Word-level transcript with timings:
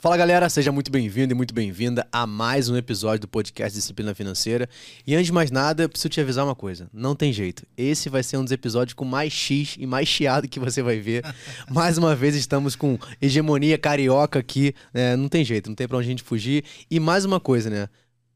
Fala 0.00 0.16
galera, 0.16 0.48
seja 0.48 0.72
muito 0.72 0.90
bem-vindo 0.90 1.34
e 1.34 1.36
muito 1.36 1.52
bem-vinda 1.52 2.08
a 2.10 2.26
mais 2.26 2.70
um 2.70 2.76
episódio 2.78 3.20
do 3.20 3.28
podcast 3.28 3.78
Disciplina 3.78 4.14
Financeira. 4.14 4.66
E 5.06 5.14
antes 5.14 5.26
de 5.26 5.32
mais 5.32 5.50
nada, 5.50 5.82
eu 5.82 5.90
preciso 5.90 6.08
te 6.08 6.18
avisar 6.18 6.42
uma 6.42 6.54
coisa: 6.54 6.88
não 6.90 7.14
tem 7.14 7.30
jeito. 7.34 7.66
Esse 7.76 8.08
vai 8.08 8.22
ser 8.22 8.38
um 8.38 8.42
dos 8.42 8.50
episódios 8.50 8.94
com 8.94 9.04
mais 9.04 9.30
X 9.30 9.76
e 9.78 9.84
mais 9.84 10.08
chiado 10.08 10.48
que 10.48 10.58
você 10.58 10.80
vai 10.82 10.98
ver. 10.98 11.22
mais 11.70 11.98
uma 11.98 12.16
vez 12.16 12.34
estamos 12.34 12.74
com 12.74 12.98
hegemonia 13.20 13.76
carioca 13.76 14.38
aqui, 14.38 14.74
né? 14.94 15.16
não 15.16 15.28
tem 15.28 15.44
jeito, 15.44 15.68
não 15.68 15.76
tem 15.76 15.86
pra 15.86 15.98
onde 15.98 16.06
a 16.06 16.10
gente 16.10 16.22
fugir. 16.22 16.64
E 16.90 16.98
mais 16.98 17.26
uma 17.26 17.38
coisa, 17.38 17.68
né? 17.68 17.86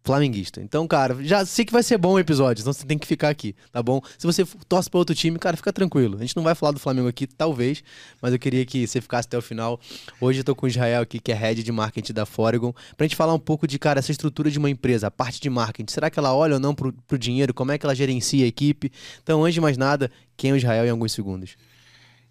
Flamenguista. 0.04 0.60
Então, 0.60 0.86
cara, 0.86 1.16
já 1.24 1.46
sei 1.46 1.64
que 1.64 1.72
vai 1.72 1.82
ser 1.82 1.96
bom 1.96 2.12
o 2.12 2.18
episódio, 2.18 2.60
então 2.60 2.72
você 2.72 2.84
tem 2.84 2.98
que 2.98 3.06
ficar 3.06 3.30
aqui, 3.30 3.56
tá 3.72 3.82
bom? 3.82 4.02
Se 4.18 4.26
você 4.26 4.44
torce 4.68 4.90
para 4.90 4.98
outro 4.98 5.14
time, 5.14 5.38
cara, 5.38 5.56
fica 5.56 5.72
tranquilo. 5.72 6.18
A 6.18 6.20
gente 6.20 6.36
não 6.36 6.42
vai 6.42 6.54
falar 6.54 6.72
do 6.72 6.78
Flamengo 6.78 7.08
aqui, 7.08 7.26
talvez, 7.26 7.82
mas 8.20 8.32
eu 8.32 8.38
queria 8.38 8.66
que 8.66 8.86
você 8.86 9.00
ficasse 9.00 9.26
até 9.26 9.38
o 9.38 9.42
final. 9.42 9.80
Hoje 10.20 10.40
eu 10.40 10.44
tô 10.44 10.54
com 10.54 10.66
o 10.66 10.68
Israel 10.68 11.00
aqui, 11.00 11.18
que 11.18 11.32
é 11.32 11.34
head 11.34 11.62
de 11.62 11.72
marketing 11.72 12.12
da 12.12 12.26
Foregon, 12.26 12.74
pra 12.96 13.06
gente 13.06 13.16
falar 13.16 13.32
um 13.32 13.38
pouco 13.38 13.66
de, 13.66 13.78
cara, 13.78 13.98
essa 13.98 14.12
estrutura 14.12 14.50
de 14.50 14.58
uma 14.58 14.68
empresa, 14.68 15.06
a 15.06 15.10
parte 15.10 15.40
de 15.40 15.48
marketing. 15.48 15.90
Será 15.90 16.10
que 16.10 16.18
ela 16.18 16.34
olha 16.34 16.54
ou 16.54 16.60
não 16.60 16.74
pro, 16.74 16.92
pro 16.92 17.18
dinheiro? 17.18 17.54
Como 17.54 17.72
é 17.72 17.78
que 17.78 17.86
ela 17.86 17.94
gerencia 17.94 18.44
a 18.44 18.48
equipe? 18.48 18.92
Então, 19.22 19.42
antes 19.42 19.54
de 19.54 19.60
mais 19.62 19.78
nada, 19.78 20.10
quem 20.36 20.50
é 20.50 20.52
o 20.52 20.56
Israel 20.56 20.84
em 20.84 20.90
alguns 20.90 21.12
segundos? 21.12 21.56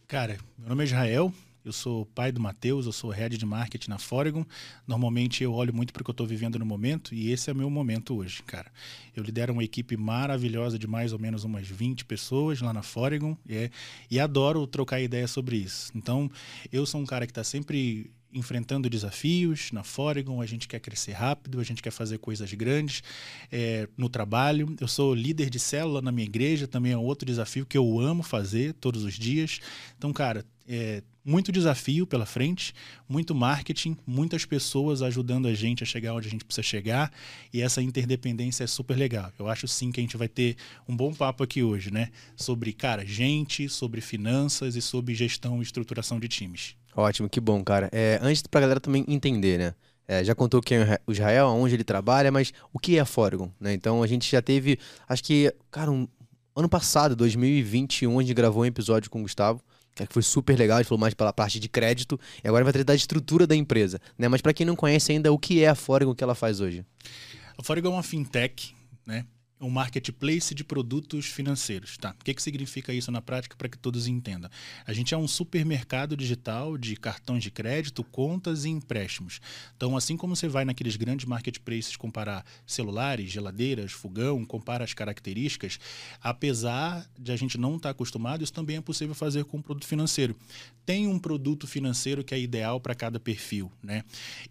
Cara, 0.08 0.38
meu 0.60 0.70
nome 0.70 0.84
é 0.84 0.86
Israel, 0.86 1.34
eu 1.66 1.72
sou 1.72 2.06
pai 2.06 2.32
do 2.32 2.42
Matheus, 2.42 2.86
eu 2.86 2.92
sou 2.92 3.10
head 3.10 3.38
de 3.38 3.46
marketing 3.46 3.90
na 3.90 3.98
Foregon. 3.98 4.46
Normalmente 4.88 5.44
eu 5.44 5.54
olho 5.54 5.74
muito 5.74 5.94
para 5.94 6.02
o 6.02 6.04
que 6.04 6.10
eu 6.10 6.14
estou 6.14 6.28
vivendo 6.28 6.60
no 6.60 6.66
momento 6.66 7.14
e 7.16 7.32
esse 7.32 7.50
é 7.50 7.54
o 7.54 7.56
meu 7.56 7.70
momento 7.70 8.16
hoje, 8.16 8.44
cara. 8.44 8.72
Eu 9.16 9.24
lidero 9.24 9.54
uma 9.54 9.64
equipe 9.64 9.96
maravilhosa 9.96 10.78
de 10.78 10.88
mais 10.88 11.14
ou 11.14 11.20
menos 11.20 11.44
umas 11.44 11.68
20 11.68 12.06
pessoas 12.06 12.62
lá 12.62 12.74
na 12.74 12.82
Foregon 12.82 13.38
e, 13.48 13.56
é, 13.56 13.72
e 14.10 14.20
adoro 14.20 14.68
trocar 14.68 15.02
ideia 15.02 15.28
sobre 15.28 15.58
isso. 15.58 15.92
Então, 15.96 16.30
eu 16.72 16.86
sou 16.86 17.00
um 17.00 17.06
cara 17.06 17.26
que 17.26 17.32
está 17.32 17.44
sempre 17.44 18.12
enfrentando 18.34 18.90
desafios 18.90 19.72
na 19.72 19.84
Foregon, 19.84 20.42
a 20.42 20.46
gente 20.46 20.68
quer 20.68 20.80
crescer 20.80 21.12
rápido, 21.12 21.60
a 21.60 21.64
gente 21.64 21.82
quer 21.82 21.92
fazer 21.92 22.18
coisas 22.18 22.52
grandes 22.54 23.04
é, 23.52 23.88
no 23.96 24.10
trabalho. 24.10 24.76
Eu 24.82 24.88
sou 24.88 25.14
líder 25.14 25.50
de 25.50 25.60
célula 25.60 26.02
na 26.02 26.12
minha 26.12 26.26
igreja, 26.26 26.68
também 26.68 26.92
é 26.92 26.98
outro 26.98 27.26
desafio 27.26 27.66
que 27.66 27.78
eu 27.78 28.00
amo 28.00 28.24
fazer 28.24 28.74
todos 28.74 29.04
os 29.04 29.14
dias. 29.14 29.60
Então, 29.98 30.12
cara, 30.12 30.44
é, 30.68 31.02
muito 31.24 31.52
desafio 31.52 32.06
pela 32.06 32.26
frente, 32.26 32.74
muito 33.08 33.34
marketing, 33.34 33.98
muitas 34.06 34.46
pessoas 34.46 35.02
ajudando 35.02 35.48
a 35.48 35.54
gente 35.54 35.84
a 35.84 35.86
chegar 35.86 36.14
onde 36.14 36.28
a 36.28 36.32
gente 36.32 36.44
precisa 36.44 36.64
chegar 36.64 37.12
e 37.54 37.62
essa 37.62 37.82
interdependência 37.82 38.64
é 38.64 38.68
super 38.68 38.98
legal. 38.98 39.32
Eu 39.40 39.48
acho 39.48 39.68
sim 39.68 39.92
que 39.92 40.00
a 40.00 40.04
gente 40.04 40.18
vai 40.18 40.28
ter 40.28 40.58
um 40.88 40.96
bom 40.96 41.14
papo 41.14 41.44
aqui 41.44 41.64
hoje, 41.64 41.92
né? 41.92 42.10
Sobre, 42.36 42.74
cara, 42.74 43.06
gente, 43.06 43.70
sobre 43.70 44.02
finanças 44.02 44.76
e 44.76 44.82
sobre 44.82 45.16
gestão 45.16 45.60
e 45.60 45.64
estruturação 45.64 46.20
de 46.20 46.28
times. 46.28 46.76
Ótimo, 46.96 47.30
que 47.30 47.40
bom, 47.40 47.64
cara. 47.64 47.90
É, 47.92 48.20
antes 48.22 48.44
pra 48.44 48.62
galera 48.62 48.80
também 48.80 49.06
entender, 49.08 49.58
né? 49.58 49.74
É, 50.06 50.24
já 50.24 50.36
contou 50.36 50.62
quem 50.62 50.80
é 50.80 51.00
o 51.08 51.12
Israel, 51.14 51.48
aonde 51.48 51.76
ele 51.76 51.84
trabalha, 51.84 52.32
mas 52.32 52.52
o 52.74 52.80
que 52.80 52.98
é 52.98 53.00
a 53.00 53.06
Foregon, 53.06 53.50
né? 53.60 53.74
Então 53.74 54.04
a 54.04 54.08
gente 54.08 54.30
já 54.30 54.42
teve, 54.42 54.78
acho 55.08 55.24
que, 55.24 55.54
cara, 55.72 55.90
um, 55.90 56.08
ano 56.56 56.68
passado, 56.68 57.16
2021, 57.16 58.20
a 58.20 58.22
gente 58.22 58.34
gravou 58.34 58.64
um 58.64 58.66
episódio 58.66 59.10
com 59.10 59.20
o 59.20 59.22
Gustavo, 59.24 59.62
que 59.96 60.14
foi 60.14 60.24
super 60.24 60.58
legal, 60.58 60.78
gente 60.80 60.88
falou 60.88 61.00
mais 61.00 61.14
pela 61.14 61.32
parte 61.32 61.60
de 61.60 61.70
crédito, 61.70 62.20
e 62.44 62.48
agora 62.48 62.64
vai 62.64 62.74
tratar 62.74 62.94
da 62.94 62.96
estrutura 62.96 63.46
da 63.46 63.56
empresa, 63.56 64.00
né? 64.18 64.28
Mas 64.28 64.42
para 64.42 64.54
quem 64.54 64.66
não 64.66 64.76
conhece 64.76 65.12
ainda, 65.12 65.32
o 65.32 65.38
que 65.38 65.64
é 65.64 65.70
a 65.70 65.76
Foregon, 65.76 66.12
o 66.12 66.16
que 66.16 66.24
ela 66.24 66.36
faz 66.36 66.60
hoje? 66.60 66.86
A 67.58 67.64
Foregon 67.64 67.90
é 67.90 67.94
uma 67.94 68.04
fintech, 68.04 68.76
né? 69.06 69.26
Um 69.64 69.70
marketplace 69.70 70.54
de 70.54 70.64
produtos 70.64 71.26
financeiros. 71.26 71.98
Tá? 71.98 72.12
O 72.12 72.24
que, 72.24 72.34
que 72.34 72.42
significa 72.42 72.94
isso 72.94 73.12
na 73.12 73.22
prática 73.22 73.56
para 73.56 73.70
que 73.70 73.78
todos 73.78 74.08
entendam? 74.08 74.50
A 74.86 74.94
gente 74.94 75.14
é 75.14 75.18
um 75.18 75.28
supermercado 75.28 76.18
digital 76.18 76.78
de 76.78 76.96
cartões 76.96 77.44
de 77.44 77.50
crédito, 77.50 78.04
contas 78.04 78.66
e 78.66 78.70
empréstimos. 78.70 79.40
Então, 79.76 79.96
assim 79.96 80.18
como 80.18 80.36
você 80.36 80.48
vai 80.48 80.66
naqueles 80.66 80.96
grandes 80.98 81.26
marketplaces 81.26 81.96
comparar 81.96 82.46
celulares, 82.68 83.32
geladeiras, 83.32 83.92
fogão, 83.92 84.44
compara 84.46 84.84
as 84.84 84.94
características, 84.94 85.80
apesar 86.22 87.10
de 87.18 87.32
a 87.32 87.36
gente 87.36 87.58
não 87.58 87.78
estar 87.78 87.90
tá 87.90 87.92
acostumado, 87.92 88.44
isso 88.44 88.54
também 88.54 88.78
é 88.78 88.82
possível 88.82 89.16
fazer 89.16 89.46
com 89.46 89.58
um 89.58 89.62
produto 89.62 89.88
financeiro. 89.88 90.36
Tem 90.86 91.08
um 91.08 91.18
produto 91.18 91.66
financeiro 91.66 92.24
que 92.24 92.36
é 92.36 92.40
ideal 92.40 92.80
para 92.82 92.94
cada 92.94 93.18
perfil, 93.18 93.72
né? 93.82 94.04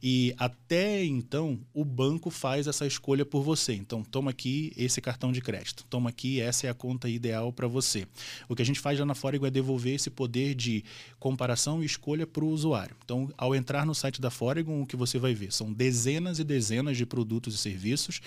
E 0.02 0.34
até 0.38 1.04
então, 1.04 1.60
o 1.74 1.84
banco 1.84 2.30
faz 2.30 2.66
essa 2.66 2.86
escolha 2.86 3.26
por 3.26 3.42
você. 3.42 3.74
Então, 3.74 4.02
toma 4.02 4.30
aqui 4.30 4.72
esse 4.76 5.01
cartão 5.02 5.30
de 5.30 5.40
crédito. 5.40 5.84
Toma 5.90 6.08
aqui, 6.08 6.40
essa 6.40 6.66
é 6.66 6.70
a 6.70 6.74
conta 6.74 7.08
ideal 7.08 7.52
para 7.52 7.68
você. 7.68 8.06
O 8.48 8.56
que 8.56 8.62
a 8.62 8.64
gente 8.64 8.80
faz 8.80 8.98
lá 8.98 9.04
na 9.04 9.14
Foregon 9.14 9.46
é 9.46 9.50
devolver 9.50 9.94
esse 9.94 10.08
poder 10.08 10.54
de 10.54 10.84
comparação 11.18 11.82
e 11.82 11.86
escolha 11.86 12.26
para 12.26 12.44
o 12.44 12.48
usuário. 12.48 12.96
Então, 13.04 13.30
ao 13.36 13.54
entrar 13.54 13.84
no 13.84 13.94
site 13.94 14.20
da 14.20 14.30
Foregon, 14.30 14.80
o 14.80 14.86
que 14.86 14.96
você 14.96 15.18
vai 15.18 15.34
ver 15.34 15.52
são 15.52 15.72
dezenas 15.72 16.38
e 16.38 16.44
dezenas 16.44 16.96
de 16.96 17.04
produtos 17.04 17.54
e 17.54 17.58
serviços 17.58 18.20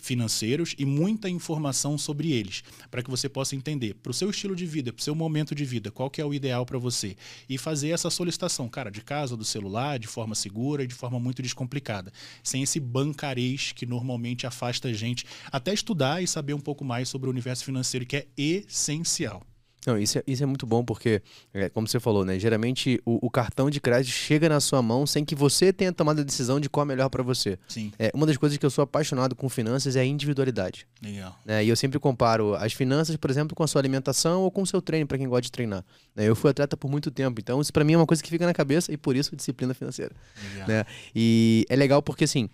financeiros 0.00 0.74
e 0.78 0.84
muita 0.84 1.28
informação 1.28 1.96
sobre 1.96 2.32
eles, 2.32 2.62
para 2.90 3.02
que 3.02 3.10
você 3.10 3.28
possa 3.28 3.56
entender 3.56 3.94
para 3.94 4.10
o 4.10 4.14
seu 4.14 4.30
estilo 4.30 4.54
de 4.54 4.66
vida, 4.66 4.92
para 4.92 5.00
o 5.00 5.04
seu 5.04 5.14
momento 5.14 5.54
de 5.54 5.64
vida, 5.64 5.90
qual 5.90 6.10
que 6.10 6.20
é 6.20 6.24
o 6.24 6.34
ideal 6.34 6.66
para 6.66 6.78
você 6.78 7.16
e 7.48 7.56
fazer 7.56 7.90
essa 7.90 8.10
solicitação, 8.10 8.68
cara, 8.68 8.90
de 8.90 9.00
casa, 9.00 9.36
do 9.36 9.44
celular, 9.44 9.98
de 9.98 10.06
forma 10.06 10.34
segura 10.34 10.84
e 10.84 10.86
de 10.86 10.94
forma 10.94 11.18
muito 11.18 11.42
descomplicada, 11.42 12.12
sem 12.42 12.62
esse 12.62 12.78
bancarês 12.80 13.72
que 13.72 13.86
normalmente 13.86 14.46
afasta 14.46 14.88
a 14.88 14.92
gente 14.92 15.24
até 15.50 15.72
estudar 15.72 16.07
estudar 16.08 16.22
e 16.22 16.26
saber 16.26 16.54
um 16.54 16.60
pouco 16.60 16.84
mais 16.84 17.08
sobre 17.08 17.28
o 17.28 17.30
universo 17.30 17.64
financeiro, 17.64 18.06
que 18.06 18.16
é 18.16 18.26
essencial. 18.36 19.42
Não, 19.86 19.96
isso 19.96 20.18
é, 20.18 20.22
isso 20.26 20.42
é 20.42 20.46
muito 20.46 20.66
bom 20.66 20.84
porque, 20.84 21.22
é, 21.54 21.70
como 21.70 21.86
você 21.86 21.98
falou, 21.98 22.24
né? 22.24 22.38
Geralmente 22.38 23.00
o, 23.06 23.26
o, 23.26 23.30
cartão 23.30 23.70
de 23.70 23.80
crédito 23.80 24.12
chega 24.12 24.46
na 24.46 24.60
sua 24.60 24.82
mão 24.82 25.06
sem 25.06 25.24
que 25.24 25.34
você 25.34 25.72
tenha 25.72 25.92
tomado 25.92 26.20
a 26.20 26.24
decisão 26.24 26.60
de 26.60 26.68
qual 26.68 26.84
é 26.84 26.88
melhor 26.88 27.08
para 27.08 27.22
você. 27.22 27.58
Sim. 27.68 27.90
É, 27.98 28.10
uma 28.12 28.26
das 28.26 28.36
coisas 28.36 28.58
que 28.58 28.66
eu 28.66 28.70
sou 28.70 28.82
apaixonado 28.82 29.34
com 29.34 29.48
finanças 29.48 29.96
é 29.96 30.00
a 30.00 30.04
individualidade. 30.04 30.86
Legal. 31.00 31.38
É, 31.46 31.64
e 31.64 31.68
eu 31.68 31.76
sempre 31.76 31.98
comparo 31.98 32.54
as 32.56 32.72
finanças, 32.72 33.16
por 33.16 33.30
exemplo, 33.30 33.56
com 33.56 33.62
a 33.62 33.66
sua 33.66 33.80
alimentação 33.80 34.42
ou 34.42 34.50
com 34.50 34.62
o 34.62 34.66
seu 34.66 34.82
treino, 34.82 35.06
para 35.06 35.16
quem 35.16 35.28
gosta 35.28 35.42
de 35.42 35.52
treinar. 35.52 35.82
Né? 36.14 36.28
Eu 36.28 36.36
fui 36.36 36.50
atleta 36.50 36.76
por 36.76 36.90
muito 36.90 37.10
tempo, 37.10 37.40
então 37.40 37.58
isso 37.60 37.72
para 37.72 37.84
mim 37.84 37.94
é 37.94 37.96
uma 37.96 38.06
coisa 38.06 38.22
que 38.22 38.28
fica 38.28 38.44
na 38.44 38.52
cabeça 38.52 38.92
e 38.92 38.96
por 38.96 39.16
isso 39.16 39.34
disciplina 39.34 39.72
financeira. 39.72 40.14
Legal. 40.52 40.68
Né? 40.68 40.84
E 41.14 41.64
é 41.70 41.76
legal 41.76 42.02
porque, 42.02 42.24
assim, 42.24 42.50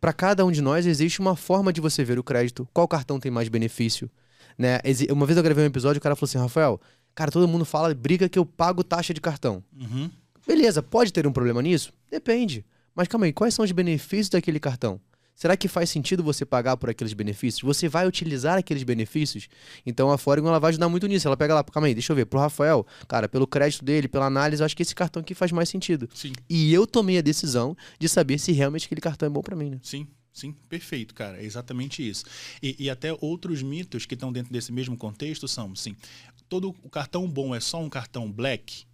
para 0.00 0.12
cada 0.12 0.44
um 0.44 0.50
de 0.50 0.62
nós 0.62 0.86
existe 0.86 1.20
uma 1.20 1.36
forma 1.36 1.72
de 1.72 1.80
você 1.80 2.02
ver 2.02 2.18
o 2.18 2.24
crédito, 2.24 2.66
qual 2.72 2.88
cartão 2.88 3.20
tem 3.20 3.30
mais 3.30 3.48
benefício. 3.48 4.10
Né? 4.56 4.78
Uma 5.10 5.26
vez 5.26 5.36
eu 5.36 5.42
gravei 5.42 5.64
um 5.64 5.66
episódio, 5.66 5.98
o 5.98 6.02
cara 6.02 6.16
falou 6.16 6.28
assim, 6.28 6.38
Rafael, 6.38 6.80
cara, 7.14 7.30
todo 7.30 7.46
mundo 7.46 7.64
fala, 7.64 7.94
briga 7.94 8.28
que 8.28 8.38
eu 8.38 8.46
pago 8.46 8.82
taxa 8.82 9.12
de 9.12 9.20
cartão. 9.20 9.62
Uhum. 9.78 10.10
Beleza, 10.46 10.82
pode 10.82 11.12
ter 11.12 11.26
um 11.26 11.32
problema 11.32 11.60
nisso? 11.60 11.92
Depende. 12.10 12.64
Mas 12.94 13.08
calma 13.08 13.26
aí, 13.26 13.32
quais 13.32 13.54
são 13.54 13.64
os 13.64 13.72
benefícios 13.72 14.30
daquele 14.30 14.58
cartão? 14.58 15.00
Será 15.34 15.56
que 15.56 15.68
faz 15.68 15.88
sentido 15.88 16.22
você 16.22 16.44
pagar 16.44 16.76
por 16.76 16.90
aqueles 16.90 17.12
benefícios? 17.12 17.62
Você 17.62 17.88
vai 17.88 18.06
utilizar 18.06 18.58
aqueles 18.58 18.82
benefícios? 18.82 19.48
Então 19.86 20.10
a 20.10 20.18
Foregon 20.18 20.48
ela 20.48 20.60
vai 20.60 20.68
ajudar 20.70 20.88
muito 20.88 21.06
nisso. 21.06 21.26
Ela 21.26 21.36
pega 21.36 21.54
lá, 21.54 21.64
calma 21.64 21.86
aí, 21.86 21.94
deixa 21.94 22.12
eu 22.12 22.16
ver, 22.16 22.26
pro 22.26 22.38
Rafael, 22.38 22.86
cara, 23.08 23.28
pelo 23.28 23.46
crédito 23.46 23.84
dele, 23.84 24.06
pela 24.06 24.26
análise, 24.26 24.62
eu 24.62 24.66
acho 24.66 24.76
que 24.76 24.82
esse 24.82 24.94
cartão 24.94 25.20
aqui 25.20 25.34
faz 25.34 25.50
mais 25.50 25.68
sentido. 25.68 26.08
Sim. 26.14 26.32
E 26.48 26.72
eu 26.72 26.86
tomei 26.86 27.18
a 27.18 27.22
decisão 27.22 27.76
de 27.98 28.08
saber 28.08 28.38
se 28.38 28.52
realmente 28.52 28.86
aquele 28.86 29.00
cartão 29.00 29.26
é 29.26 29.30
bom 29.30 29.40
para 29.40 29.56
mim, 29.56 29.70
né? 29.70 29.80
Sim. 29.82 30.06
Sim, 30.32 30.52
perfeito, 30.68 31.12
cara. 31.12 31.42
É 31.42 31.44
exatamente 31.44 32.08
isso. 32.08 32.24
E, 32.62 32.76
e, 32.78 32.88
até 32.88 33.12
outros 33.20 33.62
mitos 33.62 34.06
que 34.06 34.14
estão 34.14 34.32
dentro 34.32 34.52
desse 34.52 34.70
mesmo 34.70 34.96
contexto 34.96 35.48
são, 35.48 35.74
sim, 35.74 35.96
todo 36.48 36.74
o 36.82 36.88
cartão 36.88 37.28
bom 37.28 37.54
é 37.54 37.60
só 37.60 37.80
um 37.80 37.88
cartão 37.88 38.30
black? 38.30 38.84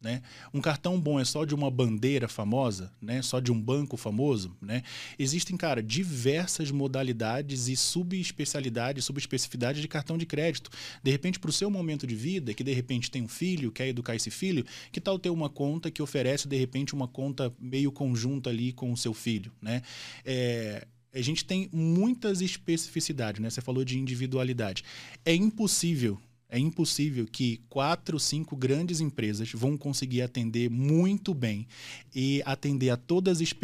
Né? 0.00 0.22
Um 0.54 0.60
cartão 0.60 1.00
bom 1.00 1.18
é 1.18 1.24
só 1.24 1.44
de 1.44 1.54
uma 1.54 1.68
bandeira 1.68 2.28
famosa, 2.28 2.92
né? 3.02 3.20
só 3.20 3.40
de 3.40 3.50
um 3.50 3.60
banco 3.60 3.96
famoso. 3.96 4.56
Né? 4.62 4.84
Existem, 5.18 5.56
cara, 5.56 5.82
diversas 5.82 6.70
modalidades 6.70 7.66
e 7.66 7.76
subespecialidades, 7.76 9.04
subespecificidades 9.04 9.82
de 9.82 9.88
cartão 9.88 10.16
de 10.16 10.24
crédito. 10.24 10.70
De 11.02 11.10
repente, 11.10 11.40
para 11.40 11.50
o 11.50 11.52
seu 11.52 11.68
momento 11.68 12.06
de 12.06 12.14
vida, 12.14 12.54
que 12.54 12.62
de 12.62 12.72
repente 12.72 13.10
tem 13.10 13.22
um 13.22 13.28
filho, 13.28 13.72
quer 13.72 13.88
educar 13.88 14.14
esse 14.14 14.30
filho, 14.30 14.64
que 14.92 15.00
tal 15.00 15.18
ter 15.18 15.30
uma 15.30 15.50
conta 15.50 15.90
que 15.90 16.00
oferece, 16.00 16.46
de 16.46 16.56
repente, 16.56 16.94
uma 16.94 17.08
conta 17.08 17.52
meio 17.58 17.90
conjunta 17.90 18.50
ali 18.50 18.72
com 18.72 18.92
o 18.92 18.96
seu 18.96 19.12
filho? 19.12 19.50
Né? 19.60 19.82
É, 20.24 20.86
a 21.12 21.20
gente 21.20 21.44
tem 21.44 21.68
muitas 21.72 22.40
especificidades, 22.40 23.40
né? 23.40 23.50
Você 23.50 23.60
falou 23.60 23.84
de 23.84 23.98
individualidade. 23.98 24.84
É 25.24 25.34
impossível 25.34 26.20
é 26.50 26.58
impossível 26.58 27.26
que 27.26 27.60
quatro, 27.68 28.18
cinco 28.18 28.56
grandes 28.56 29.00
empresas 29.00 29.52
vão 29.52 29.76
conseguir 29.76 30.22
atender 30.22 30.70
muito 30.70 31.34
bem 31.34 31.66
e 32.14 32.42
atender 32.46 32.90
a 32.90 32.96
todas 32.96 33.40
as 33.40 33.54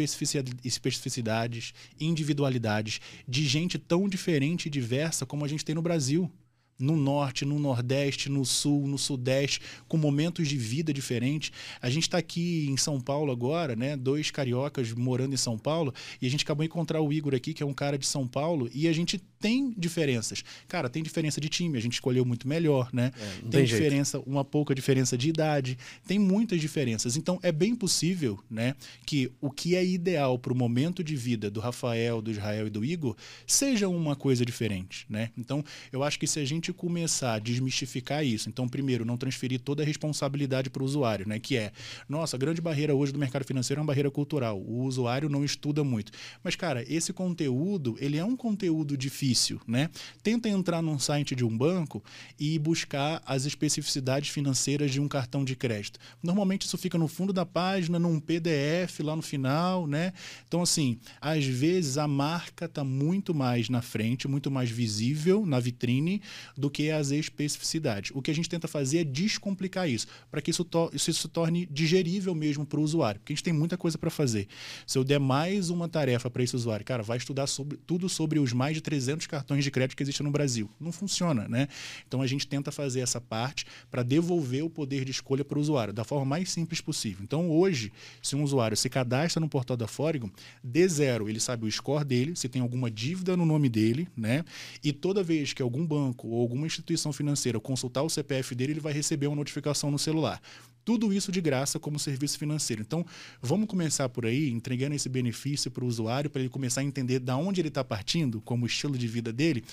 especificidades, 0.63 1.73
individualidades 1.99 3.01
de 3.27 3.47
gente 3.47 3.79
tão 3.79 4.07
diferente 4.07 4.67
e 4.67 4.69
diversa 4.69 5.25
como 5.25 5.43
a 5.43 5.47
gente 5.47 5.65
tem 5.65 5.73
no 5.73 5.81
Brasil. 5.81 6.31
No 6.77 6.95
norte, 6.95 7.45
no 7.45 7.57
nordeste, 7.57 8.29
no 8.29 8.45
sul, 8.45 8.87
no 8.87 8.97
sudeste, 8.97 9.61
com 9.87 9.97
momentos 9.97 10.47
de 10.47 10.57
vida 10.57 10.93
diferentes. 10.93 11.51
A 11.81 11.89
gente 11.89 12.03
está 12.03 12.17
aqui 12.17 12.67
em 12.69 12.77
São 12.77 12.99
Paulo 12.99 13.31
agora, 13.31 13.75
né? 13.75 13.95
Dois 13.95 14.31
cariocas 14.31 14.91
morando 14.93 15.33
em 15.33 15.37
São 15.37 15.57
Paulo, 15.57 15.93
e 16.21 16.27
a 16.27 16.29
gente 16.29 16.43
acabou 16.43 16.63
de 16.63 16.67
encontrar 16.67 17.01
o 17.01 17.11
Igor 17.11 17.33
aqui, 17.33 17.53
que 17.53 17.63
é 17.63 17.65
um 17.65 17.73
cara 17.73 17.97
de 17.97 18.05
São 18.05 18.27
Paulo, 18.27 18.69
e 18.73 18.87
a 18.87 18.93
gente 18.93 19.21
tem 19.39 19.73
diferenças. 19.77 20.43
Cara, 20.67 20.89
tem 20.89 21.03
diferença 21.03 21.39
de 21.39 21.47
time, 21.49 21.77
a 21.77 21.81
gente 21.81 21.93
escolheu 21.93 22.25
muito 22.25 22.47
melhor, 22.47 22.89
né? 22.91 23.11
É, 23.15 23.41
tem, 23.41 23.49
tem 23.49 23.65
diferença, 23.65 24.19
uma 24.25 24.43
pouca 24.43 24.73
diferença 24.73 25.17
de 25.17 25.29
idade, 25.29 25.77
tem 26.07 26.17
muitas 26.17 26.59
diferenças. 26.59 27.15
Então 27.15 27.39
é 27.43 27.51
bem 27.51 27.75
possível, 27.75 28.39
né, 28.49 28.75
que 29.05 29.31
o 29.39 29.51
que 29.51 29.75
é 29.75 29.85
ideal 29.85 30.39
para 30.39 30.51
o 30.51 30.55
momento 30.55 31.03
de 31.03 31.15
vida 31.15 31.49
do 31.49 31.59
Rafael, 31.59 32.21
do 32.21 32.31
Israel 32.31 32.67
e 32.67 32.69
do 32.69 32.83
Igor 32.83 33.15
seja 33.45 33.87
uma 33.87 34.15
coisa 34.15 34.45
diferente, 34.45 35.05
né? 35.07 35.29
Então 35.37 35.63
eu 35.91 36.03
acho 36.03 36.19
que 36.19 36.25
se 36.25 36.39
a 36.39 36.45
gente 36.45 36.64
começar 36.73 37.35
a 37.35 37.39
desmistificar 37.39 38.25
isso, 38.25 38.49
então 38.49 38.67
primeiro 38.67 39.05
não 39.05 39.17
transferir 39.17 39.59
toda 39.59 39.83
a 39.83 39.85
responsabilidade 39.85 40.69
para 40.69 40.81
o 40.81 40.85
usuário, 40.85 41.27
né, 41.27 41.39
que 41.39 41.57
é, 41.57 41.71
nossa, 42.07 42.35
a 42.35 42.39
grande 42.39 42.61
barreira 42.61 42.95
hoje 42.95 43.11
do 43.11 43.19
mercado 43.19 43.45
financeiro 43.45 43.79
é 43.79 43.81
uma 43.81 43.87
barreira 43.87 44.11
cultural. 44.11 44.59
O 44.59 44.83
usuário 44.83 45.29
não 45.29 45.43
estuda 45.43 45.83
muito. 45.83 46.11
Mas 46.43 46.55
cara, 46.55 46.83
esse 46.87 47.13
conteúdo, 47.13 47.95
ele 47.99 48.17
é 48.17 48.25
um 48.25 48.35
conteúdo 48.35 48.97
difícil, 48.97 49.59
né? 49.67 49.89
Tenta 50.23 50.49
entrar 50.49 50.81
num 50.81 50.99
site 50.99 51.35
de 51.35 51.43
um 51.43 51.55
banco 51.55 52.03
e 52.39 52.57
buscar 52.59 53.21
as 53.25 53.45
especificidades 53.45 54.29
financeiras 54.29 54.91
de 54.91 54.99
um 54.99 55.07
cartão 55.07 55.43
de 55.43 55.55
crédito. 55.55 55.99
Normalmente 56.21 56.65
isso 56.65 56.77
fica 56.77 56.97
no 56.97 57.07
fundo 57.07 57.31
da 57.31 57.45
página, 57.45 57.99
num 57.99 58.19
PDF 58.19 58.99
lá 59.01 59.15
no 59.15 59.21
final, 59.21 59.87
né? 59.87 60.13
Então, 60.47 60.61
assim, 60.61 60.97
às 61.21 61.45
vezes 61.45 61.97
a 61.97 62.07
marca 62.07 62.65
está 62.65 62.83
muito 62.83 63.33
mais 63.33 63.69
na 63.69 63.81
frente, 63.81 64.27
muito 64.27 64.49
mais 64.51 64.69
visível 64.69 65.45
na 65.45 65.59
vitrine 65.59 66.21
do 66.57 66.69
que 66.69 66.89
as 66.91 67.11
especificidades. 67.11 68.11
O 68.13 68.21
que 68.21 68.31
a 68.31 68.33
gente 68.33 68.49
tenta 68.49 68.67
fazer 68.67 68.99
é 68.99 69.03
descomplicar 69.03 69.89
isso, 69.89 70.07
para 70.31 70.41
que 70.41 70.51
isso, 70.51 70.67
isso 70.93 71.13
se 71.13 71.27
torne 71.27 71.65
digerível 71.65 72.33
mesmo 72.33 72.65
para 72.65 72.79
o 72.79 72.83
usuário, 72.83 73.19
porque 73.19 73.33
a 73.33 73.35
gente 73.35 73.43
tem 73.43 73.53
muita 73.53 73.77
coisa 73.77 73.97
para 73.97 74.09
fazer. 74.09 74.47
Se 74.85 74.97
eu 74.97 75.03
der 75.03 75.19
mais 75.19 75.69
uma 75.69 75.87
tarefa 75.87 76.29
para 76.29 76.43
esse 76.43 76.55
usuário, 76.55 76.85
cara, 76.85 77.03
vai 77.03 77.17
estudar 77.17 77.47
sobre, 77.47 77.77
tudo 77.85 78.07
sobre 78.07 78.39
os 78.39 78.53
mais 78.53 78.75
de 78.75 78.81
300 78.81 79.27
cartões 79.27 79.63
de 79.63 79.71
crédito 79.71 79.97
que 79.97 80.03
existem 80.03 80.23
no 80.23 80.31
Brasil. 80.31 80.69
Não 80.79 80.91
funciona, 80.91 81.47
né? 81.47 81.67
Então 82.07 82.21
a 82.21 82.27
gente 82.27 82.47
tenta 82.47 82.71
fazer 82.71 83.01
essa 83.01 83.19
parte 83.19 83.65
para 83.89 84.03
devolver 84.03 84.63
o 84.63 84.69
poder 84.69 85.03
de 85.05 85.11
escolha 85.11 85.43
para 85.43 85.57
o 85.57 85.61
usuário 85.61 85.93
da 85.93 86.03
forma 86.03 86.25
mais 86.25 86.51
simples 86.51 86.81
possível. 86.81 87.23
Então 87.23 87.49
hoje, 87.49 87.91
se 88.21 88.35
um 88.35 88.43
usuário 88.43 88.77
se 88.77 88.89
cadastra 88.89 89.39
no 89.39 89.49
portal 89.49 89.75
da 89.75 89.87
Forigon, 89.87 90.29
de 90.63 90.87
zero 90.87 91.29
ele 91.29 91.39
sabe 91.39 91.65
o 91.65 91.71
score 91.71 92.05
dele, 92.05 92.35
se 92.35 92.47
tem 92.47 92.61
alguma 92.61 92.89
dívida 92.89 93.35
no 93.35 93.45
nome 93.45 93.69
dele, 93.69 94.07
né? 94.15 94.43
E 94.83 94.93
toda 94.93 95.23
vez 95.23 95.53
que 95.53 95.61
algum 95.61 95.85
banco 95.85 96.27
ou 96.27 96.44
alguma 96.45 96.65
instituição 96.65 97.11
financeira 97.11 97.59
consultar 97.59 98.03
o 98.03 98.09
CPF 98.09 98.55
dele, 98.55 98.73
ele 98.73 98.79
vai 98.79 98.93
receber 98.93 99.27
uma 99.27 99.35
notificação 99.35 99.91
no 99.91 99.99
celular. 99.99 100.41
Tudo 100.85 101.11
isso 101.11 101.31
de 101.31 101.41
graça 101.41 101.79
como 101.79 101.97
serviço 101.97 102.37
financeiro. 102.37 102.81
Então, 102.81 103.03
vamos 103.41 103.67
começar 103.67 104.07
por 104.07 104.25
aí, 104.25 104.51
entregando 104.51 104.95
esse 104.95 105.09
benefício 105.09 105.71
para 105.71 105.83
o 105.83 105.87
usuário, 105.87 106.29
para 106.29 106.41
ele 106.41 106.49
começar 106.49 106.81
a 106.81 106.83
entender 106.83 107.19
de 107.19 107.31
onde 107.31 107.59
ele 107.59 107.69
está 107.69 107.83
partindo, 107.83 108.39
como 108.41 108.67
estilo 108.67 108.95
de 108.95 109.07
vida 109.07 109.33
dele. 109.33 109.63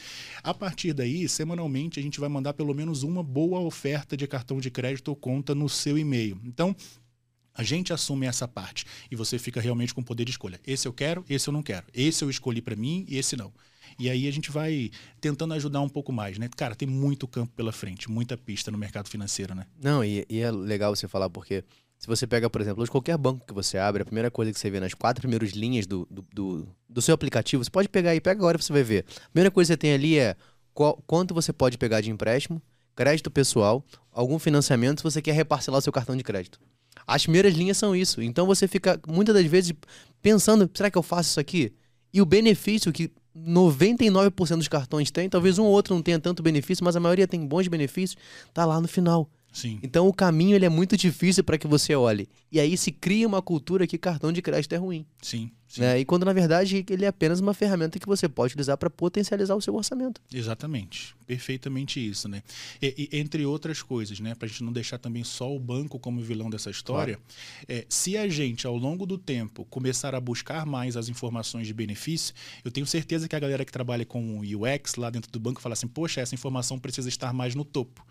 A 0.43 0.55
partir 0.55 0.95
daí, 0.95 1.29
semanalmente, 1.29 2.01
a 2.01 2.03
gente 2.03 2.19
vai 2.19 2.31
mandar 2.31 2.55
pelo 2.55 2.75
menos 2.75 3.03
uma 3.03 3.23
boa 3.23 3.61
oferta 3.61 4.17
de 4.17 4.27
cartão 4.27 4.59
de 4.59 4.71
crédito 4.71 5.09
ou 5.09 5.17
conta 5.17 5.55
no 5.55 5.69
seu 5.69 5.99
e-mail. 5.99 6.41
Então, 6.45 6.75
a 7.55 7.63
gente 7.63 7.93
assume 7.93 8.27
essa 8.27 8.49
parte 8.49 8.87
e 9.11 9.17
você 9.17 9.39
fica 9.39 9.61
realmente 9.61 9.93
com 9.93 10.03
poder 10.03 10.25
de 10.25 10.31
escolha. 10.31 10.59
Esse 10.67 10.89
eu 10.89 10.93
quero, 10.93 11.25
esse 11.29 11.49
eu 11.49 11.53
não 11.53 11.63
quero. 11.63 11.87
Esse 11.93 12.25
eu 12.25 12.31
escolhi 12.31 12.63
para 12.63 12.75
mim 12.75 13.05
e 13.07 13.19
esse 13.19 13.37
não. 13.37 13.53
E 13.99 14.09
aí 14.09 14.27
a 14.27 14.31
gente 14.31 14.51
vai 14.51 14.91
tentando 15.21 15.55
ajudar 15.55 15.81
um 15.81 15.89
pouco 15.89 16.13
mais, 16.13 16.39
né? 16.39 16.49
Cara, 16.57 16.75
tem 16.75 16.89
muito 16.89 17.27
campo 17.29 17.53
pela 17.55 17.73
frente, 17.73 18.11
muita 18.11 18.37
pista 18.37 18.71
no 18.71 18.79
mercado 18.79 19.09
financeiro, 19.09 19.55
né? 19.55 19.67
Não, 19.81 20.05
e, 20.05 20.25
e 20.29 20.41
é 20.41 20.51
legal 20.51 20.95
você 20.95 21.09
falar 21.09 21.29
porque 21.31 21.65
se 21.99 22.09
você 22.09 22.27
pega, 22.27 22.51
por 22.51 22.61
exemplo, 22.61 22.83
hoje 22.83 22.91
qualquer 22.91 23.17
banco 23.17 23.47
que 23.47 23.55
você 23.55 23.79
abre, 23.79 24.03
a 24.03 24.05
primeira 24.05 24.29
coisa 24.29 24.53
que 24.53 24.59
você 24.59 24.69
vê 24.69 24.81
nas 24.81 24.93
quatro 24.93 25.23
primeiras 25.23 25.51
linhas 25.51 25.87
do, 25.87 26.05
do, 26.11 26.27
do, 26.33 26.69
do 26.89 27.01
seu 27.01 27.15
aplicativo, 27.15 27.63
você 27.63 27.71
pode 27.71 27.89
pegar 27.89 28.11
aí, 28.11 28.21
pega 28.21 28.41
agora 28.41 28.59
você 28.59 28.73
vai 28.73 28.83
ver. 28.83 29.05
A 29.27 29.29
primeira 29.29 29.51
coisa 29.53 29.69
que 29.69 29.75
você 29.75 29.77
tem 29.77 29.93
ali 29.93 30.19
é 30.19 30.35
qual, 30.75 31.01
quanto 31.07 31.33
você 31.33 31.53
pode 31.53 31.79
pegar 31.79 32.01
de 32.01 32.11
empréstimo, 32.11 32.61
crédito 32.97 33.31
pessoal, 33.31 33.85
algum 34.11 34.39
financiamento 34.39 34.99
se 34.99 35.05
você 35.05 35.23
quer 35.23 35.33
reparcelar 35.33 35.79
o 35.79 35.83
seu 35.83 35.93
cartão 35.93 36.17
de 36.17 36.25
crédito. 36.25 36.59
As 37.07 37.23
primeiras 37.23 37.55
linhas 37.55 37.77
são 37.77 37.95
isso. 37.95 38.21
Então 38.21 38.47
você 38.47 38.67
fica 38.67 39.01
muitas 39.07 39.35
das 39.35 39.47
vezes 39.47 39.73
pensando, 40.21 40.69
será 40.75 40.91
que 40.91 40.99
eu 40.99 41.03
faço 41.03 41.31
isso 41.31 41.41
aqui? 41.41 41.73
E 42.13 42.21
o 42.21 42.27
benefício 42.27 42.93
que 42.93 43.13
99% 43.37 44.57
dos 44.57 44.69
cartões 44.69 45.11
tem, 45.11 45.29
talvez 45.29 45.59
um 45.59 45.65
ou 45.65 45.71
outro 45.71 45.95
não 45.95 46.03
tenha 46.03 46.19
tanto 46.19 46.43
benefício, 46.43 46.85
mas 46.85 46.97
a 46.97 47.01
maioria 47.01 47.27
tem 47.27 47.47
bons 47.47 47.69
benefícios, 47.69 48.21
tá 48.53 48.65
lá 48.65 48.81
no 48.81 48.89
final. 48.89 49.29
Sim. 49.53 49.79
Então 49.83 50.09
o 50.09 50.13
caminho 50.13 50.57
ele 50.57 50.65
é 50.65 50.69
muito 50.69 50.97
difícil 50.97 51.45
para 51.45 51.59
que 51.59 51.67
você 51.67 51.95
olhe. 51.95 52.29
E 52.51 52.59
aí 52.59 52.77
se 52.77 52.91
cria 52.91 53.29
uma 53.29 53.43
cultura 53.43 53.87
que 53.87 53.99
cartão 53.99 54.33
de 54.33 54.41
crédito 54.41 54.73
é 54.73 54.79
ruim. 54.79 55.05
Sim. 55.21 55.51
Né? 55.79 56.01
E 56.01 56.05
quando 56.05 56.25
na 56.25 56.33
verdade 56.33 56.85
ele 56.89 57.05
é 57.05 57.09
apenas 57.09 57.41
uma 57.41 57.55
ferramenta 57.55 57.99
que 57.99 58.07
você 58.07 58.29
pode 58.29 58.53
utilizar 58.53 58.77
para 58.77 58.91
potencializar 58.91 59.55
o 59.55 59.61
seu 59.61 59.75
orçamento. 59.75 60.21
Exatamente, 60.33 61.15
perfeitamente 61.27 61.99
isso, 62.07 62.29
né? 62.29 62.43
E, 62.81 63.09
e 63.13 63.19
entre 63.19 63.45
outras 63.47 63.83
coisas, 63.83 64.21
né? 64.21 64.35
Para 64.35 64.47
a 64.47 64.49
gente 64.49 64.63
não 64.63 64.73
deixar 64.73 64.99
também 64.99 65.25
só 65.25 65.55
o 65.55 65.59
banco 65.59 65.99
como 65.99 66.21
vilão 66.21 66.51
dessa 66.51 66.71
história, 66.71 67.17
claro. 67.17 67.63
é, 67.69 67.87
se 67.89 68.17
a 68.17 68.29
gente 68.29 68.67
ao 68.67 68.77
longo 68.77 69.07
do 69.07 69.17
tempo 69.17 69.65
começar 69.67 70.15
a 70.15 70.21
buscar 70.21 70.67
mais 70.67 70.97
as 70.97 71.09
informações 71.09 71.67
de 71.67 71.75
benefício, 71.75 72.35
eu 72.65 72.71
tenho 72.71 72.87
certeza 72.87 73.29
que 73.29 73.37
a 73.37 73.41
galera 73.41 73.65
que 73.65 73.73
trabalha 73.73 74.05
com 74.05 74.41
UX 74.41 74.97
lá 74.97 75.11
dentro 75.11 75.31
do 75.31 75.41
banco 75.41 75.61
fala 75.61 75.73
assim, 75.73 75.89
poxa, 75.89 76.21
essa 76.21 76.35
informação 76.35 76.79
precisa 76.79 77.09
estar 77.09 77.33
mais 77.33 77.55
no 77.55 77.65
topo. 77.65 78.05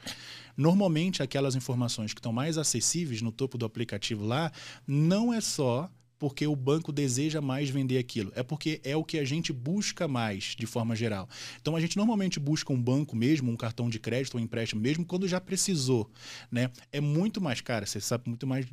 Normalmente 0.56 1.24
aquelas 1.24 1.56
informações 1.56 2.13
que 2.13 2.19
estão 2.19 2.34
mais 2.34 2.58
acessíveis 2.58 3.22
no 3.22 3.31
topo 3.31 3.58
do 3.58 3.66
aplicativo 3.66 4.25
lá, 4.25 4.52
não 4.88 5.34
é 5.34 5.42
só 5.42 5.90
porque 6.21 6.45
o 6.45 6.56
banco 6.56 6.91
deseja 6.91 7.41
mais 7.41 7.71
vender 7.71 7.97
aquilo. 7.97 8.31
É 8.35 8.44
porque 8.44 8.79
é 8.83 8.95
o 8.95 9.03
que 9.03 9.18
a 9.18 9.25
gente 9.25 9.51
busca 9.51 10.07
mais, 10.07 10.56
de 10.56 10.68
forma 10.68 10.95
geral. 10.95 11.27
Então, 11.59 11.75
a 11.75 11.81
gente 11.81 11.97
normalmente 11.97 12.39
busca 12.39 12.71
um 12.71 12.79
banco 12.79 13.15
mesmo, 13.15 13.51
um 13.51 13.57
cartão 13.57 13.89
de 13.89 13.97
crédito, 13.97 14.38
um 14.38 14.39
empréstimo 14.39 14.79
mesmo, 14.79 15.03
quando 15.03 15.27
já 15.27 15.41
precisou. 15.41 16.12
Né? 16.51 16.69
É 16.91 17.01
muito 17.01 17.41
mais, 17.41 17.59
cara, 17.59 17.88
você 17.88 18.00
sabe 18.00 18.25
muito 18.29 18.45
mais 18.45 18.68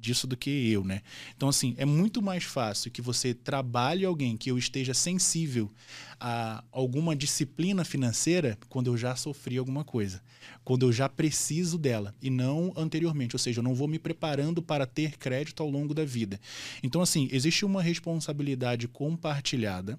disso 0.00 0.26
do 0.26 0.36
que 0.36 0.50
eu, 0.70 0.82
né? 0.82 1.02
Então, 1.36 1.48
assim, 1.48 1.74
é 1.76 1.84
muito 1.84 2.22
mais 2.22 2.44
fácil 2.44 2.90
que 2.90 3.02
você 3.02 3.34
trabalhe 3.34 4.04
alguém 4.04 4.36
que 4.36 4.50
eu 4.50 4.56
esteja 4.56 4.94
sensível 4.94 5.70
a 6.18 6.64
alguma 6.72 7.14
disciplina 7.14 7.84
financeira 7.84 8.58
quando 8.68 8.88
eu 8.88 8.96
já 8.96 9.14
sofri 9.14 9.58
alguma 9.58 9.84
coisa, 9.84 10.22
quando 10.64 10.86
eu 10.86 10.92
já 10.92 11.08
preciso 11.08 11.78
dela 11.78 12.14
e 12.20 12.30
não 12.30 12.72
anteriormente, 12.76 13.34
ou 13.34 13.38
seja, 13.38 13.60
eu 13.60 13.64
não 13.64 13.74
vou 13.74 13.86
me 13.86 13.98
preparando 13.98 14.62
para 14.62 14.86
ter 14.86 15.16
crédito 15.18 15.62
ao 15.62 15.70
longo 15.70 15.94
da 15.94 16.04
vida. 16.04 16.40
Então, 16.82 17.02
assim, 17.02 17.28
existe 17.30 17.64
uma 17.64 17.82
responsabilidade 17.82 18.88
compartilhada, 18.88 19.98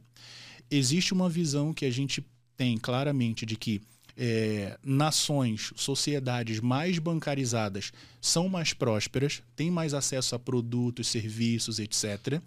existe 0.69 1.13
uma 1.13 1.29
visão 1.29 1.73
que 1.73 1.85
a 1.85 1.91
gente 1.91 2.25
tem 2.57 2.77
claramente 2.77 3.45
de 3.45 3.55
que 3.55 3.81
é, 4.17 4.77
nações, 4.83 5.71
sociedades 5.75 6.59
mais 6.59 6.99
bancarizadas 6.99 7.91
são 8.21 8.47
mais 8.47 8.71
prósperas, 8.71 9.41
têm 9.55 9.71
mais 9.71 9.95
acesso 9.95 10.35
a 10.35 10.39
produtos, 10.39 11.07
serviços, 11.07 11.79
etc. 11.79 12.39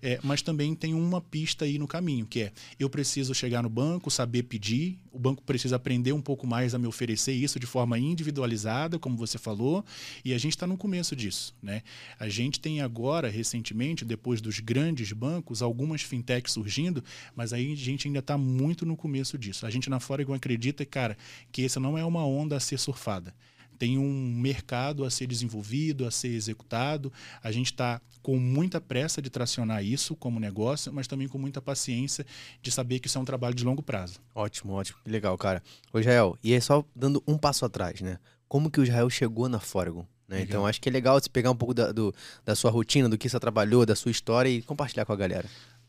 É, 0.00 0.18
mas 0.22 0.40
também 0.40 0.74
tem 0.74 0.94
uma 0.94 1.20
pista 1.20 1.66
aí 1.66 1.78
no 1.78 1.86
caminho, 1.86 2.24
que 2.24 2.40
é 2.40 2.52
eu 2.80 2.88
preciso 2.88 3.34
chegar 3.34 3.62
no 3.62 3.68
banco, 3.68 4.10
saber 4.10 4.44
pedir, 4.44 4.98
o 5.12 5.18
banco 5.18 5.42
precisa 5.42 5.76
aprender 5.76 6.12
um 6.12 6.22
pouco 6.22 6.46
mais 6.46 6.74
a 6.74 6.78
me 6.78 6.86
oferecer 6.86 7.32
isso 7.32 7.60
de 7.60 7.66
forma 7.66 7.98
individualizada, 7.98 8.98
como 8.98 9.16
você 9.18 9.36
falou, 9.36 9.84
e 10.24 10.32
a 10.32 10.38
gente 10.38 10.56
está 10.56 10.66
no 10.66 10.78
começo 10.78 11.14
disso. 11.14 11.54
Né? 11.62 11.82
A 12.18 12.28
gente 12.28 12.58
tem 12.58 12.80
agora, 12.80 13.28
recentemente, 13.28 14.04
depois 14.04 14.40
dos 14.40 14.60
grandes 14.60 15.12
bancos, 15.12 15.60
algumas 15.60 16.00
fintechs 16.00 16.52
surgindo, 16.52 17.04
mas 17.36 17.52
aí 17.52 17.72
a 17.72 17.76
gente 17.76 18.08
ainda 18.08 18.20
está 18.20 18.38
muito 18.38 18.86
no 18.86 18.96
começo 18.96 19.36
disso. 19.36 19.66
A 19.66 19.70
gente 19.70 19.90
na 19.90 20.00
Foregon 20.00 20.32
acredita, 20.32 20.86
cara, 20.86 21.18
que 21.52 21.64
essa 21.64 21.78
não 21.78 21.98
é 21.98 22.04
uma 22.04 22.24
onda 22.24 22.56
a 22.56 22.60
ser 22.60 22.78
surfada 22.78 23.34
tem 23.78 23.98
um 23.98 24.34
mercado 24.34 25.04
a 25.04 25.10
ser 25.10 25.26
desenvolvido, 25.26 26.06
a 26.06 26.10
ser 26.10 26.28
executado. 26.28 27.12
A 27.42 27.52
gente 27.52 27.66
está 27.66 28.00
com 28.22 28.36
muita 28.36 28.80
pressa 28.80 29.22
de 29.22 29.30
tracionar 29.30 29.84
isso 29.84 30.16
como 30.16 30.40
negócio, 30.40 30.92
mas 30.92 31.06
também 31.06 31.28
com 31.28 31.38
muita 31.38 31.62
paciência 31.62 32.26
de 32.60 32.70
saber 32.70 32.98
que 32.98 33.06
isso 33.06 33.16
é 33.16 33.20
um 33.20 33.24
trabalho 33.24 33.54
de 33.54 33.64
longo 33.64 33.82
prazo. 33.82 34.20
Ótimo, 34.34 34.72
ótimo. 34.72 34.98
Que 35.04 35.10
legal, 35.10 35.36
cara. 35.38 35.62
Ô, 35.92 36.00
Israel, 36.00 36.36
e 36.42 36.52
é 36.52 36.60
só 36.60 36.84
dando 36.94 37.22
um 37.26 37.38
passo 37.38 37.64
atrás, 37.64 38.00
né? 38.00 38.18
Como 38.48 38.70
que 38.70 38.80
o 38.80 38.82
Israel 38.82 39.08
chegou 39.08 39.48
na 39.48 39.60
Foregon? 39.60 40.06
Né? 40.28 40.42
Então 40.42 40.66
acho 40.66 40.80
que 40.80 40.88
é 40.88 40.92
legal 40.92 41.18
você 41.18 41.28
pegar 41.28 41.50
um 41.50 41.56
pouco 41.56 41.72
da, 41.72 41.90
do, 41.90 42.14
da 42.44 42.54
sua 42.54 42.70
rotina, 42.70 43.08
do 43.08 43.16
que 43.16 43.28
você 43.28 43.40
trabalhou, 43.40 43.86
da 43.86 43.96
sua 43.96 44.10
história 44.10 44.50
e 44.50 44.60
compartilhar 44.60 45.06
com 45.06 45.12
a 45.12 45.16
galera. 45.16 45.48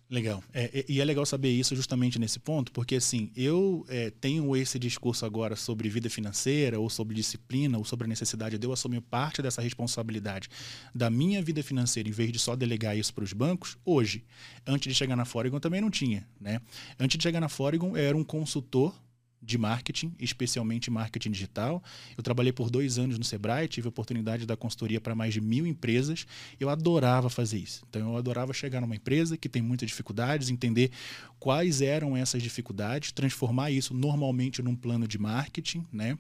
Legal. 0.10 0.44
É, 0.52 0.86
e 0.90 1.00
é 1.00 1.06
legal 1.06 1.24
saber 1.24 1.52
isso 1.52 1.76
justamente 1.76 2.18
nesse 2.18 2.40
ponto, 2.40 2.72
porque 2.72 2.96
assim, 2.96 3.32
eu 3.36 3.86
é, 3.88 4.10
tenho 4.10 4.56
esse 4.56 4.80
discurso 4.80 5.24
agora 5.24 5.56
sobre 5.56 5.88
vida 5.88 6.10
financeira, 6.10 6.80
ou 6.80 6.90
sobre 6.90 7.14
disciplina, 7.14 7.78
ou 7.78 7.86
sobre 7.86 8.06
a 8.06 8.08
necessidade 8.08 8.58
de 8.58 8.66
eu 8.66 8.74
assumir 8.74 9.02
parte 9.02 9.40
dessa 9.40 9.62
responsabilidade 9.62 10.50
da 10.96 11.12
minha 11.12 11.44
vida 11.44 11.62
financeira, 11.62 12.10
em 12.10 12.12
vez 12.12 12.32
de 12.32 12.40
só 12.40 12.56
delegar 12.56 12.98
isso 12.98 13.14
para 13.14 13.24
os 13.24 13.34
bancos, 13.34 13.78
hoje. 13.86 14.26
Antes 14.66 14.92
de 14.92 14.98
chegar 14.98 15.16
na 15.16 15.26
Foregon 15.26 15.60
também 15.60 15.80
não 15.80 15.92
tinha. 15.92 16.28
Né? 16.42 16.60
Antes 17.00 17.16
de 17.16 17.22
chegar 17.22 17.40
na 17.40 17.50
Foregon, 17.50 17.96
eu 17.96 18.04
era 18.04 18.18
um 18.18 18.24
consultor 18.24 18.96
de 19.42 19.58
marketing, 19.58 20.14
especialmente 20.20 20.92
marketing 20.92 21.32
digital. 21.32 21.82
Eu 22.18 22.24
trabalhei 22.24 22.52
por 22.52 22.70
dois 22.70 22.98
anos 22.98 23.18
no 23.18 23.24
Sebrae, 23.24 23.68
tive 23.68 23.88
a 23.88 23.90
oportunidade 23.90 24.42
de 24.42 24.48
dar 24.48 24.58
consultoria 24.58 25.00
para 25.00 25.16
mais 25.16 25.34
de 25.34 25.42
mil 25.42 25.66
empresas. 25.66 26.26
Eu 26.60 26.70
adorava 26.70 27.30
fazer 27.30 27.58
isso. 27.58 27.84
Então, 27.90 28.12
eu 28.12 28.18
adorava 28.18 28.54
chegar 28.54 28.82
numa 28.82 28.96
empresa 28.96 29.38
que 29.38 29.48
tem 29.48 29.62
muitas 29.62 29.88
dificuldades, 29.88 30.50
entender 30.50 30.92
quais 31.40 31.82
eram 31.82 32.18
essas 32.18 32.44
dificuldades, 32.44 33.12
transformar 33.12 33.72
isso 33.72 33.94
normalmente 33.94 34.62
num 34.62 34.76
plano 34.76 35.08
de 35.08 35.18
marketing. 35.18 35.86
Né? 35.92 36.18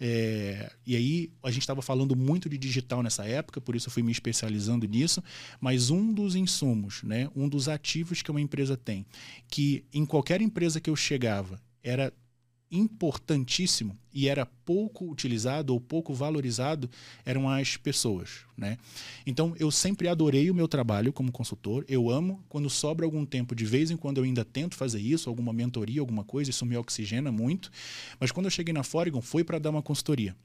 É, 0.00 0.72
e 0.86 0.96
aí, 0.96 1.30
a 1.42 1.50
gente 1.50 1.62
estava 1.62 1.82
falando 1.82 2.14
muito 2.14 2.48
de 2.48 2.56
digital 2.56 3.02
nessa 3.02 3.24
época, 3.24 3.60
por 3.60 3.74
isso 3.74 3.88
eu 3.88 3.92
fui 3.92 4.02
me 4.02 4.12
especializando 4.12 4.86
nisso. 4.86 5.22
Mas 5.60 5.90
um 5.90 6.12
dos 6.12 6.34
insumos, 6.34 7.02
né, 7.02 7.28
um 7.34 7.48
dos 7.48 7.68
ativos 7.68 8.22
que 8.22 8.30
uma 8.30 8.40
empresa 8.40 8.76
tem, 8.76 9.04
que 9.48 9.84
em 9.92 10.06
qualquer 10.06 10.40
empresa 10.40 10.80
que 10.80 10.88
eu 10.88 10.96
chegava, 10.96 11.60
era 11.82 12.12
importantíssimo 12.70 13.98
e 14.12 14.28
era 14.28 14.46
pouco 14.46 15.10
utilizado 15.10 15.72
ou 15.72 15.80
pouco 15.80 16.14
valorizado 16.14 16.88
eram 17.24 17.48
as 17.48 17.76
pessoas, 17.76 18.40
né? 18.56 18.78
Então 19.26 19.54
eu 19.58 19.70
sempre 19.70 20.08
adorei 20.08 20.50
o 20.50 20.54
meu 20.54 20.68
trabalho 20.68 21.12
como 21.12 21.32
consultor. 21.32 21.84
Eu 21.88 22.10
amo 22.10 22.42
quando 22.48 22.70
sobra 22.70 23.04
algum 23.04 23.24
tempo, 23.24 23.54
de 23.54 23.64
vez 23.64 23.90
em 23.90 23.96
quando 23.96 24.18
eu 24.18 24.24
ainda 24.24 24.44
tento 24.44 24.76
fazer 24.76 25.00
isso, 25.00 25.28
alguma 25.28 25.52
mentoria, 25.52 26.00
alguma 26.00 26.24
coisa, 26.24 26.50
isso 26.50 26.66
me 26.66 26.76
oxigena 26.76 27.32
muito. 27.32 27.70
Mas 28.18 28.30
quando 28.30 28.46
eu 28.46 28.50
cheguei 28.50 28.72
na 28.72 28.82
Foregon 28.82 29.20
foi 29.20 29.44
para 29.44 29.58
dar 29.58 29.70
uma 29.70 29.82
consultoria. 29.82 30.36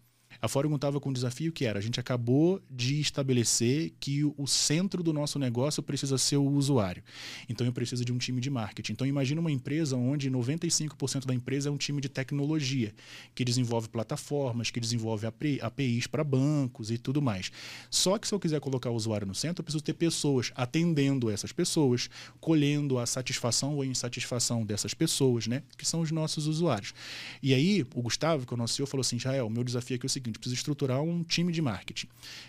A 0.42 0.48
Foregon 0.48 0.76
estava 0.76 1.00
com 1.00 1.10
um 1.10 1.14
desafio 1.14 1.52
que 1.52 1.66
era: 1.66 1.80
a 1.80 1.82
gente 1.82 2.00
acabou 2.00 2.62
de 2.70 3.00
estabelecer 3.00 3.94
que 4.00 4.24
o 4.24 4.48
centro 4.48 5.02
do 5.02 5.14
nosso 5.14 5.40
negócio 5.40 5.82
precisa 5.82 6.18
ser 6.18 6.38
o 6.38 6.46
usuário. 6.46 7.04
Então 7.50 7.66
eu 7.66 7.74
preciso 7.74 8.04
de 8.04 8.12
um 8.12 8.18
time 8.18 8.42
de 8.42 8.50
marketing. 8.50 8.94
Então 8.94 9.08
imagina 9.08 9.42
uma 9.42 9.52
empresa 9.52 9.96
onde 9.96 10.30
95% 10.30 11.26
da 11.26 11.34
empresa 11.34 11.70
é 11.70 11.72
um 11.72 11.78
time 11.78 12.02
de 12.02 12.10
tecnologia, 12.10 12.94
que 13.34 13.46
desenvolve 13.46 13.90
plataformas, 13.90 14.72
que 14.72 14.80
desenvolve 14.80 15.28
APIs 15.62 16.08
para 16.08 16.24
bancos 16.24 16.92
e 16.92 16.98
tudo 16.98 17.22
mais. 17.22 17.52
Só 17.90 18.18
que 18.18 18.28
se 18.28 18.34
eu 18.34 18.40
quiser 18.40 18.60
colocar 18.60 18.90
o 18.90 18.96
usuário 18.96 19.28
no 19.28 19.36
centro, 19.36 19.62
eu 19.62 19.64
preciso 19.64 19.84
ter 19.84 19.94
pessoas 19.94 20.52
atendendo 20.56 21.30
essas 21.30 21.52
pessoas, 21.52 22.10
colhendo 22.40 22.98
a 22.98 23.06
satisfação 23.06 23.76
ou 23.76 23.86
insatisfação 23.86 24.66
dessas 24.66 24.94
pessoas, 24.94 25.48
né? 25.48 25.64
Que 25.78 25.86
são 25.86 26.02
os 26.02 26.12
nossos 26.12 26.48
usuários. 26.48 26.94
E 27.42 27.54
aí, 27.54 27.86
o 27.94 28.02
Gustavo, 28.02 28.46
que 28.46 28.54
é 28.54 28.56
o 28.56 28.58
nosso 28.58 28.74
CEO, 28.74 28.88
falou 28.88 29.02
assim: 29.02 29.18
o 29.46 29.50
meu 29.50 29.64
desafio 29.64 29.96
aqui 29.96 30.06
é 30.06 30.08
o 30.08 30.10
seguinte 30.10 30.25
seguinte: 30.26 30.40
precisa 30.40 30.56
estruturar 30.56 31.02
um 31.02 31.24
time 31.24 31.52
de 31.52 31.62
marketing. 31.62 32.08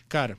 Cara, 0.09 0.39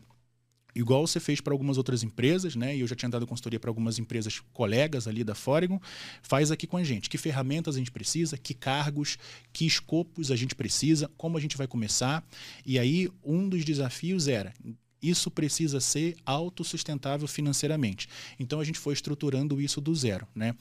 igual 0.75 1.05
você 1.07 1.19
fez 1.19 1.41
para 1.41 1.53
algumas 1.53 1.77
outras 1.77 2.03
empresas, 2.03 2.55
né? 2.55 2.75
E 2.75 2.81
eu 2.81 2.87
já 2.87 2.95
tinha 2.95 3.09
dado 3.09 3.25
consultoria 3.25 3.59
para 3.59 3.69
algumas 3.69 3.97
empresas 3.97 4.39
colegas 4.53 5.07
ali 5.07 5.23
da 5.23 5.33
Foregon. 5.33 5.79
Faz 6.21 6.51
aqui 6.51 6.67
com 6.67 6.77
a 6.77 6.83
gente. 6.83 7.09
Que 7.09 7.17
ferramentas 7.17 7.75
a 7.75 7.79
gente 7.79 7.91
precisa, 7.91 8.37
que 8.37 8.53
cargos, 8.53 9.17
que 9.51 9.65
escopos 9.65 10.31
a 10.31 10.35
gente 10.35 10.55
precisa, 10.55 11.09
como 11.17 11.37
a 11.37 11.41
gente 11.41 11.57
vai 11.57 11.67
começar. 11.67 12.23
E 12.65 12.77
aí, 12.77 13.09
um 13.23 13.47
dos 13.47 13.63
desafios 13.65 14.27
era 14.27 14.53
isso 15.01 15.29
precisa 15.29 15.79
ser 15.79 16.15
autossustentável 16.25 17.27
financeiramente. 17.27 18.09
Então 18.39 18.59
a 18.59 18.63
gente 18.63 18.79
foi 18.79 18.93
estruturando 18.93 19.61
isso 19.61 19.79
do 19.79 19.93
zero. 19.95 20.27
Né? 20.33 20.55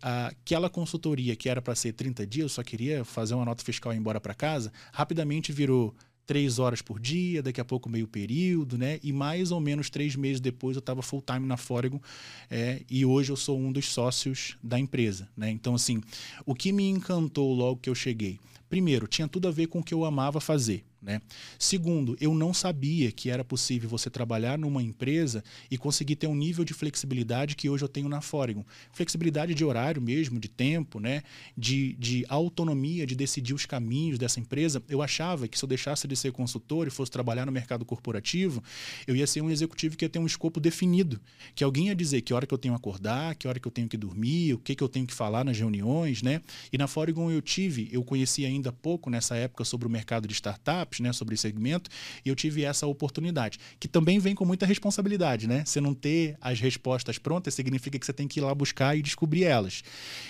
Aquela 0.00 0.70
consultoria 0.70 1.34
que 1.36 1.48
era 1.48 1.60
para 1.60 1.74
ser 1.74 1.92
30 1.92 2.26
dias, 2.26 2.44
eu 2.44 2.48
só 2.48 2.62
queria 2.62 3.04
fazer 3.04 3.34
uma 3.34 3.44
nota 3.44 3.64
fiscal 3.64 3.92
e 3.92 3.96
ir 3.96 3.98
embora 3.98 4.20
para 4.20 4.34
casa, 4.34 4.72
rapidamente 4.92 5.52
virou 5.52 5.94
três 6.30 6.60
horas 6.60 6.80
por 6.80 7.00
dia, 7.00 7.42
daqui 7.42 7.60
a 7.60 7.64
pouco 7.64 7.88
meio 7.88 8.06
período, 8.06 8.78
né? 8.78 9.00
E 9.02 9.12
mais 9.12 9.50
ou 9.50 9.58
menos 9.58 9.90
três 9.90 10.14
meses 10.14 10.40
depois 10.40 10.76
eu 10.76 10.78
estava 10.78 11.02
full 11.02 11.20
time 11.20 11.44
na 11.44 11.56
Foregon 11.56 12.00
é, 12.48 12.82
e 12.88 13.04
hoje 13.04 13.32
eu 13.32 13.36
sou 13.36 13.58
um 13.58 13.72
dos 13.72 13.88
sócios 13.88 14.56
da 14.62 14.78
empresa, 14.78 15.28
né? 15.36 15.50
Então 15.50 15.74
assim, 15.74 16.00
o 16.46 16.54
que 16.54 16.70
me 16.70 16.88
encantou 16.88 17.52
logo 17.52 17.80
que 17.80 17.90
eu 17.90 17.96
cheguei, 17.96 18.38
primeiro 18.68 19.08
tinha 19.08 19.26
tudo 19.26 19.48
a 19.48 19.50
ver 19.50 19.66
com 19.66 19.80
o 19.80 19.82
que 19.82 19.92
eu 19.92 20.04
amava 20.04 20.40
fazer, 20.40 20.84
né? 21.02 21.20
Segundo, 21.58 22.16
eu 22.20 22.34
não 22.34 22.52
sabia 22.52 23.10
que 23.10 23.30
era 23.30 23.42
possível 23.42 23.88
você 23.88 24.10
trabalhar 24.10 24.58
numa 24.58 24.82
empresa 24.82 25.42
e 25.70 25.78
conseguir 25.78 26.16
ter 26.16 26.26
um 26.26 26.34
nível 26.34 26.64
de 26.64 26.74
flexibilidade 26.74 27.56
que 27.56 27.68
hoje 27.68 27.84
eu 27.84 27.88
tenho 27.88 28.08
na 28.08 28.20
Foregon. 28.20 28.64
Flexibilidade 28.92 29.54
de 29.54 29.64
horário 29.64 30.02
mesmo, 30.02 30.38
de 30.38 30.48
tempo, 30.48 31.00
né? 31.00 31.22
de, 31.56 31.94
de 31.94 32.24
autonomia, 32.28 33.06
de 33.06 33.14
decidir 33.14 33.54
os 33.54 33.66
caminhos 33.66 34.18
dessa 34.18 34.40
empresa. 34.40 34.82
Eu 34.88 35.02
achava 35.02 35.48
que 35.48 35.58
se 35.58 35.64
eu 35.64 35.68
deixasse 35.68 36.06
de 36.06 36.16
ser 36.16 36.32
consultor 36.32 36.86
e 36.86 36.90
fosse 36.90 37.10
trabalhar 37.10 37.46
no 37.46 37.52
mercado 37.52 37.84
corporativo, 37.84 38.62
eu 39.06 39.16
ia 39.16 39.26
ser 39.26 39.40
um 39.40 39.50
executivo 39.50 39.96
que 39.96 40.04
ia 40.04 40.08
ter 40.08 40.18
um 40.18 40.26
escopo 40.26 40.60
definido. 40.60 41.20
Que 41.54 41.64
alguém 41.64 41.88
ia 41.88 41.94
dizer 41.94 42.20
que 42.22 42.34
hora 42.34 42.46
que 42.46 42.54
eu 42.54 42.58
tenho 42.58 42.74
que 42.74 42.80
acordar, 42.80 43.34
que 43.34 43.48
hora 43.48 43.58
que 43.58 43.66
eu 43.66 43.72
tenho 43.72 43.88
que 43.88 43.96
dormir, 43.96 44.54
o 44.54 44.58
que, 44.58 44.74
que 44.74 44.82
eu 44.82 44.88
tenho 44.88 45.06
que 45.06 45.14
falar 45.14 45.44
nas 45.44 45.58
reuniões. 45.58 46.22
Né? 46.22 46.42
E 46.72 46.78
na 46.78 46.86
Foregon 46.86 47.30
eu 47.30 47.40
tive, 47.40 47.88
eu 47.90 48.04
conheci 48.04 48.44
ainda 48.44 48.72
pouco 48.72 49.08
nessa 49.08 49.36
época 49.36 49.64
sobre 49.64 49.86
o 49.86 49.90
mercado 49.90 50.28
de 50.28 50.34
startup 50.34 50.89
startups, 50.90 51.00
né, 51.00 51.12
sobre 51.12 51.34
esse 51.34 51.42
segmento, 51.42 51.88
e 52.24 52.28
eu 52.28 52.34
tive 52.34 52.64
essa 52.64 52.86
oportunidade, 52.86 53.58
que 53.78 53.86
também 53.86 54.18
vem 54.18 54.34
com 54.34 54.44
muita 54.44 54.66
responsabilidade, 54.66 55.46
né? 55.46 55.64
Você 55.64 55.80
não 55.80 55.94
ter 55.94 56.36
as 56.40 56.60
respostas 56.60 57.18
prontas 57.18 57.54
significa 57.54 57.98
que 57.98 58.04
você 58.04 58.12
tem 58.12 58.26
que 58.26 58.40
ir 58.40 58.42
lá 58.42 58.54
buscar 58.54 58.96
e 58.96 59.02
descobrir 59.02 59.44
elas. 59.44 59.82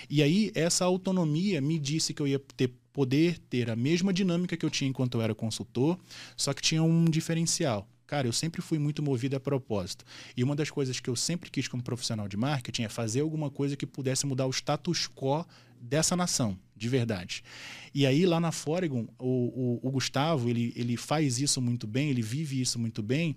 E 0.09 0.23
aí 0.23 0.52
essa 0.55 0.85
autonomia 0.85 1.61
me 1.61 1.79
disse 1.79 2.12
que 2.12 2.21
eu 2.21 2.29
ia 2.29 2.38
ter 2.57 2.73
poder 2.93 3.38
ter 3.49 3.71
a 3.71 3.76
mesma 3.76 4.12
dinâmica 4.12 4.57
que 4.57 4.67
eu 4.67 4.71
tinha 4.71 4.90
enquanto 4.90 5.14
eu 5.14 5.23
era 5.23 5.33
consultor, 5.33 5.97
só 6.37 6.52
que 6.52 6.61
tinha 6.61 6.83
um 6.83 7.05
diferencial. 7.05 7.88
Cara, 8.05 8.26
eu 8.26 8.33
sempre 8.33 8.61
fui 8.61 8.81
muito 8.81 9.00
movido 9.00 9.37
a 9.37 9.40
propósito. 9.40 10.05
E 10.37 10.43
uma 10.43 10.57
das 10.57 10.69
coisas 10.69 10.99
que 10.99 11.09
eu 11.09 11.14
sempre 11.14 11.49
quis 11.49 11.69
como 11.69 11.85
profissional 11.85 12.26
de 12.26 12.37
marketing 12.37 12.83
é 12.83 12.88
fazer 12.88 13.21
alguma 13.21 13.49
coisa 13.49 13.76
que 13.76 13.87
pudesse 13.87 14.26
mudar 14.26 14.47
o 14.47 14.50
status 14.50 15.09
quo 15.09 15.47
dessa 15.81 16.17
nação, 16.17 16.59
de 16.81 16.89
verdade. 16.89 17.45
E 17.95 18.07
aí, 18.07 18.25
lá 18.25 18.41
na 18.41 18.51
Foregon, 18.51 19.07
o, 19.19 19.79
o, 19.83 19.89
o, 19.89 19.91
Gustavo, 19.91 20.49
ele, 20.49 20.73
ele 20.75 20.97
faz 20.97 21.39
isso 21.39 21.61
muito 21.61 21.87
bem, 21.87 22.09
ele 22.09 22.23
vive 22.23 22.59
isso 22.59 22.79
muito 22.79 23.03
bem. 23.03 23.37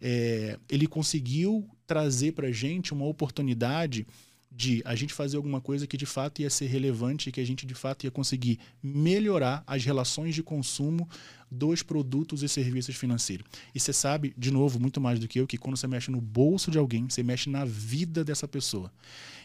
É, 0.00 0.56
ele 0.70 0.86
conseguiu 0.86 1.68
trazer 1.88 2.32
para 2.32 2.52
gente 2.52 2.92
uma 2.92 3.04
oportunidade 3.04 4.06
de 4.48 4.80
a 4.84 4.94
gente 4.94 5.12
fazer 5.12 5.36
alguma 5.36 5.60
coisa 5.60 5.88
que 5.88 5.96
de 5.96 6.06
fato 6.06 6.40
ia 6.40 6.48
ser 6.48 6.66
relevante 6.66 7.28
e 7.28 7.32
que 7.32 7.40
a 7.40 7.44
gente 7.44 7.66
de 7.66 7.74
fato 7.74 8.04
ia 8.04 8.10
conseguir 8.12 8.60
melhorar 8.80 9.64
as 9.66 9.84
relações 9.84 10.32
de 10.32 10.44
consumo 10.44 11.08
dos 11.50 11.82
produtos 11.82 12.44
e 12.44 12.48
serviços 12.48 12.94
financeiros. 12.94 13.44
E 13.74 13.80
você 13.80 13.92
sabe, 13.92 14.32
de 14.38 14.52
novo, 14.52 14.78
muito 14.78 15.00
mais 15.00 15.18
do 15.18 15.26
que 15.26 15.40
eu, 15.40 15.46
que 15.48 15.58
quando 15.58 15.76
você 15.76 15.88
mexe 15.88 16.12
no 16.12 16.20
bolso 16.20 16.70
de 16.70 16.78
alguém, 16.78 17.08
você 17.08 17.24
mexe 17.24 17.50
na 17.50 17.64
vida 17.64 18.24
dessa 18.24 18.46
pessoa. 18.46 18.92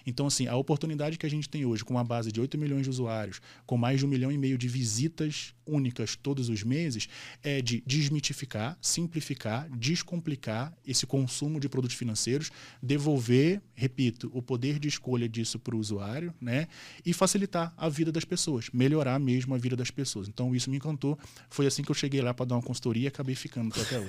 Então, 0.05 0.27
assim, 0.27 0.47
a 0.47 0.55
oportunidade 0.55 1.17
que 1.17 1.25
a 1.25 1.29
gente 1.29 1.49
tem 1.49 1.65
hoje, 1.65 1.83
com 1.83 1.93
uma 1.93 2.03
base 2.03 2.31
de 2.31 2.39
8 2.39 2.57
milhões 2.57 2.83
de 2.83 2.89
usuários, 2.89 3.41
com 3.65 3.77
mais 3.77 3.99
de 3.99 4.05
um 4.05 4.09
milhão 4.09 4.31
e 4.31 4.37
meio 4.37 4.57
de 4.57 4.67
visitas 4.67 5.53
únicas 5.65 6.15
todos 6.15 6.49
os 6.49 6.63
meses, 6.63 7.07
é 7.43 7.61
de 7.61 7.83
desmitificar, 7.85 8.77
simplificar, 8.81 9.69
descomplicar 9.69 10.73
esse 10.85 11.05
consumo 11.05 11.59
de 11.59 11.69
produtos 11.69 11.95
financeiros, 11.95 12.51
devolver, 12.81 13.61
repito, 13.75 14.29
o 14.33 14.41
poder 14.41 14.79
de 14.79 14.87
escolha 14.87 15.29
disso 15.29 15.59
para 15.59 15.75
o 15.75 15.79
usuário, 15.79 16.33
né? 16.41 16.67
E 17.05 17.13
facilitar 17.13 17.73
a 17.77 17.87
vida 17.87 18.11
das 18.11 18.25
pessoas, 18.25 18.69
melhorar 18.73 19.19
mesmo 19.19 19.53
a 19.53 19.57
vida 19.57 19.75
das 19.75 19.91
pessoas. 19.91 20.27
Então, 20.27 20.55
isso 20.55 20.69
me 20.69 20.77
encantou. 20.77 21.17
Foi 21.49 21.67
assim 21.67 21.83
que 21.83 21.91
eu 21.91 21.95
cheguei 21.95 22.21
lá 22.21 22.33
para 22.33 22.45
dar 22.45 22.55
uma 22.55 22.61
consultoria 22.61 23.05
e 23.05 23.07
acabei 23.07 23.35
ficando 23.35 23.73
até 23.79 23.99
hoje. 23.99 24.07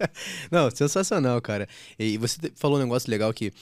Não, 0.50 0.70
sensacional, 0.70 1.40
cara. 1.40 1.68
E 1.98 2.18
você 2.18 2.52
falou 2.54 2.78
um 2.78 2.82
negócio 2.82 3.10
legal 3.10 3.32
que 3.32 3.52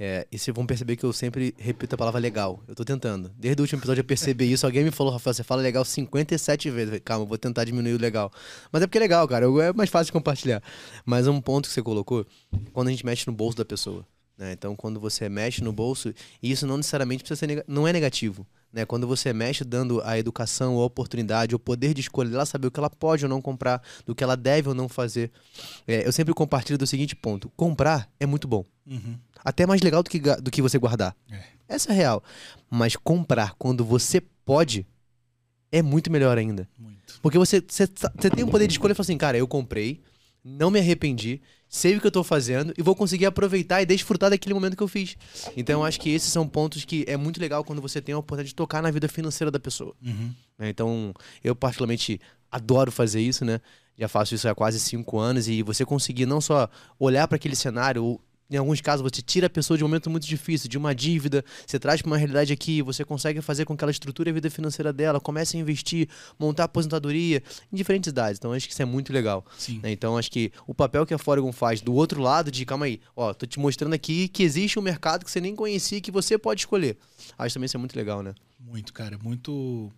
é, 0.00 0.28
e 0.30 0.38
vocês 0.38 0.54
vão 0.54 0.64
perceber 0.64 0.94
que 0.94 1.04
eu 1.04 1.12
sempre 1.12 1.52
repito 1.58 1.96
a 1.96 1.98
palavra 1.98 2.20
legal. 2.20 2.62
Eu 2.68 2.74
tô 2.74 2.84
tentando. 2.84 3.32
Desde 3.36 3.60
o 3.60 3.64
último 3.64 3.80
episódio 3.80 4.00
eu 4.02 4.04
percebi 4.04 4.52
isso. 4.52 4.64
Alguém 4.64 4.84
me 4.84 4.92
falou, 4.92 5.12
Rafael, 5.12 5.34
você 5.34 5.42
fala 5.42 5.60
legal 5.60 5.84
57 5.84 6.70
vezes. 6.70 7.00
Calma, 7.04 7.24
eu 7.24 7.28
vou 7.28 7.36
tentar 7.36 7.64
diminuir 7.64 7.94
o 7.94 7.98
legal. 7.98 8.32
Mas 8.70 8.82
é 8.82 8.86
porque 8.86 8.98
é 8.98 9.00
legal, 9.00 9.26
cara. 9.26 9.46
É 9.46 9.72
mais 9.72 9.90
fácil 9.90 10.06
de 10.06 10.12
compartilhar. 10.12 10.62
Mas 11.04 11.26
um 11.26 11.40
ponto 11.40 11.68
que 11.68 11.74
você 11.74 11.82
colocou, 11.82 12.24
quando 12.72 12.88
a 12.88 12.90
gente 12.92 13.04
mexe 13.04 13.26
no 13.26 13.32
bolso 13.32 13.56
da 13.56 13.64
pessoa. 13.64 14.06
Né? 14.38 14.52
Então, 14.52 14.76
quando 14.76 15.00
você 15.00 15.28
mexe 15.28 15.64
no 15.64 15.72
bolso, 15.72 16.14
e 16.40 16.50
isso 16.52 16.64
não 16.64 16.76
necessariamente 16.76 17.24
precisa 17.24 17.38
ser 17.40 17.64
não 17.66 17.88
é 17.88 17.92
negativo. 17.92 18.46
Né? 18.72 18.84
Quando 18.84 19.06
você 19.06 19.32
mexe 19.32 19.64
dando 19.64 20.00
a 20.02 20.18
educação, 20.18 20.78
a 20.78 20.84
oportunidade, 20.84 21.54
o 21.54 21.58
poder 21.58 21.94
de 21.94 22.00
escolher, 22.00 22.34
ela 22.34 22.46
saber 22.46 22.68
o 22.68 22.70
que 22.70 22.78
ela 22.78 22.90
pode 22.90 23.24
ou 23.24 23.28
não 23.28 23.40
comprar, 23.40 23.82
do 24.04 24.14
que 24.14 24.22
ela 24.22 24.36
deve 24.36 24.68
ou 24.68 24.74
não 24.74 24.88
fazer. 24.88 25.30
É, 25.86 26.06
eu 26.06 26.12
sempre 26.12 26.34
compartilho 26.34 26.78
do 26.78 26.86
seguinte 26.86 27.16
ponto: 27.16 27.50
comprar 27.56 28.08
é 28.20 28.26
muito 28.26 28.46
bom. 28.46 28.64
Uhum. 28.86 29.18
Até 29.44 29.66
mais 29.66 29.80
legal 29.80 30.02
do 30.02 30.10
que, 30.10 30.18
do 30.18 30.50
que 30.50 30.60
você 30.62 30.78
guardar. 30.78 31.16
É. 31.30 31.42
Essa 31.68 31.92
é 31.92 31.94
real. 31.94 32.22
Mas 32.70 32.96
comprar 32.96 33.54
quando 33.58 33.84
você 33.84 34.20
pode 34.44 34.86
é 35.70 35.82
muito 35.82 36.10
melhor 36.10 36.38
ainda. 36.38 36.68
Muito. 36.78 37.20
Porque 37.20 37.38
você, 37.38 37.62
você, 37.66 37.86
você 37.86 38.30
tem 38.30 38.44
o 38.44 38.48
poder 38.48 38.66
de 38.66 38.72
escolher 38.72 38.92
e 38.92 38.94
falar 38.94 39.04
assim, 39.04 39.18
cara, 39.18 39.36
eu 39.36 39.46
comprei, 39.46 40.00
não 40.48 40.70
me 40.70 40.78
arrependi, 40.78 41.40
sei 41.68 41.96
o 41.96 42.00
que 42.00 42.06
eu 42.06 42.10
tô 42.10 42.24
fazendo 42.24 42.72
e 42.76 42.82
vou 42.82 42.94
conseguir 42.94 43.26
aproveitar 43.26 43.82
e 43.82 43.86
desfrutar 43.86 44.30
daquele 44.30 44.54
momento 44.54 44.76
que 44.76 44.82
eu 44.82 44.88
fiz. 44.88 45.16
Então 45.56 45.80
eu 45.80 45.84
acho 45.84 46.00
que 46.00 46.10
esses 46.10 46.32
são 46.32 46.48
pontos 46.48 46.84
que 46.84 47.04
é 47.06 47.16
muito 47.16 47.40
legal 47.40 47.62
quando 47.62 47.82
você 47.82 48.00
tem 48.00 48.14
a 48.14 48.18
oportunidade 48.18 48.48
de 48.48 48.54
tocar 48.54 48.82
na 48.82 48.90
vida 48.90 49.08
financeira 49.08 49.50
da 49.50 49.60
pessoa. 49.60 49.94
Uhum. 50.02 50.32
Né, 50.58 50.70
então 50.70 51.14
eu 51.44 51.54
particularmente 51.54 52.20
adoro 52.50 52.90
fazer 52.90 53.20
isso, 53.20 53.44
né? 53.44 53.60
Já 53.98 54.08
faço 54.08 54.34
isso 54.34 54.48
há 54.48 54.54
quase 54.54 54.78
cinco 54.78 55.18
anos 55.18 55.48
e 55.48 55.62
você 55.62 55.84
conseguir 55.84 56.24
não 56.24 56.40
só 56.40 56.70
olhar 56.98 57.26
para 57.26 57.36
aquele 57.36 57.56
cenário, 57.56 58.18
em 58.50 58.56
alguns 58.56 58.80
casos, 58.80 59.02
você 59.02 59.20
tira 59.20 59.46
a 59.46 59.50
pessoa 59.50 59.76
de 59.76 59.84
um 59.84 59.88
momento 59.88 60.08
muito 60.08 60.26
difícil, 60.26 60.68
de 60.68 60.78
uma 60.78 60.94
dívida, 60.94 61.44
você 61.66 61.78
traz 61.78 62.00
para 62.00 62.08
uma 62.08 62.16
realidade 62.16 62.52
aqui, 62.52 62.80
você 62.80 63.04
consegue 63.04 63.42
fazer 63.42 63.66
com 63.66 63.76
que 63.76 63.84
ela 63.84 63.90
estruture 63.90 64.30
a 64.30 64.32
vida 64.32 64.48
financeira 64.48 64.92
dela, 64.92 65.20
comece 65.20 65.56
a 65.56 65.60
investir, 65.60 66.08
montar 66.38 66.64
aposentadoria 66.64 67.42
em 67.70 67.76
diferentes 67.76 68.08
idades. 68.08 68.38
Então, 68.38 68.52
acho 68.52 68.66
que 68.66 68.72
isso 68.72 68.82
é 68.82 68.86
muito 68.86 69.12
legal. 69.12 69.44
Né? 69.82 69.92
Então, 69.92 70.16
acho 70.16 70.30
que 70.30 70.50
o 70.66 70.74
papel 70.74 71.04
que 71.04 71.12
a 71.12 71.18
Foregon 71.18 71.52
faz 71.52 71.82
do 71.82 71.92
outro 71.92 72.22
lado, 72.22 72.50
de 72.50 72.64
calma 72.64 72.86
aí, 72.86 73.00
ó, 73.14 73.34
tô 73.34 73.44
te 73.44 73.58
mostrando 73.58 73.92
aqui 73.92 74.28
que 74.28 74.42
existe 74.42 74.78
um 74.78 74.82
mercado 74.82 75.24
que 75.24 75.30
você 75.30 75.40
nem 75.40 75.54
conhecia 75.54 76.00
que 76.00 76.10
você 76.10 76.38
pode 76.38 76.62
escolher. 76.62 76.96
Acho 77.36 77.54
também 77.54 77.66
isso 77.66 77.76
é 77.76 77.80
muito 77.80 77.96
legal, 77.96 78.22
né? 78.22 78.34
Muito, 78.58 78.92
cara, 78.92 79.18
muito 79.22 79.92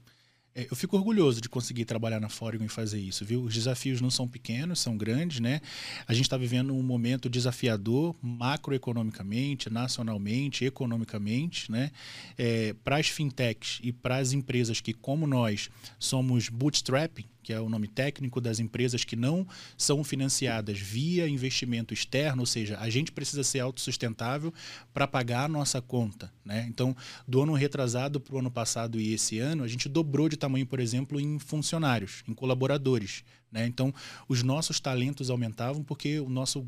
eu 0.68 0.76
fico 0.76 0.96
orgulhoso 0.96 1.40
de 1.40 1.48
conseguir 1.48 1.84
trabalhar 1.84 2.20
na 2.20 2.28
Foregon 2.28 2.64
e 2.64 2.68
fazer 2.68 3.00
isso, 3.00 3.24
viu? 3.24 3.42
Os 3.42 3.54
desafios 3.54 4.00
não 4.00 4.10
são 4.10 4.26
pequenos, 4.26 4.80
são 4.80 4.96
grandes, 4.96 5.40
né? 5.40 5.60
A 6.06 6.12
gente 6.12 6.24
está 6.24 6.36
vivendo 6.36 6.74
um 6.74 6.82
momento 6.82 7.28
desafiador 7.28 8.16
macroeconomicamente, 8.20 9.70
nacionalmente, 9.70 10.64
economicamente, 10.64 11.70
né? 11.70 11.90
É, 12.36 12.74
para 12.84 12.96
as 12.96 13.08
fintechs 13.08 13.78
e 13.82 13.92
para 13.92 14.16
as 14.16 14.32
empresas 14.32 14.80
que, 14.80 14.92
como 14.92 15.26
nós, 15.26 15.70
somos 15.98 16.48
bootstrapping, 16.48 17.24
que 17.50 17.54
é 17.54 17.60
o 17.60 17.68
nome 17.68 17.88
técnico 17.88 18.40
das 18.40 18.60
empresas 18.60 19.02
que 19.02 19.16
não 19.16 19.44
são 19.76 20.04
financiadas 20.04 20.78
via 20.78 21.28
investimento 21.28 21.92
externo, 21.92 22.42
ou 22.42 22.46
seja, 22.46 22.78
a 22.78 22.88
gente 22.88 23.10
precisa 23.10 23.42
ser 23.42 23.58
autossustentável 23.58 24.54
para 24.94 25.04
pagar 25.08 25.46
a 25.46 25.48
nossa 25.48 25.82
conta. 25.82 26.32
Né? 26.44 26.64
Então, 26.68 26.96
do 27.26 27.42
ano 27.42 27.54
retrasado 27.54 28.20
para 28.20 28.36
o 28.36 28.38
ano 28.38 28.52
passado 28.52 29.00
e 29.00 29.12
esse 29.12 29.40
ano, 29.40 29.64
a 29.64 29.66
gente 29.66 29.88
dobrou 29.88 30.28
de 30.28 30.36
tamanho, 30.36 30.64
por 30.64 30.78
exemplo, 30.78 31.18
em 31.18 31.40
funcionários, 31.40 32.22
em 32.28 32.32
colaboradores. 32.32 33.24
Né? 33.50 33.66
Então, 33.66 33.92
os 34.28 34.44
nossos 34.44 34.78
talentos 34.78 35.28
aumentavam 35.28 35.82
porque 35.82 36.20
o 36.20 36.28
nosso 36.28 36.64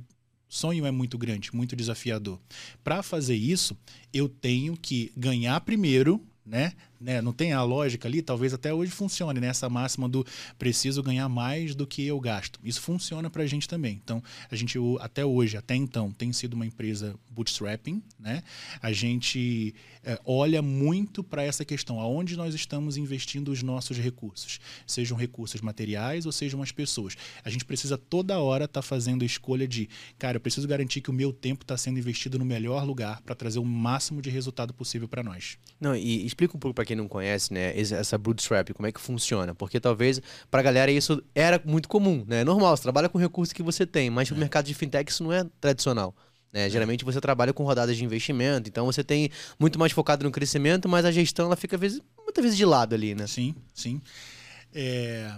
sonho 0.48 0.84
é 0.84 0.90
muito 0.90 1.16
grande, 1.16 1.54
muito 1.54 1.76
desafiador. 1.76 2.40
Para 2.82 3.04
fazer 3.04 3.36
isso, 3.36 3.78
eu 4.12 4.28
tenho 4.28 4.76
que 4.76 5.12
ganhar 5.16 5.60
primeiro, 5.60 6.20
né? 6.44 6.72
Né, 7.02 7.20
não 7.20 7.32
tem 7.32 7.52
a 7.52 7.62
lógica 7.62 8.08
ali, 8.08 8.22
talvez 8.22 8.54
até 8.54 8.72
hoje 8.72 8.90
funcione 8.90 9.40
né, 9.40 9.50
máxima 9.70 10.08
do 10.08 10.24
preciso 10.58 11.02
ganhar 11.02 11.28
mais 11.28 11.74
do 11.74 11.86
que 11.86 12.06
eu 12.06 12.18
gasto. 12.20 12.58
Isso 12.62 12.80
funciona 12.80 13.28
para 13.28 13.42
a 13.42 13.46
gente 13.46 13.68
também. 13.68 14.00
Então, 14.02 14.22
a 14.50 14.56
gente 14.56 14.78
até 15.00 15.24
hoje, 15.24 15.56
até 15.56 15.74
então, 15.74 16.10
tem 16.12 16.32
sido 16.32 16.54
uma 16.54 16.66
empresa 16.66 17.14
bootstrapping, 17.30 18.02
né? 18.18 18.42
A 18.80 18.92
gente 18.92 19.74
é, 20.04 20.18
olha 20.24 20.60
muito 20.60 21.22
para 21.22 21.42
essa 21.42 21.64
questão, 21.64 22.00
aonde 22.00 22.36
nós 22.36 22.54
estamos 22.54 22.96
investindo 22.96 23.48
os 23.50 23.62
nossos 23.62 23.98
recursos, 23.98 24.60
sejam 24.86 25.16
recursos 25.16 25.60
materiais 25.60 26.26
ou 26.26 26.32
sejam 26.32 26.62
as 26.62 26.72
pessoas. 26.72 27.16
A 27.44 27.50
gente 27.50 27.64
precisa 27.64 27.96
toda 27.96 28.38
hora 28.38 28.64
estar 28.64 28.82
tá 28.82 28.86
fazendo 28.86 29.22
a 29.22 29.26
escolha 29.26 29.66
de, 29.66 29.88
cara, 30.18 30.36
eu 30.36 30.40
preciso 30.40 30.68
garantir 30.68 31.00
que 31.00 31.10
o 31.10 31.12
meu 31.12 31.32
tempo 31.32 31.62
está 31.64 31.76
sendo 31.76 31.98
investido 31.98 32.38
no 32.38 32.44
melhor 32.44 32.84
lugar 32.84 33.20
para 33.22 33.34
trazer 33.34 33.58
o 33.58 33.64
máximo 33.64 34.20
de 34.20 34.30
resultado 34.30 34.74
possível 34.74 35.08
para 35.08 35.22
nós. 35.22 35.56
Não, 35.80 35.96
e 35.96 36.24
explica 36.26 36.56
um 36.56 36.60
pouco 36.60 36.74
para 36.74 36.84
quem 36.84 36.91
não 36.94 37.08
conhece, 37.08 37.52
né, 37.52 37.78
essa 37.78 38.16
bootstrap, 38.18 38.70
como 38.72 38.86
é 38.86 38.92
que 38.92 39.00
funciona? 39.00 39.54
Porque 39.54 39.80
talvez 39.80 40.20
para 40.50 40.60
a 40.60 40.62
galera 40.62 40.90
isso 40.90 41.22
era 41.34 41.60
muito 41.64 41.88
comum, 41.88 42.24
né? 42.26 42.40
É 42.40 42.44
normal, 42.44 42.76
você 42.76 42.82
trabalha 42.82 43.08
com 43.08 43.18
recursos 43.18 43.52
que 43.52 43.62
você 43.62 43.86
tem, 43.86 44.10
mas 44.10 44.30
é. 44.30 44.34
no 44.34 44.40
mercado 44.40 44.66
de 44.66 44.74
fintech 44.74 45.10
isso 45.10 45.22
não 45.24 45.32
é 45.32 45.44
tradicional. 45.60 46.14
Né? 46.52 46.66
É. 46.66 46.70
Geralmente 46.70 47.04
você 47.04 47.20
trabalha 47.20 47.52
com 47.52 47.64
rodadas 47.64 47.96
de 47.96 48.04
investimento, 48.04 48.68
então 48.68 48.86
você 48.86 49.02
tem 49.02 49.30
muito 49.58 49.78
mais 49.78 49.92
focado 49.92 50.24
no 50.24 50.30
crescimento, 50.30 50.88
mas 50.88 51.04
a 51.04 51.10
gestão 51.10 51.46
ela 51.46 51.56
fica 51.56 51.76
vezes, 51.76 52.00
muitas 52.18 52.42
vezes 52.42 52.56
de 52.56 52.64
lado 52.64 52.94
ali, 52.94 53.14
né? 53.14 53.26
Sim, 53.26 53.54
sim. 53.74 54.00
É, 54.74 55.34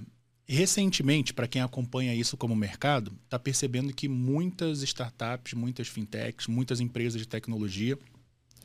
recentemente, 0.46 1.32
para 1.32 1.48
quem 1.48 1.62
acompanha 1.62 2.14
isso 2.14 2.36
como 2.36 2.54
mercado, 2.54 3.12
está 3.24 3.38
percebendo 3.38 3.92
que 3.92 4.08
muitas 4.08 4.82
startups, 4.82 5.54
muitas 5.54 5.88
fintechs, 5.88 6.46
muitas 6.46 6.80
empresas 6.80 7.20
de 7.20 7.26
tecnologia 7.26 7.98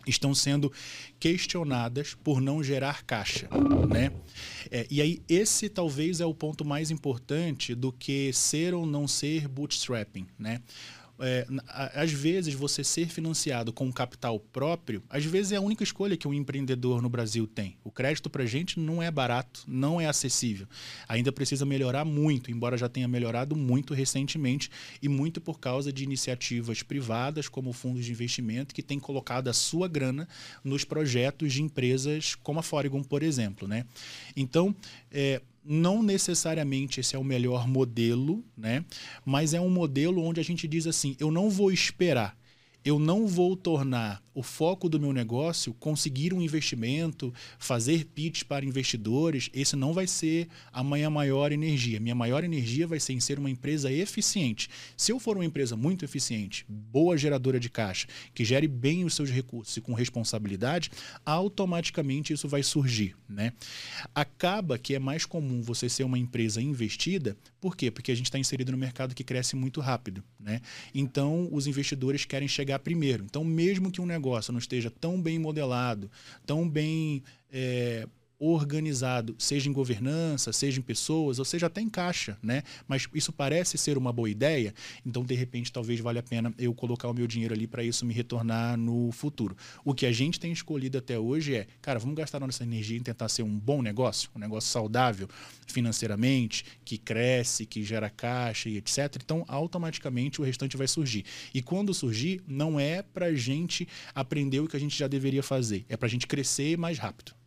estão 0.07 0.33
sendo 0.33 0.71
questionadas 1.19 2.13
por 2.13 2.41
não 2.41 2.63
gerar 2.63 3.03
caixa, 3.03 3.47
né? 3.89 4.11
É, 4.71 4.87
e 4.89 5.01
aí 5.01 5.21
esse 5.27 5.69
talvez 5.69 6.21
é 6.21 6.25
o 6.25 6.33
ponto 6.33 6.65
mais 6.65 6.91
importante 6.91 7.75
do 7.75 7.91
que 7.91 8.31
ser 8.33 8.73
ou 8.73 8.85
não 8.85 9.07
ser 9.07 9.47
bootstrapping, 9.47 10.27
né? 10.37 10.61
É, 11.19 11.45
às 11.67 12.11
vezes 12.11 12.53
você 12.53 12.83
ser 12.83 13.07
financiado 13.07 13.73
com 13.73 13.91
capital 13.91 14.39
próprio, 14.39 15.03
às 15.09 15.25
vezes 15.25 15.51
é 15.51 15.57
a 15.57 15.61
única 15.61 15.83
escolha 15.83 16.15
que 16.15 16.27
um 16.27 16.33
empreendedor 16.33 17.01
no 17.01 17.09
Brasil 17.09 17.45
tem. 17.45 17.77
O 17.83 17.91
crédito 17.91 18.29
para 18.29 18.45
gente 18.45 18.79
não 18.79 19.03
é 19.03 19.11
barato, 19.11 19.63
não 19.67 19.99
é 19.99 20.05
acessível. 20.05 20.67
Ainda 21.07 21.31
precisa 21.31 21.65
melhorar 21.65 22.05
muito, 22.05 22.51
embora 22.51 22.77
já 22.77 22.87
tenha 22.87 23.07
melhorado 23.07 23.55
muito 23.55 23.93
recentemente 23.93 24.69
e 25.01 25.09
muito 25.09 25.41
por 25.41 25.59
causa 25.59 25.91
de 25.91 26.03
iniciativas 26.03 26.81
privadas, 26.83 27.49
como 27.49 27.73
fundos 27.73 28.05
de 28.05 28.11
investimento, 28.11 28.73
que 28.73 28.81
têm 28.81 28.99
colocado 28.99 29.49
a 29.49 29.53
sua 29.53 29.87
grana 29.87 30.27
nos 30.63 30.83
projetos 30.83 31.53
de 31.53 31.61
empresas 31.61 32.35
como 32.35 32.59
a 32.59 32.63
Foregon, 32.63 33.03
por 33.03 33.23
exemplo. 33.23 33.67
Né? 33.67 33.85
Então, 34.35 34.75
é, 35.11 35.41
não 35.71 36.01
necessariamente 36.01 36.99
esse 36.99 37.15
é 37.15 37.19
o 37.19 37.23
melhor 37.23 37.67
modelo, 37.67 38.43
né? 38.57 38.83
Mas 39.23 39.53
é 39.53 39.61
um 39.61 39.69
modelo 39.69 40.23
onde 40.23 40.39
a 40.39 40.43
gente 40.43 40.67
diz 40.67 40.87
assim: 40.87 41.15
eu 41.19 41.29
não 41.29 41.47
vou 41.47 41.71
esperar, 41.71 42.35
eu 42.83 42.97
não 42.97 43.27
vou 43.27 43.55
tornar 43.55 44.21
o 44.33 44.41
foco 44.41 44.87
do 44.87 44.99
meu 44.99 45.11
negócio 45.11 45.73
conseguir 45.73 46.33
um 46.33 46.41
investimento, 46.41 47.33
fazer 47.57 48.05
pitch 48.05 48.43
para 48.43 48.65
investidores, 48.65 49.49
esse 49.53 49.75
não 49.75 49.91
vai 49.91 50.07
ser 50.07 50.47
a 50.71 50.81
minha 50.81 51.09
maior 51.09 51.51
energia. 51.51 51.99
Minha 51.99 52.15
maior 52.15 52.43
energia 52.43 52.87
vai 52.87 53.01
ser 53.01 53.11
em 53.11 53.19
ser 53.19 53.37
uma 53.37 53.49
empresa 53.49 53.91
eficiente. 53.91 54.69
Se 54.95 55.11
eu 55.11 55.19
for 55.19 55.35
uma 55.35 55.43
empresa 55.43 55.75
muito 55.75 56.05
eficiente, 56.05 56.65
boa 56.69 57.17
geradora 57.17 57.59
de 57.59 57.69
caixa, 57.69 58.07
que 58.33 58.45
gere 58.45 58.67
bem 58.67 59.03
os 59.03 59.13
seus 59.13 59.29
recursos 59.29 59.75
e 59.75 59.81
com 59.81 59.93
responsabilidade, 59.93 60.89
automaticamente 61.25 62.31
isso 62.31 62.47
vai 62.47 62.63
surgir. 62.63 63.15
Né? 63.27 63.51
Acaba 64.15 64.77
que 64.77 64.95
é 64.95 64.99
mais 64.99 65.25
comum 65.25 65.61
você 65.61 65.89
ser 65.89 66.05
uma 66.05 66.17
empresa 66.17 66.61
investida, 66.61 67.35
por 67.59 67.75
quê? 67.75 67.91
Porque 67.91 68.11
a 68.11 68.15
gente 68.15 68.27
está 68.27 68.39
inserido 68.39 68.71
no 68.71 68.77
mercado 68.77 69.13
que 69.13 69.23
cresce 69.23 69.55
muito 69.55 69.81
rápido. 69.81 70.23
Né? 70.39 70.61
Então, 70.93 71.47
os 71.51 71.67
investidores 71.67 72.25
querem 72.25 72.47
chegar 72.47 72.79
primeiro. 72.79 73.23
Então, 73.23 73.43
mesmo 73.43 73.91
que 73.91 74.01
um 74.01 74.05
negócio 74.05 74.51
não 74.51 74.59
esteja 74.59 74.89
tão 74.89 75.21
bem 75.21 75.37
modelado, 75.37 76.09
tão 76.45 76.67
bem 76.67 77.23
é, 77.51 78.07
organizado, 78.39 79.35
seja 79.37 79.69
em 79.69 79.73
governança, 79.73 80.53
seja 80.53 80.79
em 80.79 80.81
pessoas, 80.81 81.39
ou 81.39 81.45
seja 81.45 81.67
até 81.67 81.81
em 81.81 81.89
caixa, 81.89 82.37
né? 82.41 82.63
Mas 82.87 83.07
isso 83.13 83.33
parece 83.33 83.77
ser 83.77 83.97
uma 83.97 84.13
boa 84.13 84.29
ideia, 84.29 84.73
então 85.05 85.23
de 85.23 85.35
repente 85.35 85.71
talvez 85.71 85.99
valha 85.99 86.21
a 86.21 86.23
pena 86.23 86.53
eu 86.57 86.73
colocar 86.73 87.09
o 87.09 87.13
meu 87.13 87.27
dinheiro 87.27 87.53
ali 87.53 87.67
para 87.67 87.83
isso 87.83 88.05
me 88.05 88.13
retornar 88.13 88.77
no 88.77 89.11
futuro. 89.11 89.57
O 89.83 89.93
que 89.93 90.05
a 90.05 90.11
gente 90.11 90.39
tem 90.39 90.51
escolhido 90.51 90.97
até 90.97 91.19
hoje 91.19 91.55
é, 91.55 91.67
cara, 91.81 91.99
vamos 91.99 92.15
gastar 92.15 92.39
nossa 92.39 92.63
energia 92.63 92.97
em 92.97 93.03
tentar 93.03 93.27
ser 93.27 93.43
um 93.43 93.59
bom 93.59 93.81
negócio, 93.81 94.29
um 94.33 94.39
negócio 94.39 94.69
saudável 94.69 95.27
financeiramente, 95.67 96.63
que 96.85 96.97
cresce, 96.97 97.65
que 97.65 97.83
gera 97.83 98.09
caixa 98.09 98.69
e 98.69 98.77
etc. 98.77 99.17
Então 99.23 99.43
automaticamente 99.47 100.39
o 100.39 100.43
restante 100.43 100.77
vai 100.77 100.87
surgir. 100.87 101.25
E 101.53 101.61
quando 101.61 101.93
surgir, 101.93 102.41
não 102.47 102.79
é 102.79 103.01
para 103.01 103.33
gente 103.33 103.87
aprender 104.15 104.61
o 104.61 104.67
que 104.67 104.77
a 104.77 104.79
gente 104.79 104.97
já 104.97 105.07
deveria 105.07 105.43
fazer, 105.43 105.85
é 105.89 105.97
para 105.97 106.07
a 106.07 106.09
gente 106.09 106.25
crescer 106.25 106.77
mais 106.77 106.97
rápido. 106.97 107.38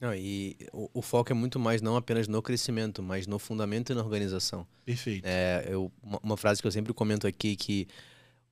Não, 0.00 0.14
e 0.14 0.56
o, 0.72 0.88
o, 0.94 1.02
foco 1.02 1.32
é 1.32 1.34
muito 1.34 1.58
mais 1.58 1.82
não 1.82 1.96
apenas 1.96 2.28
no 2.28 2.40
crescimento, 2.40 3.02
mas 3.02 3.26
no 3.26 3.38
fundamento 3.38 3.90
e 3.90 3.94
na 3.94 4.02
organização. 4.02 4.66
Perfeito. 4.84 5.24
É, 5.26 5.66
eu, 5.68 5.90
uma, 6.00 6.20
uma 6.22 6.36
frase 6.36 6.60
que 6.60 6.66
eu 6.66 6.72
sempre 6.72 6.92
comento 6.92 7.26
aqui 7.26 7.56
que 7.56 7.88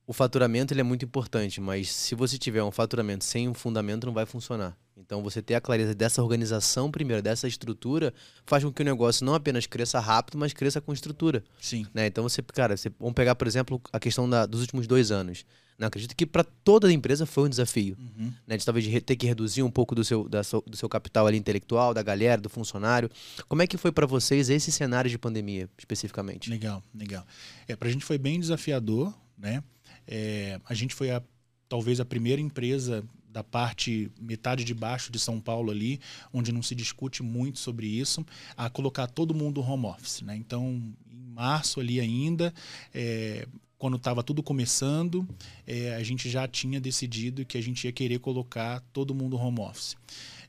o 0.05 0.13
faturamento 0.13 0.73
ele 0.73 0.81
é 0.81 0.83
muito 0.83 1.05
importante, 1.05 1.59
mas 1.61 1.91
se 1.91 2.15
você 2.15 2.37
tiver 2.37 2.63
um 2.63 2.71
faturamento 2.71 3.23
sem 3.23 3.47
um 3.47 3.53
fundamento 3.53 4.05
não 4.05 4.13
vai 4.13 4.25
funcionar. 4.25 4.77
Então 4.95 5.21
você 5.21 5.41
ter 5.41 5.55
a 5.55 5.61
clareza 5.61 5.93
dessa 5.93 6.23
organização 6.23 6.89
primeiro, 6.89 7.21
dessa 7.21 7.47
estrutura, 7.47 8.13
faz 8.45 8.63
com 8.63 8.71
que 8.71 8.81
o 8.81 8.85
negócio 8.85 9.25
não 9.25 9.35
apenas 9.35 9.67
cresça 9.67 9.99
rápido, 9.99 10.37
mas 10.37 10.53
cresça 10.53 10.81
com 10.81 10.91
estrutura. 10.91 11.43
Sim. 11.61 11.85
Né? 11.93 12.07
Então 12.07 12.23
você, 12.23 12.41
cara, 12.41 12.75
você, 12.75 12.89
vamos 12.99 13.13
pegar 13.13 13.35
por 13.35 13.47
exemplo 13.47 13.81
a 13.93 13.99
questão 13.99 14.29
da, 14.29 14.45
dos 14.45 14.61
últimos 14.61 14.87
dois 14.87 15.11
anos. 15.11 15.45
Não, 15.77 15.87
acredito 15.87 16.15
que 16.15 16.25
para 16.25 16.43
toda 16.43 16.87
a 16.87 16.91
empresa 16.91 17.25
foi 17.25 17.45
um 17.45 17.49
desafio. 17.49 17.95
Uhum. 17.99 18.33
Né, 18.47 18.57
de 18.57 18.65
talvez 18.65 18.83
de 18.83 18.99
ter 18.99 19.15
que 19.15 19.27
reduzir 19.27 19.61
um 19.61 19.69
pouco 19.69 19.93
do 19.93 20.03
seu, 20.03 20.27
da, 20.27 20.41
do 20.65 20.75
seu 20.75 20.89
capital 20.89 21.27
ali 21.27 21.37
intelectual, 21.37 21.93
da 21.93 22.01
galera, 22.01 22.41
do 22.41 22.49
funcionário. 22.49 23.09
Como 23.47 23.61
é 23.61 23.67
que 23.67 23.77
foi 23.77 23.91
para 23.91 24.07
vocês 24.07 24.49
esse 24.49 24.71
cenário 24.71 25.09
de 25.09 25.17
pandemia, 25.17 25.69
especificamente? 25.77 26.49
Legal, 26.49 26.83
legal. 26.95 27.25
É, 27.67 27.75
para 27.75 27.89
a 27.89 27.91
gente 27.91 28.03
foi 28.03 28.17
bem 28.17 28.39
desafiador, 28.39 29.13
né? 29.37 29.63
É, 30.07 30.59
a 30.67 30.73
gente 30.73 30.95
foi 30.95 31.11
a, 31.11 31.21
talvez 31.69 31.99
a 31.99 32.05
primeira 32.05 32.41
empresa 32.41 33.03
da 33.29 33.43
parte 33.43 34.11
metade 34.19 34.63
de 34.63 34.73
baixo 34.73 35.11
de 35.11 35.19
São 35.19 35.39
Paulo 35.39 35.69
ali, 35.69 35.99
onde 36.33 36.51
não 36.51 36.63
se 36.63 36.73
discute 36.73 37.21
muito 37.21 37.59
sobre 37.59 37.85
isso, 37.85 38.25
a 38.55 38.67
colocar 38.67 39.05
todo 39.05 39.31
mundo 39.31 39.61
home 39.61 39.85
office. 39.85 40.21
Né? 40.21 40.35
Então, 40.35 40.81
em 41.11 41.33
março 41.35 41.79
ali 41.79 41.99
ainda, 41.99 42.51
é, 42.95 43.47
quando 43.77 43.97
estava 43.97 44.23
tudo 44.23 44.41
começando, 44.41 45.27
é, 45.65 45.95
a 45.95 46.03
gente 46.03 46.29
já 46.29 46.47
tinha 46.47 46.79
decidido 46.79 47.45
que 47.45 47.57
a 47.57 47.61
gente 47.61 47.85
ia 47.85 47.91
querer 47.91 48.19
colocar 48.19 48.81
todo 48.91 49.13
mundo 49.13 49.37
home 49.37 49.59
office. 49.59 49.95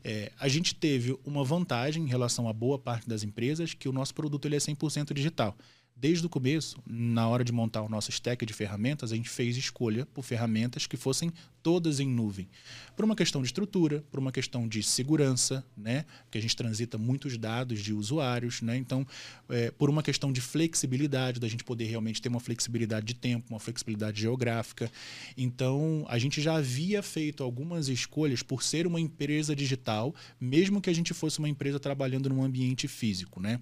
É, 0.02 0.32
a 0.38 0.48
gente 0.48 0.74
teve 0.74 1.18
uma 1.24 1.44
vantagem 1.44 2.02
em 2.04 2.06
relação 2.06 2.48
a 2.48 2.52
boa 2.52 2.78
parte 2.78 3.08
das 3.08 3.22
empresas, 3.22 3.74
que 3.74 3.88
o 3.88 3.92
nosso 3.92 4.14
produto 4.14 4.46
ele 4.46 4.56
é 4.56 4.58
100% 4.58 5.12
digital 5.12 5.56
Desde 6.00 6.24
o 6.24 6.28
começo, 6.28 6.80
na 6.86 7.26
hora 7.26 7.42
de 7.42 7.50
montar 7.50 7.82
o 7.82 7.88
nosso 7.88 8.12
stack 8.12 8.46
de 8.46 8.52
ferramentas, 8.52 9.10
a 9.10 9.16
gente 9.16 9.28
fez 9.28 9.56
escolha 9.56 10.06
por 10.06 10.22
ferramentas 10.22 10.86
que 10.86 10.96
fossem 10.96 11.32
todas 11.60 11.98
em 11.98 12.08
nuvem. 12.08 12.48
Por 12.94 13.04
uma 13.04 13.16
questão 13.16 13.42
de 13.42 13.48
estrutura, 13.48 14.04
por 14.08 14.20
uma 14.20 14.30
questão 14.30 14.68
de 14.68 14.80
segurança, 14.80 15.64
né? 15.76 16.04
Porque 16.22 16.38
a 16.38 16.40
gente 16.40 16.54
transita 16.54 16.96
muitos 16.96 17.36
dados 17.36 17.80
de 17.80 17.92
usuários, 17.92 18.62
né? 18.62 18.76
Então, 18.76 19.04
é, 19.48 19.72
por 19.72 19.90
uma 19.90 20.00
questão 20.00 20.32
de 20.32 20.40
flexibilidade, 20.40 21.40
da 21.40 21.48
gente 21.48 21.64
poder 21.64 21.86
realmente 21.86 22.22
ter 22.22 22.28
uma 22.28 22.38
flexibilidade 22.38 23.04
de 23.04 23.14
tempo, 23.14 23.46
uma 23.50 23.58
flexibilidade 23.58 24.20
geográfica. 24.20 24.90
Então, 25.36 26.06
a 26.08 26.16
gente 26.16 26.40
já 26.40 26.54
havia 26.54 27.02
feito 27.02 27.42
algumas 27.42 27.88
escolhas 27.88 28.40
por 28.40 28.62
ser 28.62 28.86
uma 28.86 29.00
empresa 29.00 29.54
digital, 29.54 30.14
mesmo 30.40 30.80
que 30.80 30.90
a 30.90 30.94
gente 30.94 31.12
fosse 31.12 31.40
uma 31.40 31.48
empresa 31.48 31.80
trabalhando 31.80 32.28
num 32.28 32.44
ambiente 32.44 32.86
físico, 32.86 33.40
né? 33.40 33.60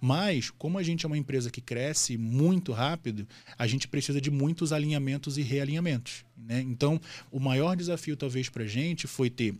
Mas, 0.00 0.50
como 0.50 0.78
a 0.78 0.82
gente 0.82 1.06
é 1.06 1.06
uma 1.06 1.16
empresa 1.16 1.48
que 1.48 1.60
cresce 1.60 1.75
muito 2.16 2.72
rápido, 2.72 3.26
a 3.58 3.66
gente 3.66 3.88
precisa 3.88 4.20
de 4.20 4.30
muitos 4.30 4.72
alinhamentos 4.72 5.38
e 5.38 5.42
realinhamentos. 5.42 6.24
Né? 6.36 6.60
Então, 6.60 7.00
o 7.30 7.40
maior 7.40 7.76
desafio, 7.76 8.16
talvez, 8.16 8.48
para 8.48 8.64
a 8.64 8.66
gente 8.66 9.06
foi 9.06 9.30
ter, 9.30 9.54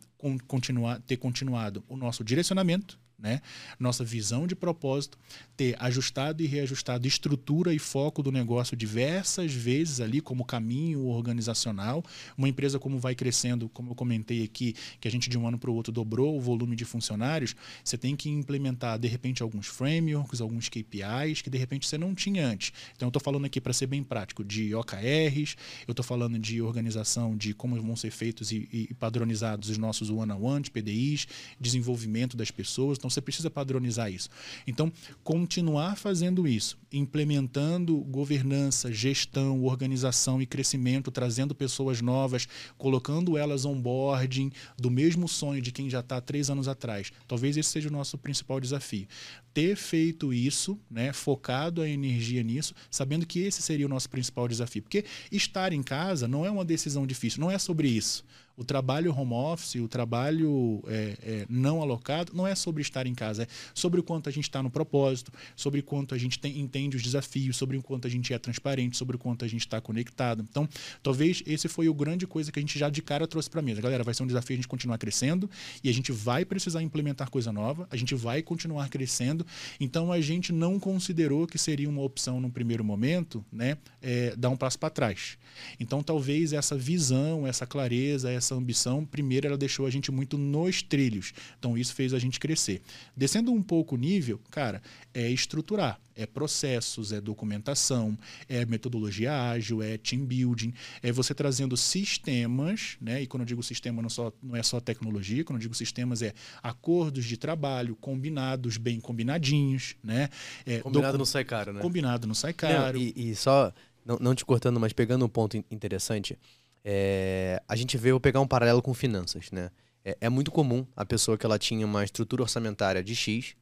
continuar, 0.46 1.00
ter 1.00 1.16
continuado 1.16 1.82
o 1.88 1.96
nosso 1.96 2.24
direcionamento, 2.24 2.98
né? 3.18 3.40
Nossa 3.78 4.04
visão 4.04 4.46
de 4.46 4.54
propósito, 4.54 5.18
ter 5.56 5.74
ajustado 5.78 6.42
e 6.42 6.46
reajustado 6.46 7.06
estrutura 7.06 7.72
e 7.72 7.78
foco 7.78 8.22
do 8.22 8.30
negócio 8.30 8.76
diversas 8.76 9.52
vezes 9.52 10.00
ali 10.00 10.20
como 10.20 10.44
caminho 10.44 11.06
organizacional. 11.06 12.04
Uma 12.36 12.48
empresa 12.48 12.78
como 12.78 12.98
vai 12.98 13.14
crescendo, 13.14 13.68
como 13.70 13.92
eu 13.92 13.94
comentei 13.94 14.44
aqui, 14.44 14.74
que 15.00 15.08
a 15.08 15.10
gente 15.10 15.30
de 15.30 15.38
um 15.38 15.46
ano 15.46 15.58
para 15.58 15.70
o 15.70 15.74
outro 15.74 15.92
dobrou 15.92 16.36
o 16.36 16.40
volume 16.40 16.76
de 16.76 16.84
funcionários, 16.84 17.56
você 17.82 17.96
tem 17.96 18.14
que 18.14 18.28
implementar 18.28 18.98
de 18.98 19.08
repente 19.08 19.42
alguns 19.42 19.66
frameworks, 19.66 20.40
alguns 20.40 20.68
KPIs 20.68 21.40
que 21.42 21.50
de 21.50 21.58
repente 21.58 21.86
você 21.86 21.96
não 21.96 22.14
tinha 22.14 22.46
antes. 22.46 22.72
Então 22.94 23.06
eu 23.06 23.10
estou 23.10 23.22
falando 23.22 23.46
aqui 23.46 23.60
para 23.60 23.72
ser 23.72 23.86
bem 23.86 24.02
prático 24.02 24.44
de 24.44 24.74
OKRs, 24.74 25.56
eu 25.86 25.92
estou 25.92 26.04
falando 26.04 26.38
de 26.38 26.60
organização 26.60 27.36
de 27.36 27.54
como 27.54 27.80
vão 27.80 27.96
ser 27.96 28.10
feitos 28.10 28.52
e, 28.52 28.68
e 28.72 28.94
padronizados 28.94 29.70
os 29.70 29.78
nossos 29.78 30.10
one-on-one, 30.10 30.68
PDIs, 30.70 31.26
desenvolvimento 31.58 32.36
das 32.36 32.50
pessoas. 32.50 32.98
Então 33.06 33.10
você 33.10 33.20
precisa 33.20 33.48
padronizar 33.48 34.10
isso. 34.10 34.28
Então, 34.66 34.92
continuar 35.22 35.96
fazendo 35.96 36.46
isso, 36.46 36.76
implementando 36.98 37.96
governança, 37.98 38.92
gestão, 38.92 39.62
organização 39.64 40.40
e 40.40 40.46
crescimento, 40.46 41.10
trazendo 41.10 41.54
pessoas 41.54 42.00
novas, 42.00 42.48
colocando 42.78 43.36
elas 43.36 43.64
onboarding 43.64 44.50
do 44.76 44.90
mesmo 44.90 45.28
sonho 45.28 45.60
de 45.60 45.72
quem 45.72 45.88
já 45.90 46.00
está 46.00 46.20
três 46.20 46.50
anos 46.50 46.68
atrás. 46.68 47.12
Talvez 47.26 47.56
esse 47.56 47.70
seja 47.70 47.88
o 47.88 47.92
nosso 47.92 48.16
principal 48.18 48.60
desafio. 48.60 49.06
Ter 49.52 49.76
feito 49.76 50.32
isso, 50.32 50.78
né, 50.90 51.12
focado 51.12 51.80
a 51.80 51.88
energia 51.88 52.42
nisso, 52.42 52.74
sabendo 52.90 53.26
que 53.26 53.40
esse 53.40 53.62
seria 53.62 53.86
o 53.86 53.88
nosso 53.88 54.08
principal 54.08 54.46
desafio. 54.48 54.82
Porque 54.82 55.04
estar 55.30 55.72
em 55.72 55.82
casa 55.82 56.28
não 56.28 56.44
é 56.44 56.50
uma 56.50 56.64
decisão 56.64 57.06
difícil, 57.06 57.40
não 57.40 57.50
é 57.50 57.58
sobre 57.58 57.88
isso. 57.88 58.24
O 58.56 58.64
trabalho 58.64 59.14
home 59.14 59.34
office, 59.34 59.74
o 59.74 59.86
trabalho 59.86 60.82
é, 60.86 61.18
é, 61.22 61.46
não 61.48 61.82
alocado, 61.82 62.32
não 62.34 62.46
é 62.46 62.54
sobre 62.54 62.80
estar 62.80 63.06
em 63.06 63.14
casa, 63.14 63.42
é 63.42 63.46
sobre 63.74 64.00
o 64.00 64.02
quanto 64.02 64.30
a 64.30 64.32
gente 64.32 64.44
está 64.44 64.62
no 64.62 64.70
propósito, 64.70 65.30
sobre 65.54 65.82
quanto 65.82 66.14
a 66.14 66.18
gente 66.18 66.38
tem, 66.38 66.58
entende 66.58 66.85
os 66.94 67.02
desafios, 67.02 67.56
sobre 67.56 67.76
o 67.76 67.82
quanto 67.82 68.06
a 68.06 68.10
gente 68.10 68.32
é 68.32 68.38
transparente, 68.38 68.96
sobre 68.96 69.16
o 69.16 69.18
quanto 69.18 69.44
a 69.44 69.48
gente 69.48 69.62
está 69.62 69.80
conectado. 69.80 70.44
Então, 70.48 70.68
talvez 71.02 71.42
esse 71.46 71.66
foi 71.68 71.88
o 71.88 71.94
grande 71.94 72.26
coisa 72.26 72.52
que 72.52 72.58
a 72.58 72.62
gente 72.62 72.78
já 72.78 72.90
de 72.90 73.00
cara 73.00 73.26
trouxe 73.26 73.48
para 73.48 73.60
a 73.60 73.62
mesa. 73.62 73.80
Galera, 73.80 74.04
vai 74.04 74.14
ser 74.14 74.22
um 74.22 74.26
desafio 74.26 74.54
a 74.54 74.58
gente 74.58 74.68
continuar 74.68 74.98
crescendo 74.98 75.50
e 75.82 75.88
a 75.88 75.92
gente 75.92 76.12
vai 76.12 76.44
precisar 76.44 76.82
implementar 76.82 77.30
coisa 77.30 77.52
nova, 77.52 77.88
a 77.90 77.96
gente 77.96 78.14
vai 78.14 78.42
continuar 78.42 78.88
crescendo. 78.88 79.44
Então, 79.80 80.12
a 80.12 80.20
gente 80.20 80.52
não 80.52 80.78
considerou 80.78 81.46
que 81.46 81.58
seria 81.58 81.88
uma 81.88 82.02
opção 82.02 82.40
no 82.40 82.50
primeiro 82.50 82.84
momento, 82.84 83.44
né, 83.50 83.78
é, 84.02 84.36
dar 84.36 84.50
um 84.50 84.56
passo 84.56 84.78
para 84.78 84.90
trás. 84.90 85.38
Então, 85.80 86.02
talvez 86.02 86.52
essa 86.52 86.76
visão, 86.76 87.46
essa 87.46 87.66
clareza, 87.66 88.30
essa 88.30 88.54
ambição, 88.54 89.04
primeiro 89.04 89.46
ela 89.46 89.56
deixou 89.56 89.86
a 89.86 89.90
gente 89.90 90.12
muito 90.12 90.36
nos 90.36 90.82
trilhos. 90.82 91.32
Então 91.58 91.76
isso 91.76 91.94
fez 91.94 92.12
a 92.12 92.18
gente 92.18 92.38
crescer. 92.38 92.82
Descendo 93.16 93.52
um 93.52 93.62
pouco 93.62 93.94
o 93.94 93.98
nível, 93.98 94.40
cara, 94.50 94.82
é 95.14 95.30
estruturar, 95.30 95.98
é 96.16 96.26
processos, 96.26 97.12
é 97.12 97.20
documentação, 97.20 98.18
é 98.48 98.64
metodologia 98.64 99.50
ágil, 99.50 99.82
é 99.82 99.98
team 99.98 100.24
building, 100.24 100.72
é 101.02 101.12
você 101.12 101.34
trazendo 101.34 101.76
sistemas, 101.76 102.96
né? 103.00 103.22
E 103.22 103.26
quando 103.26 103.42
eu 103.42 103.46
digo 103.46 103.62
sistema 103.62 104.00
não, 104.00 104.08
só, 104.08 104.32
não 104.42 104.56
é 104.56 104.62
só 104.62 104.80
tecnologia, 104.80 105.44
quando 105.44 105.58
eu 105.58 105.62
digo 105.62 105.74
sistemas 105.74 106.22
é 106.22 106.32
acordos 106.62 107.24
de 107.24 107.36
trabalho 107.36 107.94
combinados, 107.96 108.78
bem 108.78 108.98
combinadinhos, 108.98 109.94
né? 110.02 110.30
É, 110.64 110.78
combinado 110.78 111.18
não 111.18 111.26
sai 111.26 111.44
caro, 111.44 111.72
né? 111.74 111.80
Combinado 111.80 112.26
não 112.26 112.34
sai 112.34 112.54
caro. 112.54 112.98
Não, 112.98 113.04
e, 113.04 113.12
e, 113.14 113.34
só, 113.34 113.72
não, 114.04 114.18
não 114.18 114.34
te 114.34 114.44
cortando, 114.44 114.80
mas 114.80 114.92
pegando 114.92 115.24
um 115.24 115.28
ponto 115.28 115.56
interessante, 115.70 116.38
é, 116.84 117.62
a 117.68 117.76
gente 117.76 117.98
vê, 117.98 118.10
vou 118.10 118.20
pegar 118.20 118.40
um 118.40 118.46
paralelo 118.46 118.80
com 118.80 118.94
finanças, 118.94 119.50
né? 119.50 119.70
É, 120.04 120.16
é, 120.20 120.28
muito 120.28 120.52
comum 120.52 120.86
a 120.94 121.04
pessoa 121.04 121.36
que 121.36 121.44
ela 121.44 121.58
tinha 121.58 121.84
uma 121.84 122.04
estrutura 122.04 122.42
orçamentária 122.42 123.02
de 123.02 123.14
X, 123.16 123.56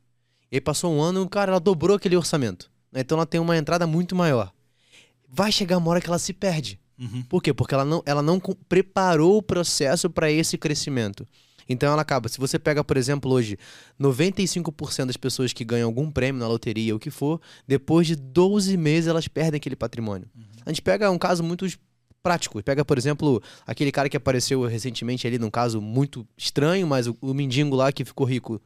e 0.55 0.59
aí 0.59 0.61
passou 0.61 0.95
um 0.95 1.03
ano, 1.03 1.29
cara, 1.29 1.51
ela 1.51 1.59
dobrou 1.59 1.97
aquele 1.97 2.17
orçamento. 2.17 2.71
Né? 2.93 3.01
Então 3.01 3.19
ela 3.19 3.27
tem 3.27 3.41
uma 3.41 3.57
entrada 3.57 3.89
muito 3.89 4.15
maior. 4.15 4.53
Vai 5.29 5.51
chegar 5.51 5.79
uma 5.79 5.91
hora 5.91 6.01
que 6.01 6.07
ela 6.07 6.17
se 6.17 6.33
perde. 6.33 6.79
Uhum. 6.97 7.25
Por 7.25 7.43
quê? 7.43 7.53
Porque 7.53 7.75
ela 7.75 7.85
não, 7.85 8.01
ela 8.07 8.23
não 8.23 8.39
preparou 8.69 9.37
o 9.37 9.43
processo 9.43 10.09
para 10.09 10.31
esse 10.31 10.57
crescimento. 10.57 11.27
Então 11.69 11.93
ela 11.93 12.03
acaba. 12.03 12.29
Se 12.29 12.39
você 12.39 12.57
pega, 12.57 12.85
por 12.85 12.97
exemplo, 12.97 13.33
hoje, 13.33 13.59
95% 14.01 15.07
das 15.07 15.17
pessoas 15.17 15.53
que 15.53 15.65
ganham 15.65 15.89
algum 15.89 16.09
prêmio 16.09 16.41
na 16.41 16.47
loteria, 16.47 16.95
o 16.95 17.01
que 17.01 17.11
for, 17.11 17.41
depois 17.67 18.07
de 18.07 18.15
12 18.15 18.77
meses 18.77 19.09
elas 19.09 19.27
perdem 19.27 19.57
aquele 19.57 19.75
patrimônio. 19.75 20.29
Uhum. 20.37 20.45
A 20.65 20.71
gente 20.71 20.83
pega 20.83 21.11
um 21.11 21.19
caso 21.19 21.43
muito 21.43 21.67
prático. 22.23 22.63
Pega, 22.63 22.85
por 22.85 22.97
exemplo, 22.97 23.43
aquele 23.67 23.91
cara 23.91 24.09
que 24.09 24.17
apareceu 24.17 24.65
recentemente 24.67 25.27
ali 25.27 25.37
num 25.37 25.51
caso 25.51 25.81
muito 25.81 26.25
estranho, 26.39 26.87
mas 26.87 27.09
o, 27.09 27.17
o 27.21 27.35
mendigo 27.35 27.75
lá 27.75 27.91
que 27.91 28.05
ficou 28.05 28.25
rico. 28.25 28.63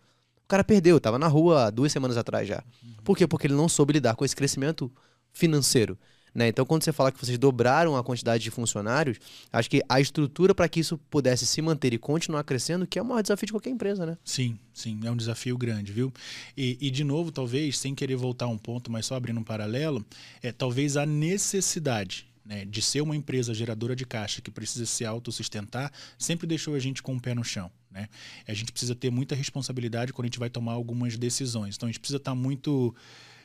O 0.48 0.56
cara 0.56 0.64
perdeu, 0.64 0.98
tava 0.98 1.18
na 1.18 1.28
rua 1.28 1.70
duas 1.70 1.92
semanas 1.92 2.16
atrás 2.16 2.48
já. 2.48 2.64
Por 3.04 3.14
quê? 3.14 3.26
Porque 3.26 3.46
ele 3.46 3.52
não 3.52 3.68
soube 3.68 3.92
lidar 3.92 4.16
com 4.16 4.24
esse 4.24 4.34
crescimento 4.34 4.90
financeiro. 5.30 5.98
Né? 6.34 6.48
Então, 6.48 6.64
quando 6.64 6.82
você 6.82 6.90
fala 6.90 7.12
que 7.12 7.18
vocês 7.18 7.36
dobraram 7.36 7.94
a 7.98 8.02
quantidade 8.02 8.44
de 8.44 8.50
funcionários, 8.50 9.18
acho 9.52 9.68
que 9.68 9.82
a 9.86 10.00
estrutura 10.00 10.54
para 10.54 10.66
que 10.66 10.80
isso 10.80 10.96
pudesse 11.10 11.46
se 11.46 11.60
manter 11.60 11.92
e 11.92 11.98
continuar 11.98 12.42
crescendo, 12.44 12.86
que 12.86 12.98
é 12.98 13.02
o 13.02 13.04
maior 13.04 13.20
desafio 13.20 13.44
de 13.44 13.52
qualquer 13.52 13.68
empresa, 13.68 14.06
né? 14.06 14.16
Sim, 14.24 14.58
sim, 14.72 14.98
é 15.04 15.10
um 15.10 15.16
desafio 15.16 15.58
grande, 15.58 15.92
viu? 15.92 16.10
E, 16.56 16.78
e 16.80 16.90
de 16.90 17.04
novo, 17.04 17.30
talvez, 17.30 17.78
sem 17.78 17.94
querer 17.94 18.16
voltar 18.16 18.46
um 18.46 18.56
ponto, 18.56 18.90
mas 18.90 19.04
só 19.04 19.16
abrindo 19.16 19.40
um 19.40 19.44
paralelo, 19.44 20.02
é 20.42 20.50
talvez 20.50 20.96
a 20.96 21.04
necessidade 21.04 22.26
né, 22.42 22.64
de 22.64 22.80
ser 22.80 23.02
uma 23.02 23.14
empresa 23.14 23.52
geradora 23.52 23.94
de 23.94 24.06
caixa 24.06 24.40
que 24.40 24.50
precisa 24.50 24.86
se 24.86 25.04
autossustentar, 25.04 25.92
sempre 26.18 26.46
deixou 26.46 26.74
a 26.74 26.78
gente 26.78 27.02
com 27.02 27.14
o 27.14 27.20
pé 27.20 27.34
no 27.34 27.44
chão. 27.44 27.70
Né? 27.98 28.08
A 28.46 28.54
gente 28.54 28.70
precisa 28.70 28.94
ter 28.94 29.10
muita 29.10 29.34
responsabilidade 29.34 30.12
quando 30.12 30.26
a 30.26 30.28
gente 30.28 30.38
vai 30.38 30.48
tomar 30.48 30.72
algumas 30.72 31.16
decisões. 31.16 31.74
Então 31.76 31.88
a 31.88 31.90
gente 31.90 32.00
precisa 32.00 32.18
estar 32.18 32.34
muito 32.34 32.94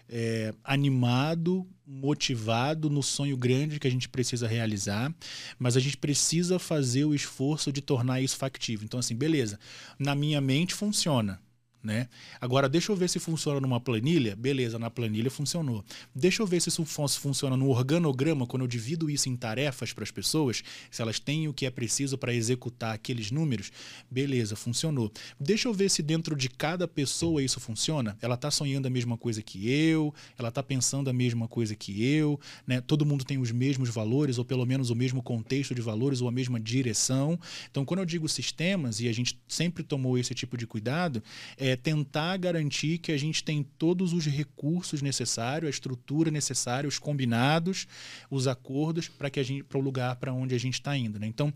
é, 0.08 0.54
animado, 0.64 1.68
motivado 1.86 2.90
no 2.90 3.02
sonho 3.02 3.36
grande 3.36 3.80
que 3.80 3.88
a 3.88 3.92
gente 3.92 4.08
precisa 4.08 4.48
realizar, 4.48 5.14
mas 5.58 5.76
a 5.76 5.80
gente 5.80 5.98
precisa 5.98 6.60
fazer 6.60 7.06
o 7.06 7.16
esforço 7.16 7.72
de 7.72 7.82
tornar 7.82 8.22
isso 8.22 8.38
factível. 8.38 8.86
Então, 8.86 9.00
assim, 9.00 9.16
beleza, 9.16 9.60
na 9.98 10.14
minha 10.14 10.40
mente 10.40 10.74
funciona. 10.74 11.42
Né? 11.84 12.08
Agora, 12.40 12.70
deixa 12.70 12.94
eu 12.94 12.96
ver 12.96 13.10
se 13.10 13.20
funciona 13.20 13.60
numa 13.60 13.78
planilha. 13.78 14.38
Beleza, 14.38 14.80
na 14.80 14.90
planilha 14.90 15.30
funcionou. 15.30 15.84
Deixa 16.16 16.42
eu 16.42 16.48
ver 16.48 16.62
se 16.62 16.70
isso 16.70 16.86
funciona 16.86 17.58
no 17.58 17.70
organograma, 17.70 18.48
quando 18.48 18.62
eu 18.62 18.68
divido 18.68 19.10
isso 19.10 19.28
em 19.28 19.36
tarefas 19.36 19.92
para 19.92 20.06
as 20.06 20.12
pessoas, 20.12 20.64
se 20.90 21.02
elas 21.02 21.20
têm 21.20 21.50
o 21.50 21.54
que 21.54 21.66
é 21.66 21.70
preciso 21.70 22.18
para 22.18 22.34
executar 22.34 22.96
aqueles 22.96 23.32
números. 23.32 23.70
Beleza, 24.10 24.56
funcionou. 24.56 25.12
Deixa 25.38 25.68
eu 25.68 25.74
ver 25.74 25.90
se 25.90 26.02
dentro 26.02 26.38
de 26.38 26.48
cada 26.48 26.88
pessoa 26.88 27.44
isso 27.44 27.60
funciona. 27.60 28.18
Ela 28.22 28.36
está 28.36 28.50
sonhando 28.50 28.86
a 28.86 28.90
mesma 28.90 29.18
coisa 29.18 29.42
que 29.42 29.70
eu, 29.70 30.14
ela 30.40 30.48
está 30.48 30.64
pensando 30.64 31.10
a 31.10 31.14
mesma 31.14 31.50
coisa 31.50 31.76
que 31.76 32.06
eu, 32.06 32.40
né? 32.66 32.80
todo 32.80 33.06
mundo 33.06 33.26
tem 33.26 33.38
os 33.38 33.52
mesmos 33.52 33.90
valores, 33.90 34.38
ou 34.38 34.46
pelo 34.46 34.66
menos 34.66 34.90
o 34.90 34.96
mesmo 34.96 35.22
contexto 35.22 35.76
de 35.76 35.82
valores, 35.82 36.22
ou 36.22 36.30
a 36.30 36.32
mesma 36.32 36.62
direção. 36.62 37.38
Então, 37.70 37.84
quando 37.84 38.00
eu 38.00 38.06
digo 38.06 38.30
sistemas, 38.30 39.02
e 39.02 39.10
a 39.10 39.14
gente 39.14 39.38
sempre 39.50 39.84
tomou 39.84 40.18
esse 40.18 40.34
tipo 40.34 40.56
de 40.56 40.66
cuidado, 40.66 41.22
é 41.58 41.73
é 41.74 41.76
tentar 41.76 42.38
garantir 42.38 43.00
que 43.00 43.12
a 43.12 43.18
gente 43.18 43.44
tem 43.44 43.64
todos 43.64 44.14
os 44.14 44.26
recursos 44.26 45.02
necessários, 45.02 45.68
a 45.68 45.70
estrutura 45.70 46.30
necessária, 46.30 46.88
os 46.88 47.00
combinados, 47.00 47.88
os 48.30 48.48
acordos 48.48 49.08
para 49.08 49.30
que 49.30 49.40
a 49.40 49.44
gente 49.44 49.64
para 49.64 49.78
o 49.78 49.82
lugar 49.82 50.16
para 50.18 50.32
onde 50.32 50.54
a 50.54 50.58
gente 50.58 50.76
está 50.76 50.96
indo. 50.96 51.20
Né? 51.20 51.28
Então, 51.28 51.52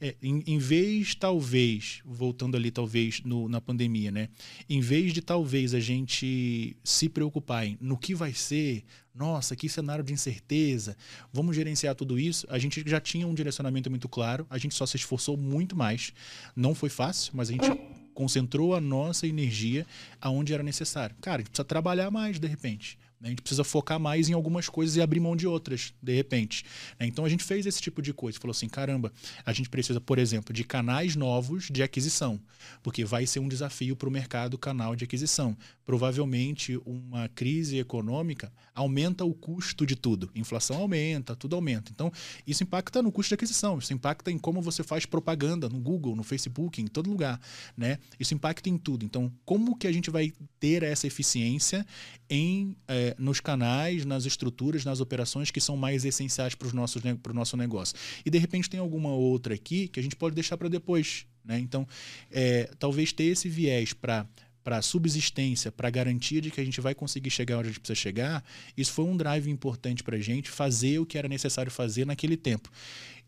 é, 0.00 0.14
em, 0.22 0.42
em, 0.46 0.58
vez 0.58 1.14
talvez 1.14 2.00
voltando 2.04 2.56
ali 2.56 2.70
talvez 2.70 3.22
no, 3.24 3.48
na 3.48 3.60
pandemia, 3.60 4.10
né? 4.10 4.28
Em 4.68 4.80
vez 4.80 5.12
de 5.12 5.22
talvez 5.22 5.74
a 5.74 5.80
gente 5.80 6.76
se 6.84 7.08
preocupar 7.08 7.66
em 7.66 7.78
no 7.80 7.96
que 7.96 8.14
vai 8.14 8.34
ser, 8.34 8.84
nossa, 9.14 9.56
que 9.56 9.68
cenário 9.68 10.04
de 10.04 10.12
incerteza, 10.12 10.96
vamos 11.32 11.56
gerenciar 11.56 11.94
tudo 11.94 12.18
isso. 12.18 12.46
A 12.50 12.58
gente 12.58 12.82
já 12.86 13.00
tinha 13.00 13.26
um 13.26 13.34
direcionamento 13.34 13.88
muito 13.88 14.08
claro, 14.08 14.46
a 14.50 14.58
gente 14.58 14.74
só 14.74 14.84
se 14.84 14.96
esforçou 14.96 15.36
muito 15.36 15.74
mais. 15.74 16.12
Não 16.54 16.74
foi 16.74 16.90
fácil, 16.90 17.32
mas 17.34 17.48
a 17.48 17.52
gente 17.52 18.01
concentrou 18.14 18.74
a 18.74 18.80
nossa 18.80 19.26
energia 19.26 19.86
aonde 20.20 20.52
era 20.52 20.62
necessário. 20.62 21.16
Cara, 21.20 21.36
a 21.36 21.38
gente 21.40 21.50
precisa 21.50 21.64
trabalhar 21.64 22.10
mais 22.10 22.38
de 22.38 22.46
repente. 22.46 22.98
A 23.22 23.28
gente 23.28 23.42
precisa 23.42 23.64
focar 23.64 24.00
mais 24.00 24.28
em 24.28 24.32
algumas 24.32 24.68
coisas 24.68 24.96
e 24.96 25.00
abrir 25.00 25.20
mão 25.20 25.36
de 25.36 25.46
outras, 25.46 25.92
de 26.02 26.14
repente. 26.14 26.64
Né? 26.98 27.06
Então 27.06 27.24
a 27.24 27.28
gente 27.28 27.44
fez 27.44 27.66
esse 27.66 27.80
tipo 27.80 28.02
de 28.02 28.12
coisa. 28.12 28.38
Falou 28.38 28.52
assim: 28.52 28.68
caramba, 28.68 29.12
a 29.44 29.52
gente 29.52 29.68
precisa, 29.68 30.00
por 30.00 30.18
exemplo, 30.18 30.52
de 30.52 30.64
canais 30.64 31.16
novos 31.16 31.68
de 31.70 31.82
aquisição, 31.82 32.40
porque 32.82 33.04
vai 33.04 33.26
ser 33.26 33.40
um 33.40 33.48
desafio 33.48 33.94
para 33.94 34.08
o 34.08 34.12
mercado 34.12 34.58
canal 34.58 34.96
de 34.96 35.04
aquisição. 35.04 35.56
Provavelmente 35.84 36.80
uma 36.84 37.28
crise 37.28 37.78
econômica 37.78 38.52
aumenta 38.74 39.24
o 39.24 39.34
custo 39.34 39.86
de 39.86 39.96
tudo. 39.96 40.30
Inflação 40.34 40.76
aumenta, 40.76 41.36
tudo 41.36 41.56
aumenta. 41.56 41.90
Então 41.92 42.10
isso 42.46 42.62
impacta 42.62 43.02
no 43.02 43.12
custo 43.12 43.30
de 43.30 43.34
aquisição, 43.34 43.78
isso 43.78 43.92
impacta 43.92 44.30
em 44.30 44.38
como 44.38 44.60
você 44.60 44.82
faz 44.82 45.06
propaganda 45.06 45.68
no 45.68 45.78
Google, 45.78 46.16
no 46.16 46.22
Facebook, 46.22 46.80
em 46.80 46.86
todo 46.86 47.10
lugar. 47.10 47.40
Né? 47.76 47.98
Isso 48.18 48.34
impacta 48.34 48.68
em 48.68 48.78
tudo. 48.78 49.04
Então, 49.04 49.32
como 49.44 49.76
que 49.76 49.86
a 49.86 49.92
gente 49.92 50.10
vai 50.10 50.32
ter 50.58 50.82
essa 50.82 51.06
eficiência 51.06 51.86
em. 52.28 52.76
É, 52.88 53.11
nos 53.18 53.40
canais, 53.40 54.04
nas 54.04 54.24
estruturas, 54.24 54.84
nas 54.84 55.00
operações 55.00 55.50
que 55.50 55.60
são 55.60 55.76
mais 55.76 56.04
essenciais 56.04 56.54
para 56.54 56.68
o 56.68 57.34
nosso 57.34 57.56
negócio. 57.56 57.96
E 58.24 58.30
de 58.30 58.38
repente 58.38 58.68
tem 58.68 58.80
alguma 58.80 59.10
outra 59.10 59.54
aqui 59.54 59.88
que 59.88 60.00
a 60.00 60.02
gente 60.02 60.16
pode 60.16 60.34
deixar 60.34 60.56
para 60.56 60.68
depois. 60.68 61.26
Né? 61.44 61.58
Então, 61.58 61.86
é, 62.30 62.70
talvez 62.78 63.12
ter 63.12 63.24
esse 63.24 63.48
viés 63.48 63.92
para 63.92 64.26
para 64.62 64.80
subsistência, 64.80 65.72
para 65.72 65.90
garantia 65.90 66.40
de 66.40 66.48
que 66.48 66.60
a 66.60 66.64
gente 66.64 66.80
vai 66.80 66.94
conseguir 66.94 67.30
chegar 67.30 67.58
onde 67.58 67.68
a 67.68 67.70
gente 67.72 67.80
precisa 67.80 68.00
chegar, 68.00 68.44
isso 68.76 68.92
foi 68.92 69.04
um 69.04 69.16
drive 69.16 69.50
importante 69.50 70.04
para 70.04 70.16
a 70.16 70.20
gente 70.20 70.48
fazer 70.48 71.00
o 71.00 71.06
que 71.06 71.18
era 71.18 71.28
necessário 71.28 71.70
fazer 71.70 72.06
naquele 72.06 72.36
tempo, 72.36 72.70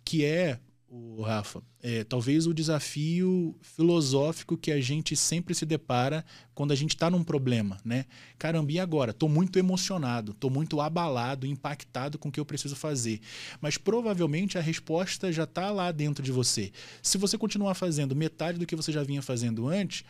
que 0.04 0.24
é 0.24 0.60
o 0.96 1.22
Rafa, 1.22 1.60
é, 1.82 2.04
talvez 2.04 2.46
o 2.46 2.54
desafio 2.54 3.56
filosófico 3.60 4.56
que 4.56 4.70
a 4.70 4.80
gente 4.80 5.16
sempre 5.16 5.52
se 5.52 5.66
depara 5.66 6.24
quando 6.54 6.70
a 6.70 6.76
gente 6.76 6.94
está 6.94 7.10
num 7.10 7.24
problema, 7.24 7.78
né? 7.84 8.04
Caramba, 8.38 8.70
e 8.70 8.78
agora? 8.78 9.10
Estou 9.10 9.28
muito 9.28 9.58
emocionado, 9.58 10.30
estou 10.30 10.50
muito 10.50 10.80
abalado, 10.80 11.48
impactado 11.48 12.16
com 12.16 12.28
o 12.28 12.32
que 12.32 12.38
eu 12.38 12.44
preciso 12.44 12.76
fazer. 12.76 13.20
Mas 13.60 13.76
provavelmente 13.76 14.56
a 14.56 14.60
resposta 14.60 15.32
já 15.32 15.42
está 15.42 15.70
lá 15.72 15.90
dentro 15.90 16.22
de 16.22 16.30
você. 16.30 16.70
Se 17.02 17.18
você 17.18 17.36
continuar 17.36 17.74
fazendo 17.74 18.14
metade 18.14 18.56
do 18.56 18.66
que 18.66 18.76
você 18.76 18.92
já 18.92 19.02
vinha 19.02 19.20
fazendo 19.20 19.66
antes, 19.66 20.04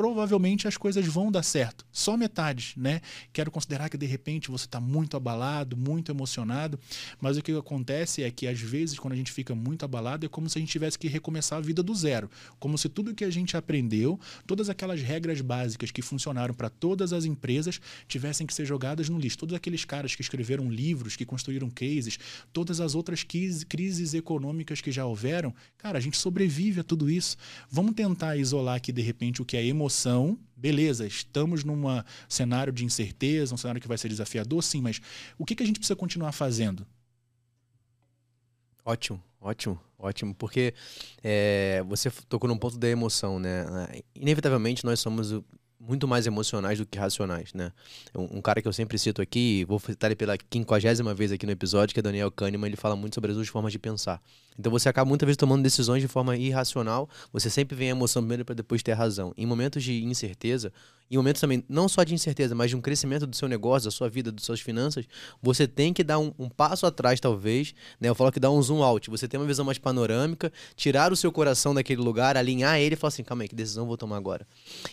provavelmente 0.00 0.66
as 0.66 0.78
coisas 0.78 1.06
vão 1.06 1.30
dar 1.30 1.42
certo. 1.42 1.84
Só 1.92 2.16
metade, 2.16 2.72
né? 2.74 3.02
Quero 3.34 3.50
considerar 3.50 3.90
que 3.90 3.98
de 3.98 4.06
repente 4.06 4.50
você 4.50 4.64
está 4.64 4.80
muito 4.80 5.14
abalado, 5.14 5.76
muito 5.76 6.10
emocionado, 6.10 6.80
mas 7.20 7.36
o 7.36 7.42
que 7.42 7.52
acontece 7.52 8.22
é 8.22 8.30
que 8.30 8.46
às 8.46 8.58
vezes 8.58 8.98
quando 8.98 9.12
a 9.12 9.16
gente 9.16 9.30
fica 9.30 9.54
muito 9.54 9.84
abalado 9.84 10.24
é 10.24 10.28
como 10.30 10.48
se 10.48 10.56
a 10.56 10.60
gente 10.60 10.70
tivesse 10.70 10.98
que 10.98 11.06
recomeçar 11.06 11.58
a 11.58 11.60
vida 11.60 11.82
do 11.82 11.94
zero, 11.94 12.30
como 12.58 12.78
se 12.78 12.88
tudo 12.88 13.14
que 13.14 13.24
a 13.24 13.30
gente 13.30 13.58
aprendeu, 13.58 14.18
todas 14.46 14.70
aquelas 14.70 15.02
regras 15.02 15.42
básicas 15.42 15.90
que 15.90 16.00
funcionaram 16.00 16.54
para 16.54 16.70
todas 16.70 17.12
as 17.12 17.26
empresas 17.26 17.78
tivessem 18.08 18.46
que 18.46 18.54
ser 18.54 18.64
jogadas 18.64 19.10
no 19.10 19.18
lixo. 19.18 19.36
Todos 19.36 19.54
aqueles 19.54 19.84
caras 19.84 20.14
que 20.14 20.22
escreveram 20.22 20.70
livros, 20.70 21.14
que 21.14 21.26
construíram 21.26 21.68
cases, 21.68 22.18
todas 22.54 22.80
as 22.80 22.94
outras 22.94 23.22
crises 23.22 24.14
econômicas 24.14 24.80
que 24.80 24.90
já 24.90 25.04
houveram, 25.04 25.54
cara, 25.76 25.98
a 25.98 26.00
gente 26.00 26.16
sobrevive 26.16 26.80
a 26.80 26.84
tudo 26.84 27.10
isso. 27.10 27.36
Vamos 27.70 27.92
tentar 27.92 28.38
isolar 28.38 28.76
aqui 28.76 28.92
de 28.92 29.02
repente 29.02 29.42
o 29.42 29.44
que 29.44 29.58
é 29.58 29.66
emoção 29.66 29.89
emoção, 29.90 30.38
beleza, 30.56 31.04
estamos 31.04 31.64
num 31.64 31.82
cenário 32.28 32.72
de 32.72 32.84
incerteza, 32.84 33.52
um 33.52 33.58
cenário 33.58 33.80
que 33.80 33.88
vai 33.88 33.98
ser 33.98 34.08
desafiador, 34.08 34.62
sim, 34.62 34.80
mas 34.80 35.00
o 35.36 35.44
que, 35.44 35.56
que 35.56 35.62
a 35.64 35.66
gente 35.66 35.80
precisa 35.80 35.96
continuar 35.96 36.30
fazendo? 36.30 36.86
Ótimo, 38.84 39.20
ótimo, 39.40 39.80
ótimo, 39.98 40.34
porque 40.34 40.72
é, 41.22 41.82
você 41.88 42.08
tocou 42.28 42.48
num 42.48 42.56
ponto 42.56 42.78
da 42.78 42.88
emoção, 42.88 43.38
né? 43.40 43.64
Inevitavelmente 44.14 44.84
nós 44.84 45.00
somos 45.00 45.32
muito 45.80 46.06
mais 46.06 46.26
emocionais 46.26 46.78
do 46.78 46.84
que 46.84 46.98
racionais, 46.98 47.54
né? 47.54 47.72
Um, 48.14 48.38
um, 48.38 48.42
cara 48.42 48.60
que 48.60 48.68
eu 48.68 48.72
sempre 48.72 48.98
cito 48.98 49.22
aqui, 49.22 49.64
vou 49.64 49.80
citar 49.80 50.10
ele 50.10 50.16
pela 50.16 50.36
quinquagésima 50.36 51.14
vez 51.14 51.32
aqui 51.32 51.46
no 51.46 51.52
episódio, 51.52 51.94
que 51.94 52.00
é 52.00 52.02
Daniel 52.02 52.30
Kahneman, 52.30 52.68
ele 52.68 52.76
fala 52.76 52.94
muito 52.94 53.14
sobre 53.14 53.30
as 53.30 53.36
duas 53.36 53.48
formas 53.48 53.72
de 53.72 53.78
pensar. 53.78 54.20
Então 54.58 54.70
você 54.70 54.88
acaba 54.90 55.08
muitas 55.08 55.26
vezes 55.26 55.38
tomando 55.38 55.62
decisões 55.62 56.02
de 56.02 56.08
forma 56.08 56.36
irracional, 56.36 57.08
você 57.32 57.48
sempre 57.48 57.74
vem 57.74 57.88
a 57.88 57.92
emoção 57.92 58.22
primeiro 58.22 58.44
para 58.44 58.54
depois 58.54 58.82
ter 58.82 58.92
razão. 58.92 59.32
Em 59.36 59.46
momentos 59.46 59.82
de 59.82 60.04
incerteza, 60.04 60.70
em 61.10 61.16
momentos 61.16 61.40
também 61.40 61.64
não 61.68 61.88
só 61.88 62.04
de 62.04 62.14
incerteza, 62.14 62.54
mas 62.54 62.70
de 62.70 62.76
um 62.76 62.80
crescimento 62.80 63.26
do 63.26 63.34
seu 63.34 63.48
negócio, 63.48 63.86
da 63.86 63.90
sua 63.90 64.08
vida, 64.08 64.30
das 64.30 64.44
suas 64.44 64.60
finanças, 64.60 65.06
você 65.42 65.66
tem 65.66 65.92
que 65.92 66.04
dar 66.04 66.20
um, 66.20 66.32
um 66.38 66.48
passo 66.48 66.86
atrás, 66.86 67.18
talvez, 67.18 67.74
né? 68.00 68.08
Eu 68.08 68.14
falo 68.14 68.30
que 68.30 68.38
dá 68.38 68.48
um 68.50 68.62
zoom 68.62 68.82
out, 68.82 69.10
você 69.10 69.26
tem 69.26 69.40
uma 69.40 69.46
visão 69.46 69.64
mais 69.64 69.76
panorâmica, 69.76 70.52
tirar 70.76 71.12
o 71.12 71.16
seu 71.16 71.32
coração 71.32 71.74
daquele 71.74 72.00
lugar, 72.00 72.36
alinhar 72.36 72.78
ele 72.78 72.94
e 72.94 72.96
falar 72.96 73.08
assim, 73.08 73.24
calma 73.24 73.42
aí, 73.42 73.48
que 73.48 73.56
decisão 73.56 73.86
vou 73.86 73.96
tomar 73.96 74.16
agora? 74.16 74.46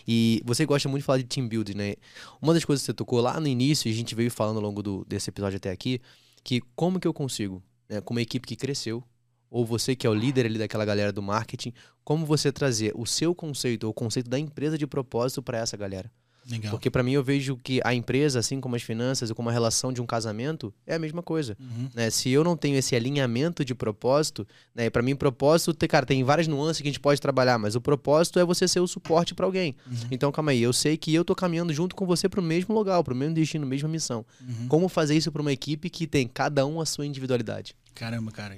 E 0.06 0.42
você 0.44 0.66
gosta 0.66 0.88
muito 0.88 1.02
de 1.02 1.06
falar 1.06 1.18
de 1.18 1.24
team 1.24 1.46
building, 1.46 1.74
né? 1.74 1.94
Uma 2.42 2.52
das 2.52 2.64
coisas 2.64 2.82
que 2.82 2.86
você 2.86 2.94
tocou 2.94 3.20
lá 3.20 3.38
no 3.38 3.46
início, 3.46 3.88
e 3.88 3.92
a 3.92 3.94
gente 3.94 4.14
veio 4.14 4.30
falando 4.30 4.56
ao 4.56 4.62
longo 4.62 4.82
do, 4.82 5.04
desse 5.08 5.30
episódio 5.30 5.58
até 5.58 5.70
aqui, 5.70 6.00
que 6.42 6.60
como 6.74 6.98
que 6.98 7.06
eu 7.06 7.14
consigo, 7.14 7.62
né, 7.88 8.00
com 8.00 8.12
uma 8.12 8.22
equipe 8.22 8.46
que 8.46 8.56
cresceu, 8.56 9.04
ou 9.50 9.64
você 9.64 9.94
que 9.96 10.06
é 10.06 10.10
o 10.10 10.14
líder 10.14 10.46
ali 10.46 10.58
daquela 10.58 10.84
galera 10.84 11.12
do 11.12 11.22
marketing, 11.22 11.72
como 12.04 12.26
você 12.26 12.52
trazer 12.52 12.92
o 12.94 13.06
seu 13.06 13.34
conceito 13.34 13.84
ou 13.84 13.90
o 13.90 13.94
conceito 13.94 14.28
da 14.28 14.38
empresa 14.38 14.78
de 14.78 14.86
propósito 14.86 15.42
para 15.42 15.58
essa 15.58 15.76
galera. 15.76 16.10
Legal. 16.50 16.70
Porque 16.70 16.90
para 16.90 17.02
mim 17.02 17.12
eu 17.12 17.22
vejo 17.22 17.56
que 17.56 17.80
a 17.84 17.94
empresa, 17.94 18.38
assim 18.38 18.60
como 18.60 18.74
as 18.74 18.82
finanças 18.82 19.28
e 19.28 19.34
como 19.34 19.50
a 19.50 19.52
relação 19.52 19.92
de 19.92 20.00
um 20.00 20.06
casamento, 20.06 20.72
é 20.86 20.94
a 20.94 20.98
mesma 20.98 21.22
coisa. 21.22 21.56
Uhum. 21.60 21.90
Né? 21.94 22.08
Se 22.10 22.30
eu 22.30 22.42
não 22.42 22.56
tenho 22.56 22.76
esse 22.76 22.96
alinhamento 22.96 23.64
de 23.64 23.74
propósito, 23.74 24.46
né? 24.74 24.88
para 24.88 25.02
mim 25.02 25.14
propósito, 25.14 25.76
cara, 25.86 26.06
tem 26.06 26.24
várias 26.24 26.48
nuances 26.48 26.80
que 26.80 26.88
a 26.88 26.90
gente 26.90 27.00
pode 27.00 27.20
trabalhar, 27.20 27.58
mas 27.58 27.74
o 27.74 27.80
propósito 27.80 28.38
é 28.38 28.44
você 28.44 28.66
ser 28.66 28.80
o 28.80 28.86
suporte 28.86 29.34
para 29.34 29.44
alguém. 29.44 29.76
Uhum. 29.86 30.08
Então 30.10 30.32
calma 30.32 30.52
aí, 30.52 30.62
eu 30.62 30.72
sei 30.72 30.96
que 30.96 31.14
eu 31.14 31.24
tô 31.24 31.34
caminhando 31.34 31.72
junto 31.72 31.94
com 31.94 32.06
você 32.06 32.28
para 32.28 32.40
o 32.40 32.42
mesmo 32.42 32.74
lugar, 32.74 33.02
para 33.04 33.12
o 33.12 33.16
mesmo 33.16 33.34
destino, 33.34 33.66
mesma 33.66 33.88
missão. 33.88 34.24
Uhum. 34.40 34.68
Como 34.68 34.88
fazer 34.88 35.16
isso 35.16 35.30
para 35.30 35.42
uma 35.42 35.52
equipe 35.52 35.90
que 35.90 36.06
tem 36.06 36.26
cada 36.26 36.64
um 36.64 36.80
a 36.80 36.86
sua 36.86 37.04
individualidade? 37.04 37.74
Caramba, 37.98 38.30
cara, 38.30 38.56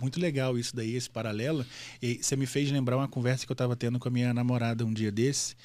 muito 0.00 0.20
legal 0.20 0.58
isso 0.58 0.76
daí, 0.76 0.94
esse 0.94 1.08
paralelo. 1.08 1.64
E 2.02 2.22
você 2.22 2.36
me 2.36 2.44
fez 2.44 2.70
lembrar 2.70 2.98
uma 2.98 3.08
conversa 3.08 3.46
que 3.46 3.50
eu 3.50 3.54
estava 3.54 3.74
tendo 3.74 3.98
com 3.98 4.06
a 4.06 4.10
minha 4.10 4.34
namorada 4.34 4.84
um 4.84 4.92
dia 4.92 5.10
desse. 5.10 5.56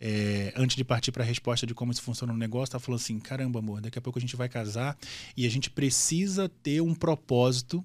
É, 0.00 0.52
antes 0.56 0.76
de 0.76 0.82
partir 0.82 1.12
para 1.12 1.22
a 1.22 1.26
resposta 1.26 1.66
de 1.66 1.74
como 1.74 1.92
isso 1.92 2.00
funciona 2.00 2.32
no 2.32 2.38
negócio, 2.38 2.72
tá 2.72 2.78
falando 2.78 3.00
assim: 3.00 3.18
caramba, 3.20 3.58
amor, 3.58 3.82
daqui 3.82 3.98
a 3.98 4.02
pouco 4.02 4.18
a 4.18 4.20
gente 4.20 4.34
vai 4.34 4.48
casar 4.48 4.96
e 5.36 5.46
a 5.46 5.50
gente 5.50 5.68
precisa 5.68 6.48
ter 6.48 6.80
um 6.80 6.94
propósito, 6.94 7.84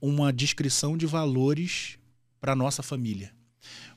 uma 0.00 0.32
descrição 0.32 0.96
de 0.96 1.06
valores 1.06 1.98
para 2.40 2.54
nossa 2.54 2.82
família. 2.82 3.35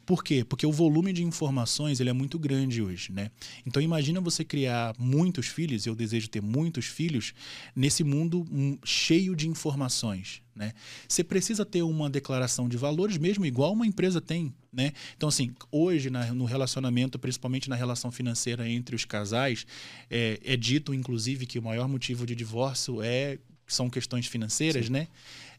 Por 0.10 0.24
quê? 0.24 0.44
Porque 0.44 0.66
o 0.66 0.72
volume 0.72 1.14
de 1.14 1.24
informações 1.24 2.00
ele 2.00 2.10
é 2.10 2.14
muito 2.14 2.40
grande 2.40 2.82
hoje, 2.82 3.12
né? 3.12 3.30
Então 3.64 3.80
imagina 3.80 4.20
você 4.20 4.44
criar 4.44 4.96
muitos 4.98 5.46
filhos, 5.46 5.86
eu 5.86 5.94
desejo 5.94 6.28
ter 6.28 6.42
muitos 6.42 6.88
filhos, 6.88 7.32
nesse 7.76 8.04
mundo 8.04 8.44
cheio 8.84 9.36
de 9.36 9.48
informações, 9.48 10.42
né? 10.56 10.74
Você 11.08 11.24
precisa 11.24 11.64
ter 11.64 11.84
uma 11.84 12.10
declaração 12.10 12.68
de 12.68 12.76
valores 12.76 13.20
mesmo 13.20 13.46
igual 13.46 13.72
uma 13.72 13.86
empresa 13.86 14.20
tem, 14.20 14.52
né? 14.74 14.94
Então 15.16 15.30
assim, 15.30 15.54
hoje 15.72 16.10
na, 16.10 16.34
no 16.34 16.46
relacionamento, 16.46 17.20
principalmente 17.20 17.70
na 17.70 17.76
relação 17.76 18.12
financeira 18.12 18.68
entre 18.68 18.96
os 18.96 19.06
casais, 19.06 19.68
é, 20.10 20.40
é 20.44 20.58
dito 20.58 20.92
inclusive 20.92 21.46
que 21.46 21.60
o 21.60 21.62
maior 21.62 21.88
motivo 21.88 22.26
de 22.26 22.34
divórcio 22.34 23.00
é 23.00 23.38
são 23.68 23.92
questões 23.92 24.26
financeiras, 24.26 24.88
Sim. 24.88 24.92
né? 24.92 25.08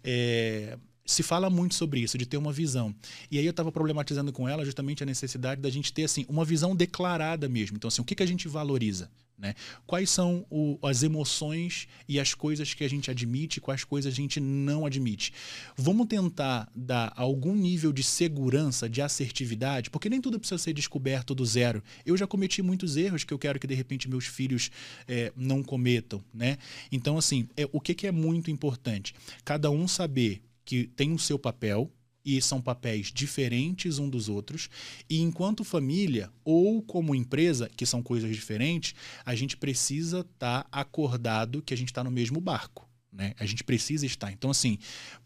É, 0.03 0.77
se 1.05 1.23
fala 1.23 1.51
muito 1.51 1.75
sobre 1.75 2.01
isso, 2.01 2.17
de 2.17 2.27
ter 2.27 2.37
uma 2.37 2.53
visão. 2.53 2.95
E 3.31 3.39
aí 3.39 3.45
eu 3.45 3.51
estava 3.51 3.73
problematizando 3.73 4.33
com 4.33 4.49
ela 4.49 4.65
justamente 4.65 5.03
a 5.03 5.07
necessidade 5.07 5.61
da 5.61 5.71
gente 5.71 5.93
ter 5.93 6.05
assim 6.05 6.25
uma 6.29 6.45
visão 6.45 6.75
declarada 6.75 7.49
mesmo. 7.49 7.77
Então, 7.77 7.89
assim, 7.89 8.03
o 8.03 8.05
que, 8.05 8.15
que 8.15 8.23
a 8.23 8.27
gente 8.27 8.49
valoriza? 8.49 9.11
Né? 9.41 9.55
Quais 9.87 10.11
são 10.11 10.45
o, 10.51 10.79
as 10.83 11.03
emoções 11.03 11.89
e 12.07 12.21
as 12.21 12.35
coisas 12.35 12.75
que 12.75 12.85
a 12.85 12.89
gente 12.89 13.11
admite, 13.11 13.59
quais 13.59 13.85
coisas 13.85 14.13
a 14.13 14.15
gente 14.15 14.39
não 14.39 14.85
admite. 14.85 15.33
Vamos 15.75 16.09
tentar 16.09 16.71
dar 16.77 17.11
algum 17.17 17.55
nível 17.55 17.91
de 17.91 18.03
segurança, 18.03 18.87
de 18.87 19.01
assertividade, 19.01 19.89
porque 19.89 20.11
nem 20.11 20.21
tudo 20.21 20.39
precisa 20.39 20.59
ser 20.59 20.75
descoberto 20.75 21.35
do 21.35 21.47
zero. 21.47 21.83
Eu 22.05 22.19
já 22.19 22.27
cometi 22.27 22.61
muitos 22.61 22.99
erros 22.99 23.25
que 23.25 23.33
eu 23.33 23.39
quero 23.39 23.59
que 23.59 23.67
de 23.67 23.75
repente 23.75 24.11
meus 24.11 24.27
filhos 24.27 24.71
é, 25.09 25.33
não 25.35 25.63
cometam. 25.63 26.23
Né? 26.35 26.59
Então, 26.93 27.17
assim, 27.17 27.49
é, 27.57 27.67
o 27.73 27.81
que, 27.81 27.95
que 27.95 28.07
é 28.07 28.13
muito 28.13 28.51
importante? 28.51 29.15
Cada 29.43 29.71
um 29.71 29.89
saber 29.89 30.43
que 30.65 30.87
tem 30.89 31.13
o 31.13 31.19
seu 31.19 31.39
papel 31.39 31.91
e 32.25 32.41
são 32.43 32.61
papéis 32.61 33.11
diferentes 33.13 33.99
um 33.99 34.09
dos 34.09 34.29
outros, 34.29 34.69
e 35.09 35.21
enquanto 35.21 35.65
família 35.65 36.31
ou 36.45 36.83
como 36.83 37.15
empresa, 37.15 37.71
que 37.75 37.87
são 37.87 38.03
coisas 38.03 38.35
diferentes, 38.35 38.95
a 39.25 39.35
gente 39.35 39.57
precisa 39.57 40.21
estar 40.21 40.65
tá 40.65 40.69
acordado 40.71 41.63
que 41.63 41.73
a 41.73 41.77
gente 41.77 41.89
está 41.89 42.05
no 42.05 42.11
mesmo 42.11 42.41
barco. 42.41 42.90
Né? 43.13 43.35
A 43.39 43.45
gente 43.45 43.65
precisa 43.65 44.07
estar. 44.07 44.31
Então, 44.31 44.51
assim, 44.51 44.79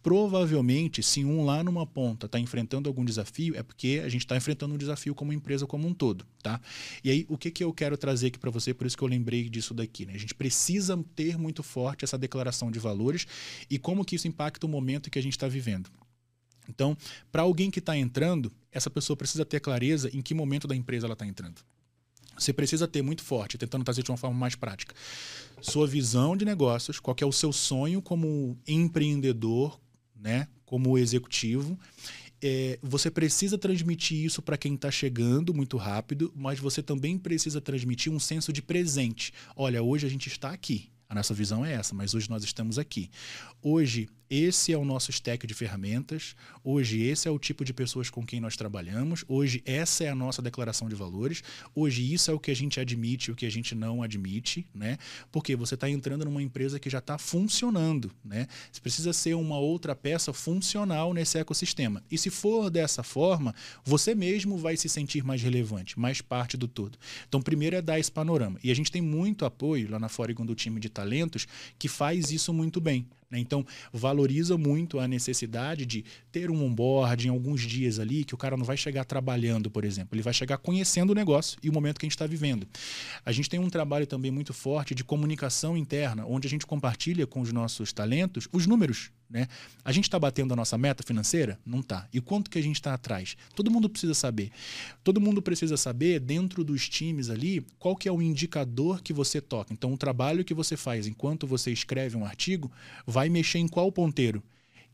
provavelmente, 0.03 1.03
se 1.03 1.23
um 1.25 1.45
lá 1.45 1.63
numa 1.63 1.87
ponta 1.87 2.25
está 2.27 2.39
enfrentando 2.39 2.89
algum 2.89 3.05
desafio, 3.05 3.55
é 3.57 3.63
porque 3.63 4.01
a 4.03 4.09
gente 4.09 4.23
está 4.25 4.37
enfrentando 4.37 4.75
um 4.75 4.79
desafio 4.79 5.15
como 5.15 5.33
empresa 5.33 5.67
como 5.67 5.87
um 5.87 5.93
todo, 5.93 6.27
tá? 6.43 6.61
E 7.03 7.11
aí, 7.11 7.27
o 7.29 7.37
que, 7.37 7.51
que 7.51 7.63
eu 7.63 7.73
quero 7.75 7.97
trazer 7.99 8.29
aqui 8.29 8.39
para 8.39 8.51
você, 8.51 8.73
por 8.73 8.87
isso 8.87 8.97
que 8.97 9.05
eu 9.05 9.09
lembrei 9.09 9.49
disso 9.51 9.75
daqui, 9.75 10.07
né? 10.07 10.15
A 10.15 10.19
gente 10.19 10.35
precisa 10.35 10.97
ter 11.15 11.37
muito 11.37 11.63
forte 11.63 12.05
essa 12.05 12.17
declaração 12.17 12.71
de 12.71 12.79
valores 12.79 13.27
e 13.69 13.79
como 13.79 14.05
que 14.05 14.17
isso 14.17 14.27
impacta 14.27 14.67
o 14.67 14.69
momento 14.69 15.11
que 15.11 15.19
a 15.19 15.23
gente 15.23 15.33
está 15.35 15.47
vivendo. 15.47 15.91
Então, 16.67 16.97
para 17.31 17.43
alguém 17.43 17.71
que 17.71 17.81
está 17.81 17.95
entrando, 17.95 18.51
essa 18.73 18.89
pessoa 18.89 19.17
precisa 19.17 19.45
ter 19.45 19.61
clareza 19.61 20.09
em 20.15 20.23
que 20.23 20.33
momento 20.33 20.67
da 20.67 20.75
empresa 20.75 21.07
ela 21.07 21.13
está 21.13 21.27
entrando. 21.27 21.61
Você 22.37 22.53
precisa 22.53 22.87
ter 22.87 23.03
muito 23.03 23.23
forte, 23.23 23.59
tentando 23.59 23.85
trazer 23.85 24.03
de 24.03 24.11
uma 24.11 24.17
forma 24.17 24.39
mais 24.39 24.55
prática. 24.55 24.95
Sua 25.61 25.87
visão 25.87 26.37
de 26.37 26.45
negócios, 26.45 27.01
qual 27.01 27.17
é 27.21 27.27
o 27.27 27.33
seu 27.33 27.53
sonho 27.53 28.03
como 28.03 28.59
empreendedor, 28.67 29.81
né, 30.15 30.49
como 30.65 30.99
executivo. 30.99 31.79
É, 32.43 32.79
você 32.83 33.11
precisa 33.11 33.57
transmitir 33.57 34.25
isso 34.25 34.43
para 34.43 34.59
quem 34.59 34.75
está 34.75 34.91
chegando 34.91 35.55
muito 35.55 35.77
rápido, 35.77 36.33
mas 36.37 36.59
você 36.59 36.83
também 36.83 37.17
precisa 37.17 37.61
transmitir 37.61 38.13
um 38.13 38.19
senso 38.19 38.53
de 38.53 38.61
presente. 38.61 39.33
Olha, 39.57 39.83
hoje 39.83 40.07
a 40.07 40.11
gente 40.11 40.29
está 40.29 40.51
aqui. 40.51 40.91
A 41.09 41.15
nossa 41.15 41.33
visão 41.33 41.65
é 41.65 41.73
essa, 41.73 41.95
mas 41.95 42.15
hoje 42.15 42.29
nós 42.29 42.43
estamos 42.43 42.79
aqui. 42.79 43.11
Hoje 43.63 44.09
esse 44.35 44.73
é 44.73 44.77
o 44.77 44.85
nosso 44.85 45.13
stack 45.13 45.47
de 45.47 45.55
ferramentas. 45.55 46.35
Hoje, 46.65 47.01
esse 47.03 47.29
é 47.29 47.31
o 47.31 47.39
tipo 47.39 47.65
de 47.65 47.73
pessoas 47.73 48.11
com 48.11 48.27
quem 48.27 48.41
nós 48.41 48.57
trabalhamos. 48.57 49.25
Hoje, 49.29 49.63
essa 49.65 50.03
é 50.03 50.09
a 50.09 50.15
nossa 50.15 50.43
declaração 50.43 50.89
de 50.89 50.95
valores. 50.97 51.41
Hoje, 51.73 52.13
isso 52.13 52.33
é 52.33 52.35
o 52.35 52.41
que 52.41 52.51
a 52.51 52.57
gente 52.57 52.81
admite 52.81 53.31
e 53.31 53.33
o 53.33 53.37
que 53.37 53.47
a 53.47 53.51
gente 53.51 53.77
não 53.77 54.03
admite, 54.03 54.67
né? 54.75 54.99
Porque 55.31 55.55
você 55.55 55.75
está 55.75 55.89
entrando 55.89 56.25
numa 56.25 56.43
empresa 56.43 56.81
que 56.81 56.91
já 56.91 56.99
está 56.99 57.17
funcionando, 57.17 58.11
né? 58.25 58.49
Você 58.73 58.81
precisa 58.81 59.13
ser 59.13 59.35
uma 59.35 59.57
outra 59.57 59.95
peça 59.95 60.33
funcional 60.33 61.15
nesse 61.15 61.39
ecossistema. 61.39 62.03
E 62.11 62.19
se 62.19 62.29
for 62.29 62.71
dessa 62.71 63.05
forma, 63.05 63.55
você 63.85 64.17
mesmo 64.17 64.59
vai 64.59 64.77
se 64.77 64.89
sentir 64.89 65.23
mais 65.23 65.43
relevante, 65.43 65.97
mais 65.97 66.21
parte 66.21 66.57
do 66.57 66.67
todo. 66.67 66.99
Então, 67.29 67.41
primeiro 67.41 67.77
é 67.77 67.83
dar 67.83 68.01
esse 68.01 68.11
panorama. 68.11 68.59
E 68.65 68.73
a 68.73 68.75
gente 68.75 68.91
tem 68.91 69.03
muito 69.03 69.45
apoio 69.45 69.91
lá 69.91 70.01
na 70.01 70.09
Foregon 70.09 70.45
do 70.45 70.57
time 70.57 70.81
de 70.81 70.89
talentos 70.89 71.47
que 71.79 71.87
faz 71.87 72.33
isso 72.33 72.53
muito 72.53 72.81
bem. 72.81 73.07
Né? 73.35 73.41
Então, 73.41 73.67
valoriza 73.93 74.57
muito 74.57 74.99
a 74.99 75.09
necessidade 75.09 75.85
de 75.85 76.05
ter 76.33 76.51
um 76.51 76.65
onboard 76.65 77.27
em 77.27 77.31
alguns 77.31 77.61
dias 77.61 77.99
ali, 77.99 78.25
que 78.25 78.35
o 78.35 78.39
cara 78.39 78.57
não 78.57 78.65
vai 78.65 78.77
chegar 78.77 79.05
trabalhando, 79.05 79.71
por 79.71 79.85
exemplo. 79.85 80.15
Ele 80.15 80.23
vai 80.23 80.33
chegar 80.33 80.57
conhecendo 80.59 81.11
o 81.11 81.15
negócio 81.15 81.59
e 81.63 81.69
o 81.69 81.73
momento 81.73 81.99
que 81.99 82.07
a 82.07 82.09
gente 82.09 82.17
está 82.17 82.27
vivendo. 82.27 82.67
A 83.25 83.33
gente 83.33 83.51
tem 83.51 83.61
um 83.61 83.69
trabalho 83.69 84.07
também 84.07 84.31
muito 84.31 84.55
forte 84.55 84.95
de 84.95 85.05
comunicação 85.05 85.77
interna, 85.77 86.25
onde 86.27 86.47
a 86.47 86.51
gente 86.51 86.67
compartilha 86.67 87.27
com 87.27 87.41
os 87.41 87.53
nossos 87.53 87.93
talentos 87.93 88.49
os 88.53 88.67
números 88.67 89.11
né? 89.35 89.49
A 89.85 89.91
gente 89.91 90.05
está 90.05 90.17
batendo 90.17 90.55
a 90.55 90.57
nossa 90.57 90.79
meta 90.79 91.03
financeira? 91.03 91.59
Não 91.67 91.81
está. 91.81 92.09
E 92.13 92.21
quanto 92.21 92.49
que 92.49 92.57
a 92.57 92.63
gente 92.63 92.77
está 92.77 92.95
atrás? 92.95 93.37
Todo 93.57 93.69
mundo 93.69 93.91
precisa 93.91 94.15
saber. 94.15 94.53
Todo 95.03 95.21
mundo 95.21 95.43
precisa 95.43 95.77
saber, 95.77 96.21
dentro 96.21 96.63
dos 96.63 96.89
times 96.89 97.29
ali, 97.29 97.67
qual 97.77 97.97
que 97.97 98.09
é 98.09 98.13
o 98.13 98.23
indicador 98.23 99.03
que 99.03 99.13
você 99.13 99.41
toca. 99.41 99.73
Então, 99.73 99.93
o 99.93 99.99
trabalho 99.99 100.45
que 100.45 100.55
você 100.55 100.77
faz 100.77 101.09
enquanto 101.09 101.49
você 101.49 101.73
escreve 101.73 102.17
um 102.17 102.25
artigo 102.25 102.71
vai 103.05 103.29
mexer 103.29 103.59
em 103.59 103.67
qual 103.67 103.91
ponteiro? 103.91 104.41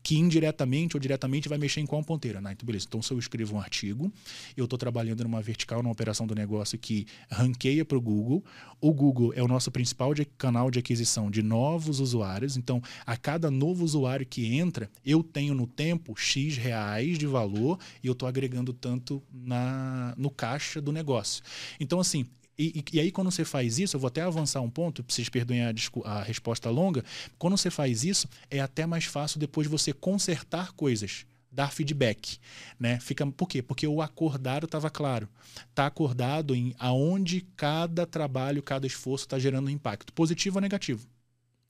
Que 0.03 0.17
indiretamente 0.17 0.95
ou 0.95 0.99
diretamente 0.99 1.47
vai 1.47 1.57
mexer 1.57 1.79
em 1.79 1.85
qual 1.85 2.03
ponteira. 2.03 2.41
Né? 2.41 2.53
Então, 2.53 2.65
beleza. 2.65 2.85
Então, 2.87 3.01
se 3.01 3.11
eu 3.13 3.19
escrevo 3.19 3.55
um 3.55 3.59
artigo, 3.59 4.11
eu 4.57 4.65
estou 4.65 4.77
trabalhando 4.77 5.23
numa 5.23 5.41
vertical, 5.41 5.83
numa 5.83 5.91
operação 5.91 6.25
do 6.25 6.33
negócio 6.33 6.77
que 6.77 7.05
ranqueia 7.29 7.85
para 7.85 7.97
o 7.97 8.01
Google. 8.01 8.43
O 8.79 8.93
Google 8.93 9.33
é 9.35 9.43
o 9.43 9.47
nosso 9.47 9.71
principal 9.71 10.13
de, 10.13 10.25
canal 10.25 10.71
de 10.71 10.79
aquisição 10.79 11.29
de 11.29 11.43
novos 11.43 11.99
usuários. 11.99 12.57
Então, 12.57 12.81
a 13.05 13.15
cada 13.15 13.51
novo 13.51 13.83
usuário 13.83 14.25
que 14.25 14.55
entra, 14.55 14.89
eu 15.05 15.23
tenho 15.23 15.53
no 15.53 15.67
tempo 15.67 16.15
X 16.15 16.57
reais 16.57 17.17
de 17.17 17.27
valor 17.27 17.77
e 18.03 18.07
eu 18.07 18.13
estou 18.13 18.27
agregando 18.27 18.73
tanto 18.73 19.21
na, 19.31 20.13
no 20.17 20.29
caixa 20.29 20.81
do 20.81 20.91
negócio. 20.91 21.43
Então, 21.79 21.99
assim, 21.99 22.25
e, 22.61 22.85
e, 22.93 22.99
aí, 22.99 23.11
quando 23.11 23.31
você 23.31 23.45
faz 23.45 23.79
isso, 23.79 23.95
eu 23.95 23.99
vou 23.99 24.07
até 24.07 24.21
avançar 24.21 24.61
um 24.61 24.69
ponto, 24.69 25.03
vocês 25.07 25.29
perdoem 25.29 25.61
a, 25.63 25.73
a 26.05 26.23
resposta 26.23 26.69
longa. 26.69 27.03
Quando 27.37 27.57
você 27.57 27.69
faz 27.69 28.03
isso, 28.03 28.27
é 28.49 28.59
até 28.59 28.85
mais 28.85 29.05
fácil 29.05 29.39
depois 29.39 29.67
você 29.67 29.93
consertar 29.93 30.71
coisas 30.73 31.25
dar 31.51 31.69
feedback, 31.69 32.37
né? 32.79 32.99
Fica 33.01 33.27
por 33.27 33.47
quê? 33.47 33.61
Porque 33.61 33.85
o 33.85 34.01
acordado 34.01 34.65
estava 34.65 34.89
claro. 34.89 35.27
Tá 35.75 35.85
acordado 35.85 36.55
em 36.55 36.73
aonde 36.79 37.41
cada 37.57 38.05
trabalho, 38.05 38.63
cada 38.63 38.87
esforço 38.87 39.25
está 39.25 39.37
gerando 39.37 39.69
impacto, 39.69 40.13
positivo 40.13 40.57
ou 40.57 40.61
negativo. 40.61 41.05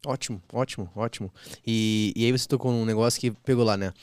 Ótimo, 0.06 0.42
ótimo, 0.54 0.92
ótimo. 0.96 1.34
E, 1.66 2.14
e 2.16 2.26
aí 2.26 2.32
você 2.32 2.48
tocou 2.48 2.72
num 2.72 2.86
negócio 2.86 3.20
que 3.20 3.32
pegou 3.32 3.64
lá, 3.64 3.76
né? 3.76 3.94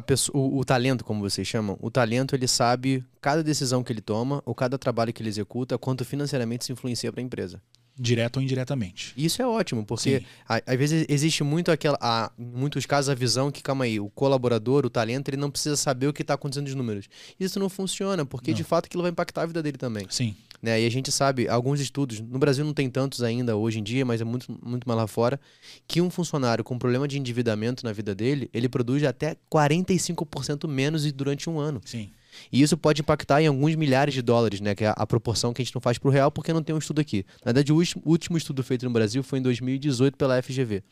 Pessoa, 0.00 0.36
o, 0.36 0.58
o, 0.58 0.64
talento, 0.64 1.04
como 1.04 1.20
vocês 1.20 1.46
chamam, 1.46 1.78
o 1.80 1.90
talento 1.90 2.34
ele 2.34 2.48
sabe 2.48 3.04
cada 3.20 3.42
decisão 3.42 3.82
que 3.82 3.92
ele 3.92 4.00
toma 4.00 4.42
ou 4.44 4.54
cada 4.54 4.78
trabalho 4.78 5.12
que 5.12 5.22
ele 5.22 5.28
executa, 5.28 5.78
quanto 5.78 6.04
financeiramente 6.04 6.64
se 6.64 6.72
influencia 6.72 7.12
para 7.12 7.20
a 7.20 7.24
empresa. 7.24 7.62
Direto 7.96 8.38
ou 8.38 8.42
indiretamente. 8.42 9.12
Isso 9.16 9.40
é 9.40 9.46
ótimo, 9.46 9.84
porque 9.84 10.24
às 10.48 10.76
vezes 10.76 11.06
existe 11.08 11.44
muito 11.44 11.70
aquela. 11.70 11.96
A, 12.00 12.30
em 12.36 12.44
muitos 12.44 12.84
casos, 12.86 13.08
a 13.08 13.14
visão 13.14 13.52
que, 13.52 13.62
calma 13.62 13.84
aí, 13.84 14.00
o 14.00 14.10
colaborador, 14.10 14.84
o 14.84 14.90
talento, 14.90 15.28
ele 15.28 15.36
não 15.36 15.50
precisa 15.50 15.76
saber 15.76 16.08
o 16.08 16.12
que 16.12 16.22
está 16.22 16.34
acontecendo 16.34 16.64
nos 16.64 16.74
números. 16.74 17.08
Isso 17.38 17.60
não 17.60 17.68
funciona, 17.68 18.26
porque 18.26 18.50
não. 18.50 18.56
de 18.56 18.64
fato 18.64 18.86
aquilo 18.86 19.02
vai 19.02 19.12
impactar 19.12 19.42
a 19.42 19.46
vida 19.46 19.62
dele 19.62 19.78
também. 19.78 20.06
Sim. 20.10 20.34
Né? 20.60 20.80
E 20.80 20.86
a 20.86 20.90
gente 20.90 21.12
sabe, 21.12 21.46
alguns 21.46 21.78
estudos, 21.78 22.20
no 22.20 22.38
Brasil 22.38 22.64
não 22.64 22.72
tem 22.72 22.88
tantos 22.88 23.22
ainda 23.22 23.54
hoje 23.54 23.78
em 23.78 23.82
dia, 23.82 24.04
mas 24.04 24.20
é 24.20 24.24
muito, 24.24 24.58
muito 24.64 24.88
mais 24.88 24.98
lá 24.98 25.06
fora, 25.06 25.38
que 25.86 26.00
um 26.00 26.08
funcionário 26.08 26.64
com 26.64 26.78
problema 26.78 27.06
de 27.06 27.18
endividamento 27.18 27.84
na 27.84 27.92
vida 27.92 28.14
dele, 28.14 28.48
ele 28.52 28.68
produz 28.68 29.04
até 29.04 29.36
45% 29.52 30.66
menos 30.66 31.10
durante 31.12 31.50
um 31.50 31.60
ano. 31.60 31.82
Sim. 31.84 32.10
E 32.52 32.62
isso 32.62 32.76
pode 32.76 33.00
impactar 33.00 33.42
em 33.42 33.46
alguns 33.46 33.74
milhares 33.74 34.14
de 34.14 34.22
dólares, 34.22 34.60
né? 34.60 34.74
Que 34.74 34.84
é 34.84 34.94
a 34.94 35.06
proporção 35.06 35.52
que 35.52 35.62
a 35.62 35.64
gente 35.64 35.74
não 35.74 35.80
faz 35.80 35.98
para 35.98 36.08
o 36.08 36.10
real 36.10 36.30
porque 36.30 36.52
não 36.52 36.62
tem 36.62 36.74
um 36.74 36.78
estudo 36.78 37.00
aqui. 37.00 37.24
Na 37.44 37.52
verdade, 37.52 37.72
o 37.72 37.82
último 38.04 38.36
estudo 38.36 38.62
feito 38.62 38.84
no 38.84 38.90
Brasil 38.90 39.22
foi 39.22 39.38
em 39.38 39.42
2018 39.42 40.16
pela 40.16 40.40
FGV. 40.42 40.82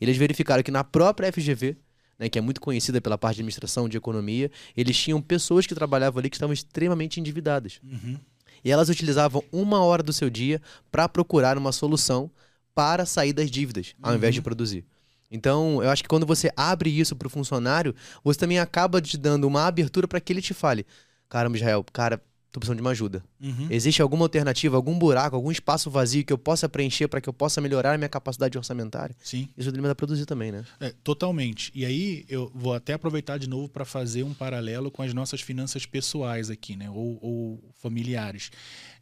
Eles 0.00 0.16
verificaram 0.16 0.62
que 0.62 0.70
na 0.70 0.84
própria 0.84 1.32
FGV, 1.32 1.76
né, 2.18 2.28
que 2.28 2.38
é 2.38 2.42
muito 2.42 2.60
conhecida 2.60 3.00
pela 3.00 3.16
parte 3.16 3.36
de 3.36 3.42
administração 3.42 3.88
de 3.88 3.96
economia, 3.96 4.50
eles 4.76 4.96
tinham 4.96 5.20
pessoas 5.20 5.66
que 5.66 5.74
trabalhavam 5.74 6.18
ali 6.18 6.28
que 6.28 6.36
estavam 6.36 6.52
extremamente 6.52 7.20
endividadas. 7.20 7.80
Uhum. 7.82 8.18
E 8.64 8.70
elas 8.70 8.88
utilizavam 8.88 9.42
uma 9.52 9.82
hora 9.84 10.02
do 10.02 10.12
seu 10.12 10.28
dia 10.28 10.60
para 10.90 11.08
procurar 11.08 11.56
uma 11.56 11.70
solução 11.70 12.30
para 12.74 13.06
sair 13.06 13.32
das 13.32 13.50
dívidas, 13.50 13.94
ao 14.02 14.14
invés 14.14 14.34
de 14.34 14.40
uhum. 14.40 14.44
produzir. 14.44 14.84
Então, 15.30 15.82
eu 15.82 15.90
acho 15.90 16.02
que 16.02 16.08
quando 16.08 16.26
você 16.26 16.50
abre 16.56 16.90
isso 16.90 17.14
para 17.14 17.26
o 17.26 17.30
funcionário, 17.30 17.94
você 18.24 18.38
também 18.38 18.58
acaba 18.58 19.00
te 19.00 19.16
dando 19.16 19.46
uma 19.46 19.66
abertura 19.66 20.08
para 20.08 20.20
que 20.20 20.32
ele 20.32 20.42
te 20.42 20.54
fale: 20.54 20.86
Caramba, 21.28 21.56
Israel, 21.56 21.84
cara, 21.92 22.22
tô 22.50 22.58
precisando 22.58 22.78
de 22.78 22.82
uma 22.82 22.90
ajuda. 22.90 23.22
Uhum. 23.40 23.66
Existe 23.70 24.00
alguma 24.00 24.24
alternativa, 24.24 24.76
algum 24.76 24.98
buraco, 24.98 25.36
algum 25.36 25.50
espaço 25.50 25.90
vazio 25.90 26.24
que 26.24 26.32
eu 26.32 26.38
possa 26.38 26.68
preencher 26.68 27.06
para 27.08 27.20
que 27.20 27.28
eu 27.28 27.32
possa 27.32 27.60
melhorar 27.60 27.94
a 27.94 27.98
minha 27.98 28.08
capacidade 28.08 28.56
orçamentária? 28.56 29.14
Sim. 29.22 29.48
Isso 29.56 29.68
ele 29.68 29.86
a 29.86 29.94
produzir 29.94 30.26
também, 30.26 30.50
né? 30.50 30.64
É, 30.80 30.94
totalmente. 31.04 31.70
E 31.74 31.84
aí 31.84 32.24
eu 32.28 32.50
vou 32.54 32.74
até 32.74 32.94
aproveitar 32.94 33.38
de 33.38 33.48
novo 33.48 33.68
para 33.68 33.84
fazer 33.84 34.22
um 34.22 34.34
paralelo 34.34 34.90
com 34.90 35.02
as 35.02 35.12
nossas 35.12 35.40
finanças 35.40 35.84
pessoais 35.84 36.50
aqui, 36.50 36.76
né? 36.76 36.90
Ou, 36.90 37.18
ou 37.20 37.70
familiares. 37.76 38.50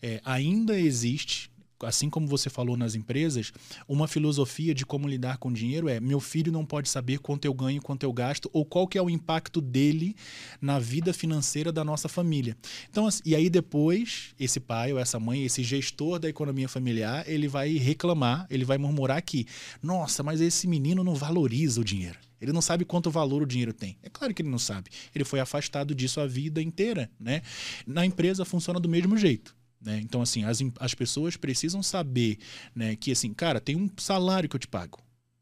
É, 0.02 0.20
ainda 0.24 0.78
existe 0.78 1.50
assim 1.82 2.08
como 2.08 2.26
você 2.26 2.48
falou 2.48 2.76
nas 2.76 2.94
empresas, 2.94 3.52
uma 3.88 4.08
filosofia 4.08 4.74
de 4.74 4.86
como 4.86 5.08
lidar 5.08 5.38
com 5.38 5.52
dinheiro 5.52 5.88
é: 5.88 6.00
meu 6.00 6.20
filho 6.20 6.52
não 6.52 6.64
pode 6.64 6.88
saber 6.88 7.18
quanto 7.18 7.44
eu 7.44 7.52
ganho, 7.52 7.82
quanto 7.82 8.04
eu 8.04 8.12
gasto 8.12 8.48
ou 8.52 8.64
qual 8.64 8.86
que 8.86 8.96
é 8.96 9.02
o 9.02 9.10
impacto 9.10 9.60
dele 9.60 10.14
na 10.60 10.78
vida 10.78 11.12
financeira 11.12 11.72
da 11.72 11.84
nossa 11.84 12.08
família. 12.08 12.56
Então, 12.88 13.08
e 13.24 13.34
aí 13.34 13.50
depois 13.50 14.34
esse 14.38 14.60
pai 14.60 14.92
ou 14.92 14.98
essa 14.98 15.18
mãe, 15.18 15.44
esse 15.44 15.62
gestor 15.62 16.18
da 16.18 16.28
economia 16.28 16.68
familiar, 16.68 17.24
ele 17.28 17.48
vai 17.48 17.76
reclamar, 17.76 18.46
ele 18.48 18.64
vai 18.64 18.78
murmurar 18.78 19.22
que, 19.22 19.46
nossa, 19.82 20.22
mas 20.22 20.40
esse 20.40 20.66
menino 20.66 21.02
não 21.02 21.14
valoriza 21.14 21.80
o 21.80 21.84
dinheiro. 21.84 22.18
Ele 22.40 22.52
não 22.52 22.60
sabe 22.60 22.84
quanto 22.84 23.10
valor 23.10 23.42
o 23.42 23.46
dinheiro 23.46 23.72
tem. 23.72 23.96
É 24.02 24.10
claro 24.10 24.34
que 24.34 24.42
ele 24.42 24.50
não 24.50 24.58
sabe. 24.58 24.90
Ele 25.14 25.24
foi 25.24 25.40
afastado 25.40 25.94
disso 25.94 26.20
a 26.20 26.26
vida 26.26 26.60
inteira, 26.60 27.10
né? 27.18 27.40
Na 27.86 28.04
empresa 28.04 28.44
funciona 28.44 28.78
do 28.78 28.88
mesmo 28.88 29.16
jeito. 29.16 29.55
Né? 29.80 30.00
Então, 30.02 30.22
assim, 30.22 30.44
as, 30.44 30.58
as 30.80 30.94
pessoas 30.94 31.36
precisam 31.36 31.82
saber 31.82 32.38
né, 32.74 32.96
que, 32.96 33.12
assim, 33.12 33.32
cara, 33.32 33.60
tem 33.60 33.76
um 33.76 33.90
salário 33.96 34.48
que 34.48 34.56
eu 34.56 34.60
te 34.60 34.68
pago. 34.68 34.98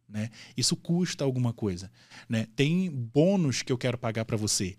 Né? 0.08 0.30
Isso 0.56 0.76
custa 0.76 1.24
alguma 1.24 1.52
coisa. 1.52 1.90
Né? 2.28 2.46
Tem 2.54 2.90
bônus 2.90 3.62
que 3.62 3.72
eu 3.72 3.78
quero 3.78 3.98
pagar 3.98 4.24
para 4.24 4.36
você. 4.36 4.76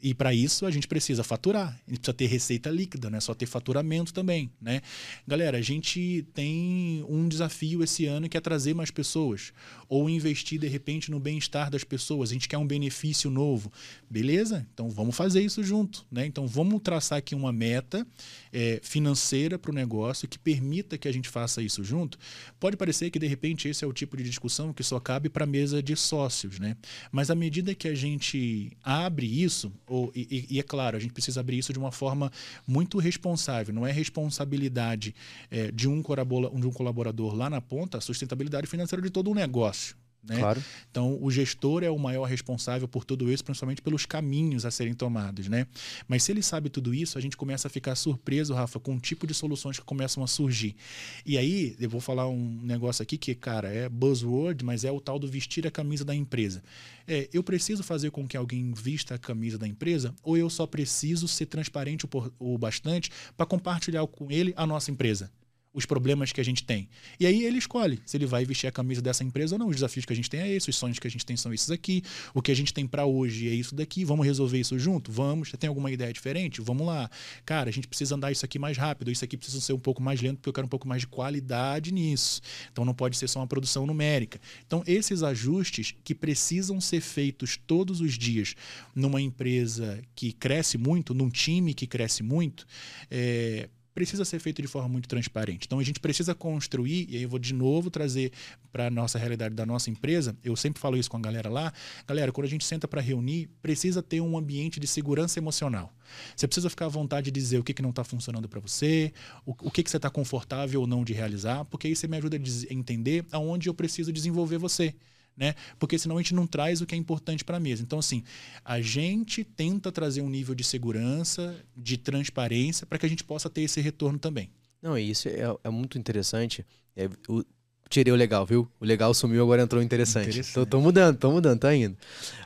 E 0.00 0.14
para 0.14 0.32
isso 0.32 0.64
a 0.64 0.70
gente 0.70 0.86
precisa 0.86 1.24
faturar, 1.24 1.68
a 1.68 1.90
gente 1.90 1.98
precisa 1.98 2.14
ter 2.14 2.26
receita 2.26 2.70
líquida, 2.70 3.10
não 3.10 3.18
é 3.18 3.20
só 3.20 3.34
ter 3.34 3.46
faturamento 3.46 4.14
também, 4.14 4.48
né? 4.60 4.80
Galera, 5.26 5.58
a 5.58 5.60
gente 5.60 6.24
tem 6.32 7.04
um 7.08 7.26
desafio 7.26 7.82
esse 7.82 8.06
ano 8.06 8.28
que 8.28 8.36
é 8.36 8.40
trazer 8.40 8.74
mais 8.74 8.92
pessoas 8.92 9.52
ou 9.88 10.08
investir 10.08 10.60
de 10.60 10.68
repente 10.68 11.10
no 11.10 11.18
bem-estar 11.18 11.68
das 11.68 11.82
pessoas. 11.82 12.30
A 12.30 12.32
gente 12.32 12.48
quer 12.48 12.58
um 12.58 12.66
benefício 12.66 13.28
novo, 13.28 13.72
beleza? 14.08 14.64
Então 14.72 14.88
vamos 14.88 15.16
fazer 15.16 15.40
isso 15.40 15.64
junto, 15.64 16.06
né? 16.12 16.24
Então 16.24 16.46
vamos 16.46 16.80
traçar 16.80 17.18
aqui 17.18 17.34
uma 17.34 17.52
meta 17.52 18.06
é, 18.52 18.80
financeira 18.82 19.58
para 19.58 19.70
o 19.70 19.74
negócio 19.74 20.28
que 20.28 20.38
permita 20.38 20.98
que 20.98 21.08
a 21.08 21.12
gente 21.12 21.28
faça 21.28 21.62
isso 21.62 21.82
junto. 21.82 22.18
Pode 22.58 22.76
parecer 22.76 23.10
que 23.10 23.18
de 23.18 23.26
repente 23.26 23.68
esse 23.68 23.84
é 23.84 23.88
o 23.88 23.92
tipo 23.92 24.16
de 24.16 24.22
discussão 24.22 24.72
que 24.72 24.82
só 24.82 24.98
cabe 25.00 25.28
para 25.28 25.46
mesa 25.46 25.82
de 25.82 25.96
sócios, 25.96 26.58
né? 26.58 26.76
Mas 27.10 27.30
à 27.30 27.34
medida 27.34 27.74
que 27.74 27.88
a 27.88 27.94
gente 27.94 28.76
abre 28.82 29.26
isso 29.26 29.72
ou, 29.86 30.12
e, 30.14 30.46
e, 30.50 30.58
é 30.58 30.62
claro, 30.62 30.96
a 30.96 31.00
gente 31.00 31.12
precisa 31.12 31.40
abrir 31.40 31.58
isso 31.58 31.72
de 31.72 31.78
uma 31.78 31.92
forma 31.92 32.30
muito 32.66 32.98
responsável. 32.98 33.74
Não 33.74 33.86
é 33.86 33.92
responsabilidade 33.92 35.14
é, 35.50 35.70
de, 35.70 35.88
um 35.88 36.02
de 36.02 36.66
um 36.66 36.72
colaborador 36.72 37.34
lá 37.34 37.48
na 37.48 37.60
ponta 37.60 37.98
a 37.98 38.00
sustentabilidade 38.00 38.66
financeira 38.66 39.02
de 39.02 39.10
todo 39.10 39.30
um 39.30 39.34
negócio. 39.34 39.96
Né? 40.22 40.36
Claro. 40.38 40.62
Então, 40.90 41.18
o 41.20 41.30
gestor 41.30 41.82
é 41.82 41.90
o 41.90 41.98
maior 41.98 42.24
responsável 42.24 42.86
por 42.88 43.04
tudo 43.04 43.30
isso, 43.32 43.44
principalmente 43.44 43.80
pelos 43.80 44.04
caminhos 44.04 44.64
a 44.66 44.70
serem 44.70 44.94
tomados, 44.94 45.48
né? 45.48 45.66
Mas 46.06 46.22
se 46.22 46.32
ele 46.32 46.42
sabe 46.42 46.68
tudo 46.68 46.92
isso, 46.92 47.16
a 47.16 47.20
gente 47.20 47.36
começa 47.36 47.68
a 47.68 47.70
ficar 47.70 47.94
surpreso, 47.94 48.52
Rafa, 48.52 48.78
com 48.80 48.96
o 48.96 49.00
tipo 49.00 49.26
de 49.26 49.34
soluções 49.34 49.78
que 49.78 49.84
começam 49.84 50.22
a 50.22 50.26
surgir. 50.26 50.76
E 51.24 51.38
aí, 51.38 51.76
eu 51.78 51.88
vou 51.88 52.00
falar 52.00 52.28
um 52.28 52.60
negócio 52.62 53.02
aqui 53.02 53.16
que, 53.16 53.34
cara, 53.34 53.68
é 53.68 53.88
buzzword, 53.88 54.64
mas 54.64 54.84
é 54.84 54.90
o 54.90 55.00
tal 55.00 55.18
do 55.18 55.28
vestir 55.28 55.66
a 55.66 55.70
camisa 55.70 56.04
da 56.04 56.14
empresa. 56.14 56.62
É, 57.06 57.28
eu 57.32 57.42
preciso 57.42 57.82
fazer 57.82 58.10
com 58.10 58.26
que 58.26 58.36
alguém 58.36 58.72
vista 58.72 59.14
a 59.14 59.18
camisa 59.18 59.56
da 59.56 59.66
empresa 59.66 60.14
ou 60.22 60.36
eu 60.36 60.50
só 60.50 60.66
preciso 60.66 61.26
ser 61.26 61.46
transparente 61.46 62.04
o, 62.04 62.08
o 62.38 62.58
bastante 62.58 63.10
para 63.36 63.46
compartilhar 63.46 64.06
com 64.06 64.30
ele 64.30 64.52
a 64.56 64.66
nossa 64.66 64.90
empresa? 64.90 65.30
Os 65.72 65.84
problemas 65.84 66.32
que 66.32 66.40
a 66.40 66.44
gente 66.44 66.64
tem. 66.64 66.88
E 67.20 67.26
aí 67.26 67.44
ele 67.44 67.58
escolhe 67.58 68.00
se 68.04 68.16
ele 68.16 68.26
vai 68.26 68.44
vestir 68.44 68.66
a 68.66 68.72
camisa 68.72 69.02
dessa 69.02 69.22
empresa 69.22 69.54
ou 69.54 69.58
não. 69.58 69.68
Os 69.68 69.76
desafios 69.76 70.04
que 70.04 70.12
a 70.12 70.16
gente 70.16 70.28
tem 70.28 70.40
é 70.40 70.48
esses, 70.48 70.68
os 70.68 70.76
sonhos 70.76 70.98
que 70.98 71.06
a 71.06 71.10
gente 71.10 71.24
tem 71.24 71.36
são 71.36 71.52
esses 71.52 71.70
aqui, 71.70 72.02
o 72.34 72.40
que 72.40 72.50
a 72.50 72.54
gente 72.54 72.72
tem 72.72 72.86
para 72.86 73.04
hoje 73.04 73.48
é 73.48 73.52
isso 73.52 73.74
daqui. 73.74 74.04
Vamos 74.04 74.26
resolver 74.26 74.58
isso 74.58 74.78
junto? 74.78 75.12
Vamos. 75.12 75.50
Você 75.50 75.56
tem 75.56 75.68
alguma 75.68 75.90
ideia 75.90 76.12
diferente? 76.12 76.60
Vamos 76.60 76.86
lá. 76.86 77.10
Cara, 77.44 77.68
a 77.68 77.72
gente 77.72 77.86
precisa 77.86 78.14
andar 78.14 78.32
isso 78.32 78.44
aqui 78.44 78.58
mais 78.58 78.76
rápido, 78.76 79.10
isso 79.10 79.24
aqui 79.24 79.36
precisa 79.36 79.60
ser 79.60 79.72
um 79.72 79.78
pouco 79.78 80.02
mais 80.02 80.20
lento 80.20 80.38
porque 80.38 80.48
eu 80.48 80.52
quero 80.52 80.66
um 80.66 80.70
pouco 80.70 80.88
mais 80.88 81.02
de 81.02 81.06
qualidade 81.06 81.92
nisso. 81.92 82.40
Então 82.72 82.84
não 82.84 82.94
pode 82.94 83.16
ser 83.16 83.28
só 83.28 83.40
uma 83.40 83.46
produção 83.46 83.86
numérica. 83.86 84.40
Então 84.66 84.82
esses 84.86 85.22
ajustes 85.22 85.94
que 86.02 86.14
precisam 86.14 86.80
ser 86.80 87.00
feitos 87.00 87.58
todos 87.66 88.00
os 88.00 88.16
dias 88.16 88.54
numa 88.94 89.20
empresa 89.20 90.00
que 90.14 90.32
cresce 90.32 90.78
muito, 90.78 91.14
num 91.14 91.28
time 91.28 91.74
que 91.74 91.86
cresce 91.86 92.22
muito, 92.22 92.66
é, 93.10 93.68
precisa 93.98 94.24
ser 94.24 94.38
feito 94.38 94.62
de 94.62 94.68
forma 94.68 94.88
muito 94.88 95.08
transparente. 95.08 95.64
Então 95.66 95.80
a 95.80 95.82
gente 95.82 95.98
precisa 95.98 96.32
construir, 96.32 97.08
e 97.10 97.16
aí 97.16 97.24
eu 97.24 97.28
vou 97.28 97.38
de 97.40 97.52
novo 97.52 97.90
trazer 97.90 98.30
para 98.70 98.86
a 98.86 98.90
nossa 98.90 99.18
realidade 99.18 99.56
da 99.56 99.66
nossa 99.66 99.90
empresa, 99.90 100.36
eu 100.44 100.54
sempre 100.54 100.80
falo 100.80 100.96
isso 100.96 101.10
com 101.10 101.16
a 101.16 101.20
galera 101.20 101.50
lá, 101.50 101.72
galera, 102.06 102.30
quando 102.30 102.44
a 102.44 102.48
gente 102.48 102.64
senta 102.64 102.86
para 102.86 103.00
reunir, 103.00 103.50
precisa 103.60 104.00
ter 104.00 104.20
um 104.20 104.38
ambiente 104.38 104.78
de 104.78 104.86
segurança 104.86 105.40
emocional. 105.40 105.92
Você 106.36 106.46
precisa 106.46 106.70
ficar 106.70 106.86
à 106.86 106.88
vontade 106.88 107.24
de 107.24 107.40
dizer 107.40 107.58
o 107.58 107.64
que, 107.64 107.74
que 107.74 107.82
não 107.82 107.90
está 107.90 108.04
funcionando 108.04 108.48
para 108.48 108.60
você, 108.60 109.12
o, 109.44 109.50
o 109.50 109.70
que, 109.70 109.82
que 109.82 109.90
você 109.90 109.96
está 109.96 110.08
confortável 110.08 110.80
ou 110.82 110.86
não 110.86 111.02
de 111.02 111.12
realizar, 111.12 111.64
porque 111.64 111.88
aí 111.88 111.96
você 111.96 112.06
me 112.06 112.18
ajuda 112.18 112.36
a 112.36 112.72
entender 112.72 113.26
aonde 113.32 113.68
eu 113.68 113.74
preciso 113.74 114.12
desenvolver 114.12 114.58
você 114.58 114.94
né? 115.38 115.54
Porque 115.78 115.96
senão 115.98 116.16
a 116.16 116.20
gente 116.20 116.34
não 116.34 116.46
traz 116.46 116.80
o 116.80 116.86
que 116.86 116.94
é 116.94 116.98
importante 116.98 117.44
para 117.44 117.58
a 117.58 117.60
mesa. 117.60 117.82
Então, 117.82 118.00
assim, 118.00 118.24
a 118.64 118.80
gente 118.80 119.44
tenta 119.44 119.92
trazer 119.92 120.20
um 120.20 120.28
nível 120.28 120.54
de 120.54 120.64
segurança, 120.64 121.54
de 121.76 121.96
transparência, 121.96 122.84
para 122.86 122.98
que 122.98 123.06
a 123.06 123.08
gente 123.08 123.22
possa 123.22 123.48
ter 123.48 123.62
esse 123.62 123.80
retorno 123.80 124.18
também. 124.18 124.50
Não, 124.82 124.98
isso 124.98 125.28
é, 125.28 125.42
é 125.62 125.70
muito 125.70 125.96
interessante. 125.96 126.66
É, 126.96 127.08
o, 127.28 127.44
tirei 127.88 128.12
o 128.12 128.16
legal, 128.16 128.44
viu? 128.44 128.68
O 128.80 128.84
legal 128.84 129.14
sumiu, 129.14 129.42
agora 129.42 129.62
entrou 129.62 129.80
interessante. 129.80 130.28
interessante. 130.28 130.54
Tô, 130.54 130.66
tô, 130.66 130.80
mudando, 130.80 131.16
tô 131.16 131.30
mudando, 131.30 131.60
tá 131.60 131.74
indo. 131.74 131.96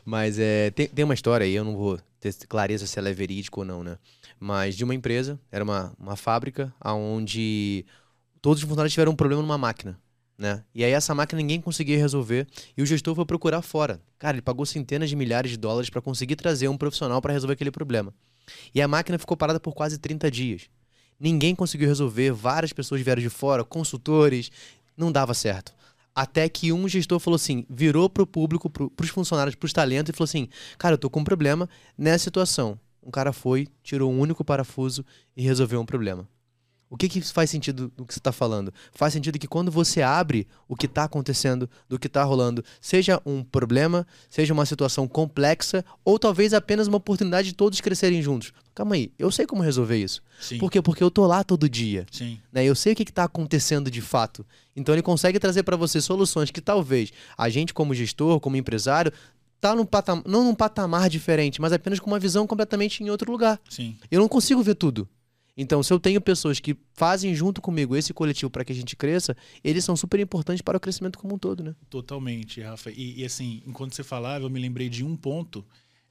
Mas 0.04 0.38
é, 0.38 0.70
tem, 0.70 0.86
tem 0.86 1.04
uma 1.04 1.14
história 1.14 1.44
aí, 1.44 1.54
eu 1.54 1.64
não 1.64 1.74
vou 1.74 1.98
ter 2.20 2.34
clareza 2.46 2.86
se 2.86 2.98
ela 2.98 3.08
é 3.08 3.14
verídica 3.14 3.58
ou 3.58 3.64
não, 3.64 3.82
né? 3.82 3.98
Mas 4.38 4.76
de 4.76 4.84
uma 4.84 4.94
empresa, 4.94 5.40
era 5.50 5.64
uma, 5.64 5.94
uma 5.98 6.16
fábrica 6.16 6.72
onde 6.84 7.86
todos 8.40 8.62
os 8.62 8.68
funcionários 8.68 8.92
tiveram 8.92 9.12
um 9.12 9.16
problema 9.16 9.40
numa 9.40 9.58
máquina. 9.58 9.98
Né? 10.42 10.64
E 10.74 10.82
aí 10.82 10.90
essa 10.90 11.14
máquina 11.14 11.40
ninguém 11.40 11.60
conseguia 11.60 11.96
resolver 11.96 12.48
e 12.76 12.82
o 12.82 12.86
gestor 12.86 13.14
foi 13.14 13.24
procurar 13.24 13.62
fora. 13.62 14.00
Cara, 14.18 14.34
ele 14.34 14.42
pagou 14.42 14.66
centenas 14.66 15.08
de 15.08 15.14
milhares 15.14 15.52
de 15.52 15.56
dólares 15.56 15.88
para 15.88 16.00
conseguir 16.02 16.34
trazer 16.34 16.66
um 16.66 16.76
profissional 16.76 17.22
para 17.22 17.32
resolver 17.32 17.52
aquele 17.52 17.70
problema. 17.70 18.12
E 18.74 18.82
a 18.82 18.88
máquina 18.88 19.16
ficou 19.20 19.36
parada 19.36 19.60
por 19.60 19.72
quase 19.72 19.98
30 19.98 20.28
dias. 20.32 20.62
Ninguém 21.20 21.54
conseguiu 21.54 21.86
resolver, 21.86 22.32
várias 22.32 22.72
pessoas 22.72 23.00
vieram 23.02 23.22
de 23.22 23.28
fora, 23.28 23.62
consultores, 23.62 24.50
não 24.96 25.12
dava 25.12 25.32
certo. 25.32 25.72
Até 26.12 26.48
que 26.48 26.72
um 26.72 26.88
gestor 26.88 27.20
falou 27.20 27.36
assim, 27.36 27.64
virou 27.70 28.10
pro 28.10 28.26
público, 28.26 28.68
pro, 28.68 28.90
pros 28.90 29.10
funcionários, 29.10 29.54
pros 29.54 29.72
talentos 29.72 30.12
e 30.12 30.16
falou 30.16 30.24
assim: 30.24 30.48
"Cara, 30.76 30.94
eu 30.94 30.98
tô 30.98 31.08
com 31.08 31.20
um 31.20 31.24
problema 31.24 31.70
nessa 31.96 32.24
situação". 32.24 32.76
Um 33.00 33.12
cara 33.12 33.32
foi, 33.32 33.68
tirou 33.80 34.10
um 34.10 34.18
único 34.18 34.44
parafuso 34.44 35.06
e 35.36 35.42
resolveu 35.42 35.80
um 35.80 35.86
problema. 35.86 36.28
O 36.92 36.96
que, 36.98 37.08
que 37.08 37.22
faz 37.22 37.48
sentido 37.48 37.90
do 37.96 38.04
que 38.04 38.12
você 38.12 38.20
está 38.20 38.30
falando? 38.30 38.70
Faz 38.92 39.14
sentido 39.14 39.38
que 39.38 39.48
quando 39.48 39.72
você 39.72 40.02
abre 40.02 40.46
o 40.68 40.76
que 40.76 40.84
está 40.84 41.04
acontecendo, 41.04 41.68
do 41.88 41.98
que 41.98 42.06
está 42.06 42.22
rolando, 42.22 42.62
seja 42.82 43.18
um 43.24 43.42
problema, 43.42 44.06
seja 44.28 44.52
uma 44.52 44.66
situação 44.66 45.08
complexa, 45.08 45.82
ou 46.04 46.18
talvez 46.18 46.52
apenas 46.52 46.88
uma 46.88 46.98
oportunidade 46.98 47.48
de 47.48 47.54
todos 47.54 47.80
crescerem 47.80 48.20
juntos. 48.20 48.52
Calma 48.74 48.94
aí, 48.94 49.10
eu 49.18 49.32
sei 49.32 49.46
como 49.46 49.62
resolver 49.62 49.96
isso. 49.96 50.22
Sim. 50.38 50.58
Por 50.58 50.70
quê? 50.70 50.82
Porque 50.82 51.02
eu 51.02 51.10
tô 51.10 51.26
lá 51.26 51.42
todo 51.42 51.66
dia. 51.66 52.04
Sim. 52.12 52.38
Né? 52.52 52.62
Eu 52.66 52.74
sei 52.74 52.92
o 52.92 52.96
que 52.96 53.04
está 53.04 53.24
acontecendo 53.24 53.90
de 53.90 54.02
fato. 54.02 54.44
Então 54.76 54.94
ele 54.94 55.00
consegue 55.00 55.38
trazer 55.38 55.62
para 55.62 55.78
você 55.78 55.98
soluções 55.98 56.50
que 56.50 56.60
talvez 56.60 57.10
a 57.38 57.48
gente, 57.48 57.72
como 57.72 57.94
gestor, 57.94 58.38
como 58.38 58.54
empresário, 58.54 59.10
tá 59.58 59.74
num 59.74 59.86
patamar, 59.86 60.24
não 60.26 60.44
num 60.44 60.54
patamar 60.54 61.08
diferente, 61.08 61.58
mas 61.58 61.72
apenas 61.72 61.98
com 61.98 62.10
uma 62.10 62.18
visão 62.18 62.46
completamente 62.46 63.02
em 63.02 63.08
outro 63.08 63.32
lugar. 63.32 63.58
Sim. 63.70 63.96
Eu 64.10 64.20
não 64.20 64.28
consigo 64.28 64.62
ver 64.62 64.74
tudo. 64.74 65.08
Então, 65.56 65.82
se 65.82 65.92
eu 65.92 66.00
tenho 66.00 66.20
pessoas 66.20 66.58
que 66.58 66.76
fazem 66.94 67.34
junto 67.34 67.60
comigo 67.60 67.94
esse 67.94 68.14
coletivo 68.14 68.50
para 68.50 68.64
que 68.64 68.72
a 68.72 68.74
gente 68.74 68.96
cresça, 68.96 69.36
eles 69.62 69.84
são 69.84 69.94
super 69.94 70.18
importantes 70.18 70.62
para 70.62 70.78
o 70.78 70.80
crescimento 70.80 71.18
como 71.18 71.34
um 71.34 71.38
todo, 71.38 71.62
né? 71.62 71.74
Totalmente, 71.90 72.60
Rafa. 72.60 72.90
E, 72.90 73.20
e 73.20 73.24
assim, 73.24 73.62
enquanto 73.66 73.94
você 73.94 74.02
falava, 74.02 74.44
eu 74.44 74.50
me 74.50 74.58
lembrei 74.58 74.88
de 74.88 75.04
um 75.04 75.14
ponto 75.14 75.64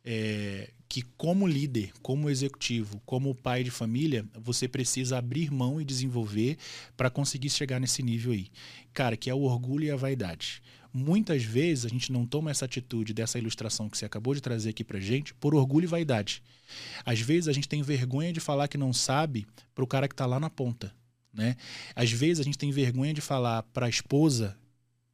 é, 0.05 0.69
que, 0.87 1.01
como 1.17 1.47
líder, 1.47 1.91
como 2.01 2.29
executivo, 2.29 3.01
como 3.05 3.33
pai 3.33 3.63
de 3.63 3.71
família, 3.71 4.25
você 4.35 4.67
precisa 4.67 5.17
abrir 5.17 5.51
mão 5.51 5.81
e 5.81 5.85
desenvolver 5.85 6.57
para 6.95 7.09
conseguir 7.09 7.49
chegar 7.49 7.79
nesse 7.79 8.03
nível 8.03 8.33
aí. 8.33 8.47
Cara, 8.93 9.17
que 9.17 9.29
é 9.29 9.33
o 9.33 9.41
orgulho 9.41 9.85
e 9.85 9.91
a 9.91 9.95
vaidade. 9.95 10.61
Muitas 10.93 11.43
vezes 11.43 11.85
a 11.85 11.89
gente 11.89 12.11
não 12.11 12.25
toma 12.25 12.51
essa 12.51 12.65
atitude 12.65 13.13
dessa 13.13 13.39
ilustração 13.39 13.89
que 13.89 13.97
você 13.97 14.05
acabou 14.05 14.33
de 14.33 14.41
trazer 14.41 14.69
aqui 14.69 14.83
para 14.83 14.99
gente 14.99 15.33
por 15.33 15.55
orgulho 15.55 15.85
e 15.85 15.87
vaidade. 15.87 16.43
Às 17.05 17.19
vezes 17.19 17.47
a 17.47 17.53
gente 17.53 17.67
tem 17.67 17.81
vergonha 17.81 18.33
de 18.33 18.39
falar 18.39 18.67
que 18.67 18.77
não 18.77 18.91
sabe 18.91 19.47
para 19.73 19.83
o 19.83 19.87
cara 19.87 20.07
que 20.07 20.13
está 20.13 20.25
lá 20.25 20.39
na 20.39 20.49
ponta. 20.49 20.93
Né? 21.33 21.55
Às 21.95 22.11
vezes 22.11 22.39
a 22.41 22.43
gente 22.43 22.57
tem 22.57 22.71
vergonha 22.71 23.13
de 23.13 23.21
falar 23.21 23.63
para 23.63 23.85
a 23.85 23.89
esposa, 23.89 24.57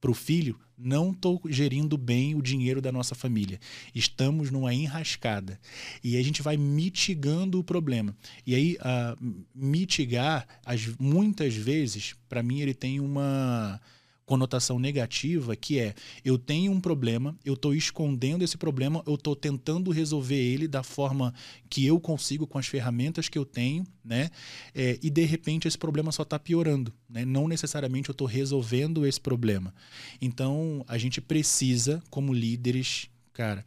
para 0.01 0.11
o 0.11 0.15
filho, 0.15 0.59
não 0.77 1.11
estou 1.11 1.41
gerindo 1.49 1.97
bem 1.97 2.35
o 2.35 2.41
dinheiro 2.41 2.81
da 2.81 2.91
nossa 2.91 3.15
família. 3.15 3.59
Estamos 3.95 4.51
numa 4.51 4.73
enrascada. 4.73 5.59
E 6.03 6.17
a 6.17 6.23
gente 6.23 6.41
vai 6.41 6.55
mitigando 6.55 7.59
o 7.59 7.63
problema. 7.63 8.15
E 8.45 8.53
aí, 8.53 8.77
uh, 8.77 9.43
mitigar, 9.55 10.47
as, 10.63 10.85
muitas 10.99 11.55
vezes, 11.55 12.15
para 12.29 12.43
mim, 12.43 12.61
ele 12.61 12.75
tem 12.75 12.99
uma 12.99 13.81
conotação 14.27 14.77
negativa, 14.77 15.55
que 15.55 15.79
é 15.79 15.95
eu 16.23 16.37
tenho 16.37 16.73
um 16.73 16.81
problema, 16.81 17.33
eu 17.45 17.53
estou 17.53 17.73
escondendo 17.73 18.43
esse 18.43 18.57
problema, 18.57 19.01
eu 19.07 19.15
estou 19.15 19.35
tentando 19.35 19.89
resolver 19.89 20.35
ele 20.35 20.67
da 20.67 20.83
forma 20.83 21.33
que 21.69 21.85
eu 21.87 21.97
consigo 21.97 22.45
com 22.45 22.59
as 22.59 22.67
ferramentas 22.67 23.29
que 23.29 23.39
eu 23.39 23.45
tenho, 23.45 23.87
né? 24.03 24.29
É, 24.75 24.99
e 25.01 25.09
de 25.09 25.23
repente 25.23 25.65
esse 25.65 25.77
problema 25.77 26.11
só 26.11 26.23
está 26.23 26.37
piorando, 26.37 26.93
né? 27.09 27.23
Não 27.23 27.47
necessariamente 27.47 28.09
eu 28.09 28.11
estou 28.11 28.27
resolvendo 28.27 29.07
esse 29.07 29.19
problema. 29.19 29.73
Então 30.21 30.83
a 30.89 30.97
gente 30.97 31.21
precisa, 31.21 32.03
como 32.09 32.33
líderes, 32.33 33.09
cara, 33.31 33.65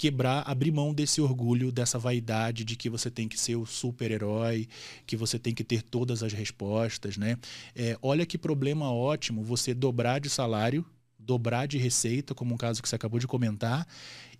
quebrar, 0.00 0.42
abrir 0.46 0.72
mão 0.72 0.94
desse 0.94 1.20
orgulho, 1.20 1.70
dessa 1.70 1.98
vaidade 1.98 2.64
de 2.64 2.74
que 2.74 2.88
você 2.88 3.10
tem 3.10 3.28
que 3.28 3.38
ser 3.38 3.56
o 3.56 3.66
super-herói, 3.66 4.66
que 5.06 5.14
você 5.14 5.38
tem 5.38 5.52
que 5.52 5.62
ter 5.62 5.82
todas 5.82 6.22
as 6.22 6.32
respostas, 6.32 7.18
né? 7.18 7.36
É, 7.76 7.98
olha 8.00 8.24
que 8.24 8.38
problema 8.38 8.90
ótimo 8.90 9.44
você 9.44 9.74
dobrar 9.74 10.18
de 10.18 10.30
salário, 10.30 10.86
dobrar 11.18 11.68
de 11.68 11.76
receita, 11.76 12.34
como 12.34 12.54
um 12.54 12.56
caso 12.56 12.80
que 12.80 12.88
você 12.88 12.96
acabou 12.96 13.20
de 13.20 13.26
comentar, 13.26 13.86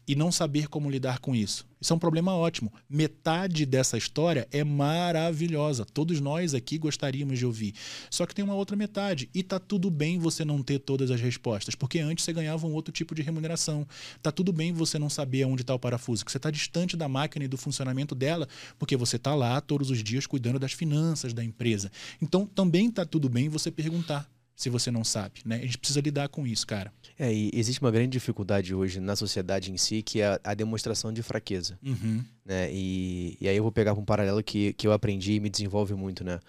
e 0.06 0.14
não 0.14 0.32
saber 0.32 0.68
como 0.68 0.90
lidar 0.90 1.18
com 1.18 1.34
isso. 1.34 1.68
Isso 1.80 1.92
é 1.92 1.96
um 1.96 1.98
problema 1.98 2.34
ótimo. 2.34 2.70
Metade 2.88 3.64
dessa 3.64 3.96
história 3.96 4.46
é 4.52 4.62
maravilhosa. 4.62 5.86
Todos 5.86 6.20
nós 6.20 6.52
aqui 6.52 6.76
gostaríamos 6.76 7.38
de 7.38 7.46
ouvir. 7.46 7.74
Só 8.10 8.26
que 8.26 8.34
tem 8.34 8.44
uma 8.44 8.54
outra 8.54 8.76
metade. 8.76 9.30
E 9.32 9.42
tá 9.42 9.58
tudo 9.58 9.90
bem 9.90 10.18
você 10.18 10.44
não 10.44 10.62
ter 10.62 10.78
todas 10.78 11.10
as 11.10 11.20
respostas, 11.20 11.74
porque 11.74 11.98
antes 11.98 12.24
você 12.24 12.32
ganhava 12.32 12.66
um 12.66 12.74
outro 12.74 12.92
tipo 12.92 13.14
de 13.14 13.22
remuneração. 13.22 13.86
Tá 14.22 14.30
tudo 14.30 14.52
bem 14.52 14.72
você 14.72 14.98
não 14.98 15.08
saber 15.08 15.44
onde 15.46 15.62
está 15.62 15.74
o 15.74 15.78
parafuso, 15.78 16.24
que 16.24 16.30
você 16.30 16.36
está 16.36 16.50
distante 16.50 16.96
da 16.96 17.08
máquina 17.08 17.46
e 17.46 17.48
do 17.48 17.56
funcionamento 17.56 18.14
dela, 18.14 18.46
porque 18.78 18.96
você 18.96 19.16
está 19.16 19.34
lá 19.34 19.60
todos 19.60 19.90
os 19.90 20.04
dias 20.04 20.26
cuidando 20.26 20.58
das 20.58 20.72
finanças 20.72 21.32
da 21.32 21.42
empresa. 21.42 21.90
Então 22.20 22.46
também 22.46 22.90
tá 22.90 23.06
tudo 23.06 23.28
bem 23.28 23.48
você 23.48 23.70
perguntar 23.70 24.28
se 24.60 24.68
você 24.68 24.90
não 24.90 25.02
sabe, 25.02 25.40
né? 25.42 25.56
A 25.56 25.62
gente 25.62 25.78
precisa 25.78 26.02
lidar 26.02 26.28
com 26.28 26.46
isso, 26.46 26.66
cara. 26.66 26.92
É, 27.18 27.32
e 27.32 27.50
existe 27.54 27.80
uma 27.80 27.90
grande 27.90 28.10
dificuldade 28.10 28.74
hoje 28.74 29.00
na 29.00 29.16
sociedade 29.16 29.72
em 29.72 29.78
si, 29.78 30.02
que 30.02 30.20
é 30.20 30.38
a, 30.44 30.52
demonstração 30.52 31.10
de 31.10 31.22
fraqueza. 31.22 31.78
Uhum. 31.82 32.22
Né? 32.44 32.70
E, 32.70 33.38
e 33.40 33.48
aí 33.48 33.56
eu 33.56 33.62
vou 33.62 33.72
pegar 33.72 33.94
um 33.94 34.04
paralelo 34.04 34.42
que, 34.42 34.74
que 34.74 34.86
eu 34.86 34.92
aprendi 34.92 35.32
e 35.32 35.40
me 35.40 35.48
desenvolve 35.48 35.94
muito, 35.94 36.22
né? 36.22 36.40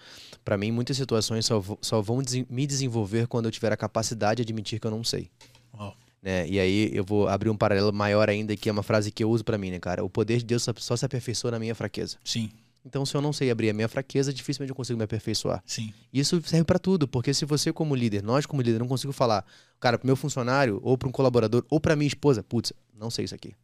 Para 0.44 0.58
mim, 0.58 0.70
muitas 0.70 0.94
situações 0.98 1.46
só, 1.46 1.64
só 1.80 2.02
vão 2.02 2.22
des 2.22 2.44
me 2.50 2.66
desenvolver 2.66 3.26
quando 3.26 3.46
eu 3.46 3.50
tiver 3.50 3.72
a 3.72 3.78
capacidade 3.78 4.36
de 4.36 4.42
admitir 4.42 4.78
que 4.78 4.86
eu 4.86 4.90
não 4.90 5.02
sei. 5.02 5.30
Oh. 5.72 5.92
Né? 6.20 6.46
E 6.46 6.60
aí 6.60 6.90
eu 6.92 7.04
vou 7.04 7.28
abrir 7.28 7.48
um 7.48 7.56
paralelo 7.56 7.94
maior 7.94 8.28
ainda, 8.28 8.54
que 8.54 8.68
é 8.68 8.72
uma 8.72 8.82
frase 8.82 9.10
que 9.10 9.24
eu 9.24 9.30
uso 9.30 9.42
para 9.42 9.56
mim, 9.56 9.70
né, 9.70 9.78
cara? 9.78 10.04
O 10.04 10.10
poder 10.10 10.36
de 10.36 10.44
Deus 10.44 10.62
só, 10.62 10.74
só 10.76 10.94
se 10.96 11.06
aperfeiçoa 11.06 11.52
na 11.52 11.58
minha 11.58 11.74
fraqueza. 11.74 12.18
Sim. 12.22 12.50
Então, 12.84 13.06
se 13.06 13.14
eu 13.14 13.20
não 13.20 13.32
sei 13.32 13.50
abrir 13.50 13.70
a 13.70 13.72
minha 13.72 13.88
fraqueza, 13.88 14.32
dificilmente 14.32 14.70
eu 14.70 14.74
consigo 14.74 14.98
me 14.98 15.04
aperfeiçoar. 15.04 15.62
Sim. 15.64 15.92
Isso 16.12 16.42
serve 16.44 16.64
para 16.64 16.78
tudo, 16.78 17.06
porque 17.06 17.32
se 17.32 17.44
você 17.44 17.72
como 17.72 17.94
líder, 17.94 18.22
nós 18.22 18.44
como 18.44 18.60
líder, 18.60 18.80
não 18.80 18.88
consigo 18.88 19.12
falar, 19.12 19.44
cara, 19.78 19.96
pro 19.96 20.06
meu 20.06 20.16
funcionário, 20.16 20.80
ou 20.82 20.98
para 20.98 21.08
um 21.08 21.12
colaborador, 21.12 21.64
ou 21.70 21.80
para 21.80 21.94
minha 21.94 22.08
esposa, 22.08 22.42
putz, 22.42 22.72
não 22.98 23.10
sei 23.10 23.24
isso 23.24 23.34
aqui. 23.34 23.54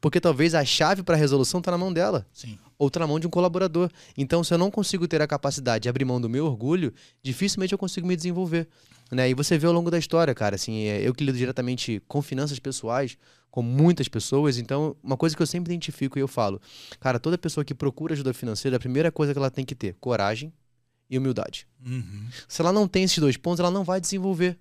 Porque 0.00 0.20
talvez 0.20 0.54
a 0.54 0.64
chave 0.64 1.02
para 1.02 1.14
a 1.14 1.18
resolução 1.18 1.60
está 1.60 1.70
na 1.70 1.78
mão 1.78 1.92
dela. 1.92 2.26
Sim. 2.32 2.58
Ou 2.78 2.88
está 2.88 3.00
na 3.00 3.06
mão 3.06 3.20
de 3.20 3.26
um 3.26 3.30
colaborador. 3.30 3.90
Então, 4.16 4.42
se 4.42 4.52
eu 4.52 4.58
não 4.58 4.70
consigo 4.70 5.06
ter 5.06 5.22
a 5.22 5.26
capacidade 5.26 5.84
de 5.84 5.88
abrir 5.88 6.04
mão 6.04 6.20
do 6.20 6.28
meu 6.28 6.46
orgulho, 6.46 6.92
dificilmente 7.22 7.72
eu 7.72 7.78
consigo 7.78 8.06
me 8.06 8.16
desenvolver. 8.16 8.68
Né? 9.10 9.30
E 9.30 9.34
você 9.34 9.56
vê 9.56 9.66
ao 9.66 9.72
longo 9.72 9.90
da 9.90 9.98
história, 9.98 10.34
cara, 10.34 10.56
assim, 10.56 10.84
é, 10.84 11.06
eu 11.06 11.14
que 11.14 11.24
lido 11.24 11.38
diretamente 11.38 12.02
com 12.08 12.20
finanças 12.20 12.58
pessoais, 12.58 13.16
com 13.56 13.62
muitas 13.62 14.06
pessoas, 14.06 14.58
então, 14.58 14.94
uma 15.02 15.16
coisa 15.16 15.34
que 15.34 15.40
eu 15.40 15.46
sempre 15.46 15.72
identifico 15.72 16.18
e 16.18 16.20
eu 16.20 16.28
falo, 16.28 16.60
cara, 17.00 17.18
toda 17.18 17.38
pessoa 17.38 17.64
que 17.64 17.74
procura 17.74 18.12
ajuda 18.12 18.34
financeira, 18.34 18.76
a 18.76 18.78
primeira 18.78 19.10
coisa 19.10 19.32
que 19.32 19.38
ela 19.38 19.50
tem 19.50 19.64
que 19.64 19.74
ter, 19.74 19.96
coragem 19.98 20.52
e 21.08 21.16
humildade. 21.16 21.66
Uhum. 21.82 22.26
Se 22.46 22.60
ela 22.60 22.70
não 22.70 22.86
tem 22.86 23.04
esses 23.04 23.16
dois 23.16 23.38
pontos, 23.38 23.60
ela 23.60 23.70
não 23.70 23.82
vai 23.82 23.98
desenvolver. 23.98 24.58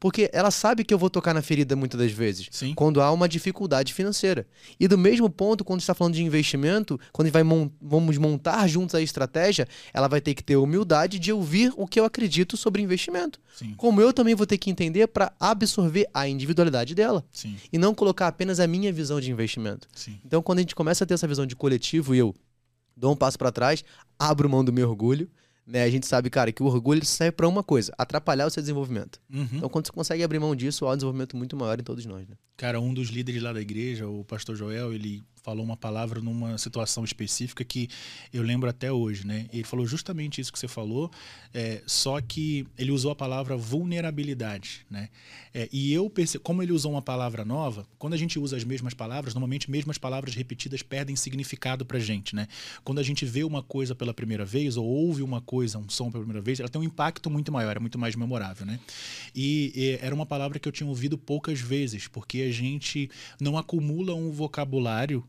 Porque 0.00 0.30
ela 0.32 0.50
sabe 0.50 0.82
que 0.82 0.94
eu 0.94 0.98
vou 0.98 1.10
tocar 1.10 1.34
na 1.34 1.42
ferida 1.42 1.76
muitas 1.76 2.00
das 2.00 2.10
vezes. 2.10 2.48
Sim. 2.50 2.72
Quando 2.74 3.02
há 3.02 3.12
uma 3.12 3.28
dificuldade 3.28 3.92
financeira. 3.92 4.46
E 4.80 4.88
do 4.88 4.96
mesmo 4.96 5.28
ponto, 5.28 5.62
quando 5.62 5.80
está 5.80 5.94
falando 5.94 6.14
de 6.14 6.24
investimento, 6.24 6.98
quando 7.12 7.30
vai 7.30 7.42
mon 7.42 7.68
vamos 7.80 8.16
montar 8.16 8.66
juntos 8.66 8.94
a 8.94 9.02
estratégia, 9.02 9.68
ela 9.92 10.08
vai 10.08 10.22
ter 10.22 10.34
que 10.34 10.42
ter 10.42 10.56
humildade 10.56 11.18
de 11.18 11.30
ouvir 11.30 11.70
o 11.76 11.86
que 11.86 12.00
eu 12.00 12.06
acredito 12.06 12.56
sobre 12.56 12.80
investimento. 12.80 13.38
Sim. 13.54 13.74
Como 13.76 14.00
eu 14.00 14.10
também 14.10 14.34
vou 14.34 14.46
ter 14.46 14.56
que 14.56 14.70
entender 14.70 15.06
para 15.06 15.32
absorver 15.38 16.08
a 16.14 16.26
individualidade 16.26 16.94
dela. 16.94 17.22
Sim. 17.30 17.56
E 17.70 17.76
não 17.76 17.94
colocar 17.94 18.28
apenas 18.28 18.58
a 18.58 18.66
minha 18.66 18.90
visão 18.90 19.20
de 19.20 19.30
investimento. 19.30 19.86
Sim. 19.94 20.18
Então, 20.24 20.40
quando 20.40 20.60
a 20.60 20.62
gente 20.62 20.74
começa 20.74 21.04
a 21.04 21.06
ter 21.06 21.12
essa 21.12 21.28
visão 21.28 21.44
de 21.44 21.54
coletivo 21.54 22.14
e 22.14 22.18
eu 22.18 22.34
dou 22.96 23.12
um 23.12 23.16
passo 23.16 23.38
para 23.38 23.52
trás, 23.52 23.84
abro 24.18 24.48
mão 24.48 24.64
do 24.64 24.72
meu 24.72 24.88
orgulho, 24.88 25.28
né? 25.70 25.84
A 25.84 25.90
gente 25.90 26.06
sabe, 26.06 26.28
cara, 26.28 26.50
que 26.52 26.62
o 26.62 26.66
orgulho 26.66 27.04
serve 27.04 27.32
para 27.32 27.48
uma 27.48 27.62
coisa, 27.62 27.92
atrapalhar 27.96 28.46
o 28.46 28.50
seu 28.50 28.60
desenvolvimento. 28.60 29.20
Uhum. 29.32 29.48
Então, 29.54 29.68
quando 29.68 29.86
você 29.86 29.92
consegue 29.92 30.22
abrir 30.22 30.38
mão 30.38 30.54
disso, 30.54 30.86
há 30.86 30.92
um 30.92 30.96
desenvolvimento 30.96 31.36
muito 31.36 31.56
maior 31.56 31.78
em 31.78 31.82
todos 31.82 32.04
nós, 32.04 32.28
né? 32.28 32.34
Cara, 32.56 32.80
um 32.80 32.92
dos 32.92 33.08
líderes 33.08 33.42
lá 33.42 33.52
da 33.52 33.60
igreja, 33.60 34.06
o 34.06 34.24
pastor 34.24 34.56
Joel, 34.56 34.92
ele 34.92 35.22
falou 35.42 35.64
uma 35.64 35.76
palavra 35.76 36.20
numa 36.20 36.56
situação 36.58 37.04
específica 37.04 37.64
que 37.64 37.88
eu 38.32 38.42
lembro 38.42 38.68
até 38.68 38.92
hoje, 38.92 39.26
né? 39.26 39.46
Ele 39.52 39.64
falou 39.64 39.86
justamente 39.86 40.40
isso 40.40 40.52
que 40.52 40.58
você 40.58 40.68
falou, 40.68 41.10
é, 41.52 41.82
só 41.86 42.20
que 42.20 42.66
ele 42.78 42.90
usou 42.90 43.10
a 43.10 43.14
palavra 43.14 43.56
vulnerabilidade, 43.56 44.86
né? 44.90 45.08
É, 45.52 45.68
e 45.72 45.92
eu 45.92 46.08
percebo, 46.08 46.44
como 46.44 46.62
ele 46.62 46.72
usou 46.72 46.92
uma 46.92 47.02
palavra 47.02 47.44
nova, 47.44 47.86
quando 47.98 48.14
a 48.14 48.16
gente 48.16 48.38
usa 48.38 48.56
as 48.56 48.64
mesmas 48.64 48.94
palavras, 48.94 49.34
normalmente 49.34 49.70
mesmas 49.70 49.98
palavras 49.98 50.34
repetidas 50.34 50.82
perdem 50.82 51.16
significado 51.16 51.84
pra 51.84 51.98
gente, 51.98 52.34
né? 52.34 52.46
Quando 52.84 52.98
a 52.98 53.02
gente 53.02 53.24
vê 53.24 53.42
uma 53.42 53.62
coisa 53.62 53.94
pela 53.94 54.14
primeira 54.14 54.44
vez 54.44 54.76
ou 54.76 54.86
ouve 54.86 55.22
uma 55.22 55.40
coisa, 55.40 55.78
um 55.78 55.88
som 55.88 56.10
pela 56.10 56.22
primeira 56.22 56.42
vez, 56.42 56.60
ela 56.60 56.68
tem 56.68 56.80
um 56.80 56.84
impacto 56.84 57.30
muito 57.30 57.50
maior, 57.50 57.76
é 57.76 57.80
muito 57.80 57.98
mais 57.98 58.14
memorável, 58.14 58.66
né? 58.66 58.78
E, 59.34 59.72
e 59.74 59.98
era 60.04 60.14
uma 60.14 60.26
palavra 60.26 60.58
que 60.58 60.68
eu 60.68 60.72
tinha 60.72 60.88
ouvido 60.88 61.18
poucas 61.18 61.60
vezes, 61.60 62.06
porque 62.06 62.42
a 62.42 62.52
gente 62.52 63.10
não 63.40 63.56
acumula 63.58 64.14
um 64.14 64.30
vocabulário 64.30 65.24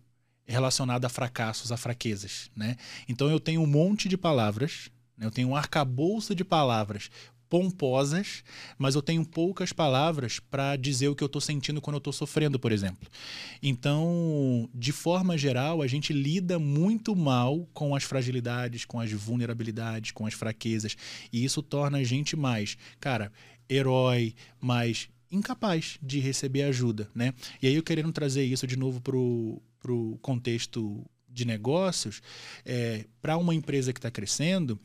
relacionado 0.51 1.05
a 1.05 1.09
fracassos, 1.09 1.71
a 1.71 1.77
fraquezas, 1.77 2.51
né? 2.55 2.77
Então 3.07 3.29
eu 3.29 3.39
tenho 3.39 3.61
um 3.61 3.67
monte 3.67 4.07
de 4.07 4.17
palavras, 4.17 4.91
né? 5.17 5.25
eu 5.25 5.31
tenho 5.31 5.49
um 5.49 5.55
arcabouço 5.55 6.35
de 6.35 6.43
palavras 6.43 7.09
pomposas, 7.51 8.45
mas 8.77 8.95
eu 8.95 9.01
tenho 9.01 9.25
poucas 9.25 9.73
palavras 9.73 10.39
para 10.39 10.77
dizer 10.77 11.09
o 11.09 11.15
que 11.15 11.21
eu 11.21 11.25
estou 11.25 11.41
sentindo 11.41 11.81
quando 11.81 11.95
eu 11.95 11.97
estou 11.97 12.13
sofrendo, 12.13 12.57
por 12.57 12.71
exemplo. 12.71 13.09
Então, 13.61 14.69
de 14.73 14.93
forma 14.93 15.37
geral, 15.37 15.81
a 15.81 15.87
gente 15.87 16.13
lida 16.13 16.57
muito 16.57 17.13
mal 17.13 17.67
com 17.73 17.93
as 17.93 18.05
fragilidades, 18.05 18.85
com 18.85 19.01
as 19.01 19.11
vulnerabilidades, 19.11 20.11
com 20.11 20.25
as 20.25 20.33
fraquezas, 20.33 20.95
e 21.31 21.43
isso 21.43 21.61
torna 21.61 21.97
a 21.97 22.03
gente 22.05 22.37
mais, 22.37 22.77
cara, 23.01 23.29
herói, 23.69 24.33
mais 24.61 25.09
incapaz 25.31 25.97
de 26.01 26.19
receber 26.19 26.63
ajuda, 26.63 27.09
né? 27.15 27.33
E 27.61 27.67
aí 27.67 27.75
eu 27.75 27.83
querendo 27.83 28.11
trazer 28.11 28.43
isso 28.43 28.67
de 28.67 28.75
novo 28.75 29.01
pro 29.01 29.61
para 29.81 29.91
o 29.91 30.17
contexto 30.21 31.03
de 31.27 31.43
negócios, 31.43 32.21
é, 32.63 33.05
para 33.21 33.37
uma 33.37 33.55
empresa 33.55 33.91
que 33.91 33.97
está 33.97 34.11
crescendo, 34.11 34.79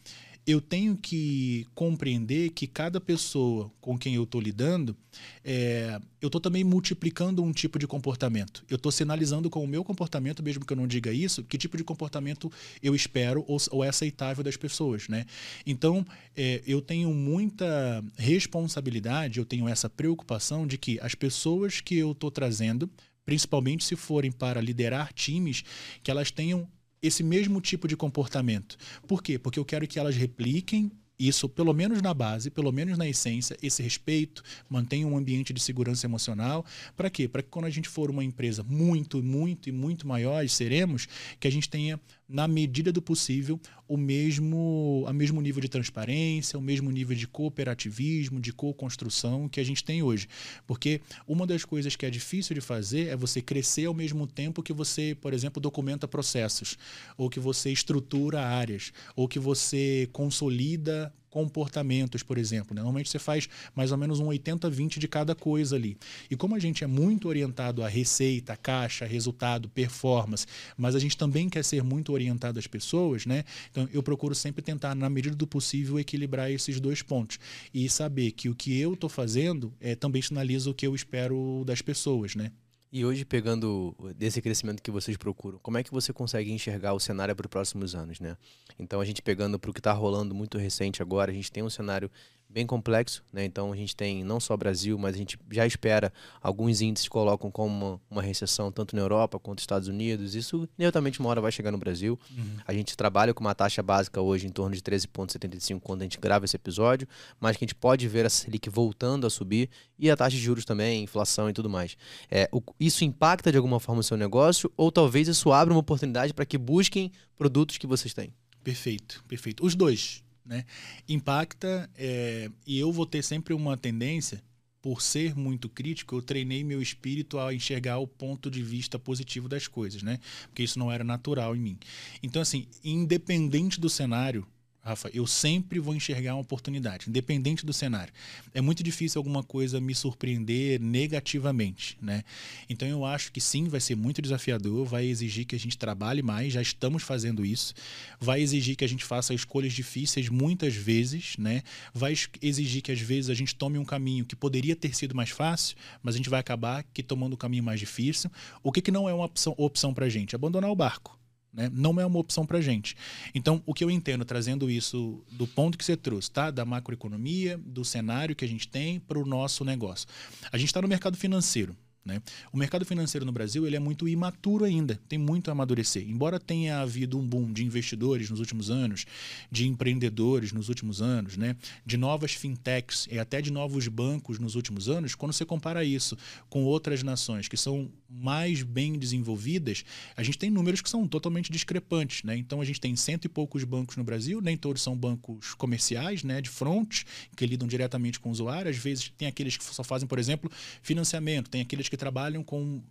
eu 0.46 0.60
tenho 0.60 0.96
que 0.96 1.66
compreender 1.74 2.50
que 2.50 2.68
cada 2.68 3.00
pessoa 3.00 3.68
com 3.80 3.98
quem 3.98 4.14
eu 4.14 4.22
estou 4.22 4.40
lidando, 4.40 4.96
é, 5.42 6.00
eu 6.20 6.28
estou 6.28 6.40
também 6.40 6.62
multiplicando 6.62 7.42
um 7.42 7.52
tipo 7.52 7.80
de 7.80 7.86
comportamento. 7.86 8.64
Eu 8.70 8.76
estou 8.76 8.92
sinalizando 8.92 9.50
com 9.50 9.64
o 9.64 9.66
meu 9.66 9.82
comportamento, 9.82 10.44
mesmo 10.44 10.64
que 10.64 10.72
eu 10.72 10.76
não 10.76 10.86
diga 10.86 11.12
isso, 11.12 11.42
que 11.42 11.58
tipo 11.58 11.76
de 11.76 11.82
comportamento 11.82 12.50
eu 12.80 12.94
espero 12.94 13.44
ou, 13.48 13.58
ou 13.72 13.82
é 13.82 13.88
aceitável 13.88 14.44
das 14.44 14.56
pessoas. 14.56 15.08
Né? 15.08 15.26
Então, 15.66 16.06
é, 16.36 16.62
eu 16.64 16.80
tenho 16.80 17.12
muita 17.12 18.04
responsabilidade, 18.16 19.40
eu 19.40 19.44
tenho 19.44 19.68
essa 19.68 19.90
preocupação 19.90 20.64
de 20.64 20.78
que 20.78 21.00
as 21.00 21.16
pessoas 21.16 21.80
que 21.80 21.96
eu 21.96 22.12
estou 22.12 22.30
trazendo 22.30 22.88
principalmente 23.24 23.82
se 23.82 23.96
forem 23.96 24.30
para 24.30 24.60
liderar 24.60 25.12
times, 25.12 25.64
que 26.00 26.12
elas 26.12 26.30
tenham 26.30 26.68
esse 27.02 27.22
mesmo 27.22 27.60
tipo 27.60 27.86
de 27.86 27.96
comportamento. 27.96 28.76
Por 29.06 29.22
quê? 29.22 29.38
Porque 29.38 29.58
eu 29.58 29.64
quero 29.64 29.86
que 29.86 29.98
elas 29.98 30.16
repliquem 30.16 30.90
isso, 31.18 31.48
pelo 31.48 31.72
menos 31.72 32.02
na 32.02 32.12
base, 32.12 32.50
pelo 32.50 32.70
menos 32.70 32.98
na 32.98 33.08
essência, 33.08 33.56
esse 33.62 33.82
respeito, 33.82 34.42
mantenha 34.68 35.06
um 35.06 35.16
ambiente 35.16 35.52
de 35.52 35.60
segurança 35.60 36.06
emocional. 36.06 36.64
Para 36.94 37.08
quê? 37.08 37.26
Para 37.26 37.42
que 37.42 37.48
quando 37.48 37.64
a 37.64 37.70
gente 37.70 37.88
for 37.88 38.10
uma 38.10 38.22
empresa 38.22 38.62
muito, 38.62 39.22
muito 39.22 39.68
e 39.68 39.72
muito 39.72 40.06
maior, 40.06 40.46
seremos, 40.48 41.08
que 41.40 41.48
a 41.48 41.50
gente 41.50 41.68
tenha 41.70 41.98
na 42.28 42.48
medida 42.48 42.92
do 42.92 43.00
possível, 43.00 43.60
o 43.88 43.96
mesmo, 43.96 45.04
a 45.06 45.12
mesmo 45.12 45.40
nível 45.40 45.60
de 45.60 45.68
transparência, 45.68 46.58
o 46.58 46.62
mesmo 46.62 46.90
nível 46.90 47.16
de 47.16 47.26
cooperativismo, 47.26 48.40
de 48.40 48.52
co-construção 48.52 49.48
que 49.48 49.60
a 49.60 49.64
gente 49.64 49.84
tem 49.84 50.02
hoje. 50.02 50.28
Porque 50.66 51.00
uma 51.26 51.46
das 51.46 51.64
coisas 51.64 51.94
que 51.94 52.04
é 52.04 52.10
difícil 52.10 52.54
de 52.54 52.60
fazer 52.60 53.08
é 53.08 53.16
você 53.16 53.40
crescer 53.40 53.86
ao 53.86 53.94
mesmo 53.94 54.26
tempo 54.26 54.62
que 54.62 54.72
você, 54.72 55.16
por 55.20 55.32
exemplo, 55.32 55.60
documenta 55.60 56.08
processos, 56.08 56.76
ou 57.16 57.30
que 57.30 57.38
você 57.38 57.70
estrutura 57.70 58.40
áreas, 58.40 58.92
ou 59.14 59.28
que 59.28 59.38
você 59.38 60.08
consolida 60.12 61.12
comportamentos, 61.36 62.22
por 62.22 62.38
exemplo. 62.38 62.74
Né? 62.74 62.80
Normalmente 62.80 63.10
você 63.10 63.18
faz 63.18 63.46
mais 63.74 63.92
ou 63.92 63.98
menos 63.98 64.20
um 64.20 64.28
80-20 64.28 64.98
de 64.98 65.06
cada 65.06 65.34
coisa 65.34 65.76
ali. 65.76 65.98
E 66.30 66.34
como 66.34 66.54
a 66.54 66.58
gente 66.58 66.82
é 66.82 66.86
muito 66.86 67.28
orientado 67.28 67.82
a 67.82 67.88
receita, 67.88 68.56
caixa, 68.56 69.04
resultado, 69.04 69.68
performance, 69.68 70.46
mas 70.78 70.94
a 70.94 70.98
gente 70.98 71.14
também 71.14 71.50
quer 71.50 71.62
ser 71.62 71.82
muito 71.82 72.10
orientado 72.10 72.58
às 72.58 72.66
pessoas, 72.66 73.26
né? 73.26 73.44
Então 73.70 73.86
eu 73.92 74.02
procuro 74.02 74.34
sempre 74.34 74.62
tentar, 74.62 74.94
na 74.94 75.10
medida 75.10 75.36
do 75.36 75.46
possível, 75.46 76.00
equilibrar 76.00 76.50
esses 76.50 76.80
dois 76.80 77.02
pontos. 77.02 77.38
E 77.74 77.86
saber 77.90 78.32
que 78.32 78.48
o 78.48 78.54
que 78.54 78.80
eu 78.80 78.94
estou 78.94 79.10
fazendo 79.10 79.74
é, 79.78 79.94
também 79.94 80.22
sinaliza 80.22 80.70
o 80.70 80.74
que 80.74 80.86
eu 80.86 80.94
espero 80.94 81.64
das 81.66 81.82
pessoas, 81.82 82.34
né? 82.34 82.50
E 82.92 83.04
hoje, 83.04 83.24
pegando 83.24 83.94
desse 84.16 84.40
crescimento 84.40 84.82
que 84.82 84.90
vocês 84.90 85.16
procuram, 85.16 85.58
como 85.58 85.76
é 85.76 85.82
que 85.82 85.90
você 85.90 86.12
consegue 86.12 86.52
enxergar 86.52 86.94
o 86.94 87.00
cenário 87.00 87.34
para 87.34 87.46
os 87.46 87.50
próximos 87.50 87.94
anos, 87.94 88.20
né? 88.20 88.36
Então, 88.78 89.00
a 89.00 89.04
gente 89.04 89.20
pegando 89.20 89.58
para 89.58 89.70
o 89.70 89.74
que 89.74 89.80
está 89.80 89.92
rolando 89.92 90.34
muito 90.34 90.56
recente 90.56 91.02
agora, 91.02 91.30
a 91.30 91.34
gente 91.34 91.50
tem 91.50 91.62
um 91.62 91.70
cenário 91.70 92.10
bem 92.48 92.66
complexo, 92.66 93.22
né? 93.32 93.44
Então 93.44 93.72
a 93.72 93.76
gente 93.76 93.94
tem 93.94 94.24
não 94.24 94.40
só 94.40 94.56
Brasil, 94.56 94.96
mas 94.98 95.14
a 95.14 95.18
gente 95.18 95.38
já 95.50 95.66
espera 95.66 96.12
alguns 96.40 96.80
índices 96.80 97.08
colocam 97.08 97.50
como 97.50 97.86
uma, 97.86 98.00
uma 98.10 98.22
recessão 98.22 98.72
tanto 98.72 98.96
na 98.96 99.02
Europa 99.02 99.38
quanto 99.38 99.58
nos 99.58 99.62
Estados 99.62 99.88
Unidos. 99.88 100.34
Isso 100.34 100.68
inevitavelmente 100.78 101.20
uma 101.20 101.28
hora 101.28 101.40
vai 101.40 101.52
chegar 101.52 101.70
no 101.70 101.78
Brasil. 101.78 102.18
Uhum. 102.30 102.56
A 102.66 102.72
gente 102.72 102.96
trabalha 102.96 103.34
com 103.34 103.42
uma 103.42 103.54
taxa 103.54 103.82
básica 103.82 104.20
hoje 104.20 104.46
em 104.46 104.50
torno 104.50 104.74
de 104.74 104.80
13,75 104.80 105.80
quando 105.80 106.02
a 106.02 106.04
gente 106.04 106.18
grava 106.18 106.44
esse 106.44 106.56
episódio, 106.56 107.06
mas 107.38 107.56
que 107.56 107.64
a 107.64 107.66
gente 107.66 107.74
pode 107.74 108.08
ver 108.08 108.24
a 108.24 108.30
Selic 108.30 108.70
voltando 108.70 109.26
a 109.26 109.30
subir 109.30 109.68
e 109.98 110.10
a 110.10 110.16
taxa 110.16 110.36
de 110.36 110.42
juros 110.42 110.64
também, 110.64 111.02
inflação 111.02 111.50
e 111.50 111.52
tudo 111.52 111.68
mais. 111.68 111.96
É, 112.30 112.48
o, 112.52 112.62
isso 112.80 113.04
impacta 113.04 113.50
de 113.50 113.58
alguma 113.58 113.80
forma 113.80 114.00
o 114.00 114.04
seu 114.04 114.16
negócio 114.16 114.72
ou 114.76 114.90
talvez 114.90 115.28
isso 115.28 115.52
abra 115.52 115.74
uma 115.74 115.80
oportunidade 115.80 116.32
para 116.32 116.46
que 116.46 116.56
busquem 116.56 117.12
produtos 117.36 117.76
que 117.76 117.86
vocês 117.86 118.14
têm? 118.14 118.32
Perfeito, 118.64 119.22
perfeito. 119.28 119.64
Os 119.64 119.74
dois 119.74 120.24
né? 120.46 120.64
Impacta 121.08 121.90
é, 121.96 122.50
e 122.66 122.78
eu 122.78 122.92
vou 122.92 123.06
ter 123.06 123.22
sempre 123.22 123.52
uma 123.52 123.76
tendência, 123.76 124.42
por 124.86 125.02
ser 125.02 125.34
muito 125.34 125.68
crítico, 125.68 126.14
eu 126.14 126.22
treinei 126.22 126.62
meu 126.62 126.80
espírito 126.80 127.40
a 127.40 127.52
enxergar 127.52 127.98
o 127.98 128.06
ponto 128.06 128.48
de 128.48 128.62
vista 128.62 129.00
positivo 129.00 129.48
das 129.48 129.66
coisas, 129.66 130.00
né? 130.00 130.20
Porque 130.44 130.62
isso 130.62 130.78
não 130.78 130.92
era 130.92 131.02
natural 131.02 131.56
em 131.56 131.60
mim. 131.60 131.78
Então, 132.22 132.40
assim, 132.40 132.68
independente 132.84 133.80
do 133.80 133.90
cenário, 133.90 134.46
Rafa, 134.86 135.10
eu 135.12 135.26
sempre 135.26 135.80
vou 135.80 135.96
enxergar 135.96 136.36
uma 136.36 136.42
oportunidade, 136.42 137.10
independente 137.10 137.66
do 137.66 137.72
cenário. 137.72 138.14
É 138.54 138.60
muito 138.60 138.84
difícil 138.84 139.18
alguma 139.18 139.42
coisa 139.42 139.80
me 139.80 139.92
surpreender 139.92 140.80
negativamente, 140.80 141.98
né? 142.00 142.22
Então 142.70 142.86
eu 142.86 143.04
acho 143.04 143.32
que 143.32 143.40
sim, 143.40 143.68
vai 143.68 143.80
ser 143.80 143.96
muito 143.96 144.22
desafiador, 144.22 144.86
vai 144.86 145.04
exigir 145.04 145.44
que 145.44 145.56
a 145.56 145.58
gente 145.58 145.76
trabalhe 145.76 146.22
mais, 146.22 146.52
já 146.52 146.62
estamos 146.62 147.02
fazendo 147.02 147.44
isso, 147.44 147.74
vai 148.20 148.40
exigir 148.40 148.76
que 148.76 148.84
a 148.84 148.88
gente 148.88 149.04
faça 149.04 149.34
escolhas 149.34 149.72
difíceis 149.72 150.28
muitas 150.28 150.76
vezes, 150.76 151.34
né? 151.36 151.64
Vai 151.92 152.14
exigir 152.40 152.80
que 152.80 152.92
às 152.92 153.00
vezes 153.00 153.28
a 153.28 153.34
gente 153.34 153.56
tome 153.56 153.78
um 153.78 153.84
caminho 153.84 154.24
que 154.24 154.36
poderia 154.36 154.76
ter 154.76 154.94
sido 154.94 155.16
mais 155.16 155.30
fácil, 155.30 155.76
mas 156.00 156.14
a 156.14 156.18
gente 156.18 156.30
vai 156.30 156.38
acabar 156.38 156.84
que 156.94 157.02
tomando 157.02 157.32
o 157.32 157.36
caminho 157.36 157.64
mais 157.64 157.80
difícil. 157.80 158.30
O 158.62 158.70
que, 158.70 158.80
que 158.80 158.92
não 158.92 159.08
é 159.08 159.12
uma 159.12 159.24
opção, 159.24 159.52
opção 159.58 159.92
para 159.92 160.06
a 160.06 160.08
gente? 160.08 160.36
Abandonar 160.36 160.70
o 160.70 160.76
barco 160.76 161.18
Né? 161.56 161.70
Não 161.72 161.98
é 161.98 162.04
uma 162.04 162.18
opção 162.18 162.44
para 162.44 162.60
gente. 162.60 162.94
Então, 163.34 163.62
o 163.64 163.72
que 163.72 163.82
eu 163.82 163.90
entendo, 163.90 164.24
trazendo 164.24 164.70
isso 164.70 165.24
do 165.32 165.46
ponto 165.46 165.78
que 165.78 165.84
você 165.84 165.96
trouxe, 165.96 166.30
tá? 166.30 166.50
da 166.50 166.66
macroeconomia, 166.66 167.58
do 167.64 167.84
cenário 167.84 168.36
que 168.36 168.44
a 168.44 168.48
gente 168.48 168.68
tem 168.68 169.00
para 169.00 169.18
o 169.18 169.24
nosso 169.24 169.64
negócio. 169.64 170.06
A 170.52 170.58
gente 170.58 170.68
está 170.68 170.82
no 170.82 170.88
mercado 170.88 171.16
financeiro. 171.16 171.74
Né? 172.06 172.22
O 172.52 172.56
mercado 172.56 172.84
financeiro 172.84 173.26
no 173.26 173.32
Brasil 173.32 173.66
ele 173.66 173.74
é 173.74 173.80
muito 173.80 174.06
imaturo 174.06 174.64
ainda, 174.64 174.98
tem 175.08 175.18
muito 175.18 175.48
a 175.48 175.52
amadurecer. 175.52 176.08
Embora 176.08 176.38
tenha 176.38 176.78
havido 176.78 177.18
um 177.18 177.26
boom 177.26 177.52
de 177.52 177.64
investidores 177.64 178.30
nos 178.30 178.38
últimos 178.38 178.70
anos, 178.70 179.04
de 179.50 179.66
empreendedores 179.66 180.52
nos 180.52 180.68
últimos 180.68 181.02
anos, 181.02 181.36
né? 181.36 181.56
de 181.84 181.96
novas 181.96 182.32
fintechs 182.32 183.08
e 183.10 183.18
até 183.18 183.42
de 183.42 183.50
novos 183.50 183.88
bancos 183.88 184.38
nos 184.38 184.54
últimos 184.54 184.88
anos, 184.88 185.16
quando 185.16 185.32
você 185.32 185.44
compara 185.44 185.84
isso 185.84 186.16
com 186.48 186.62
outras 186.62 187.02
nações 187.02 187.48
que 187.48 187.56
são 187.56 187.90
mais 188.08 188.62
bem 188.62 188.96
desenvolvidas, 188.96 189.84
a 190.16 190.22
gente 190.22 190.38
tem 190.38 190.48
números 190.48 190.80
que 190.80 190.88
são 190.88 191.08
totalmente 191.08 191.50
discrepantes. 191.50 192.22
Né? 192.22 192.36
Então 192.36 192.60
a 192.60 192.64
gente 192.64 192.80
tem 192.80 192.94
cento 192.94 193.24
e 193.24 193.28
poucos 193.28 193.64
bancos 193.64 193.96
no 193.96 194.04
Brasil, 194.04 194.40
nem 194.40 194.56
todos 194.56 194.80
são 194.80 194.96
bancos 194.96 195.54
comerciais, 195.54 196.22
né? 196.22 196.40
de 196.40 196.48
front, 196.48 197.02
que 197.36 197.44
lidam 197.44 197.66
diretamente 197.66 198.20
com 198.20 198.28
o 198.28 198.32
usuário. 198.32 198.70
Às 198.70 198.76
vezes 198.76 199.12
tem 199.18 199.26
aqueles 199.26 199.56
que 199.56 199.64
só 199.64 199.82
fazem, 199.82 200.06
por 200.06 200.20
exemplo, 200.20 200.48
financiamento, 200.82 201.50
tem 201.50 201.60
aqueles 201.60 201.88
que 201.88 201.95
que 201.96 201.98
trabalham 201.98 202.44
com 202.44 202.82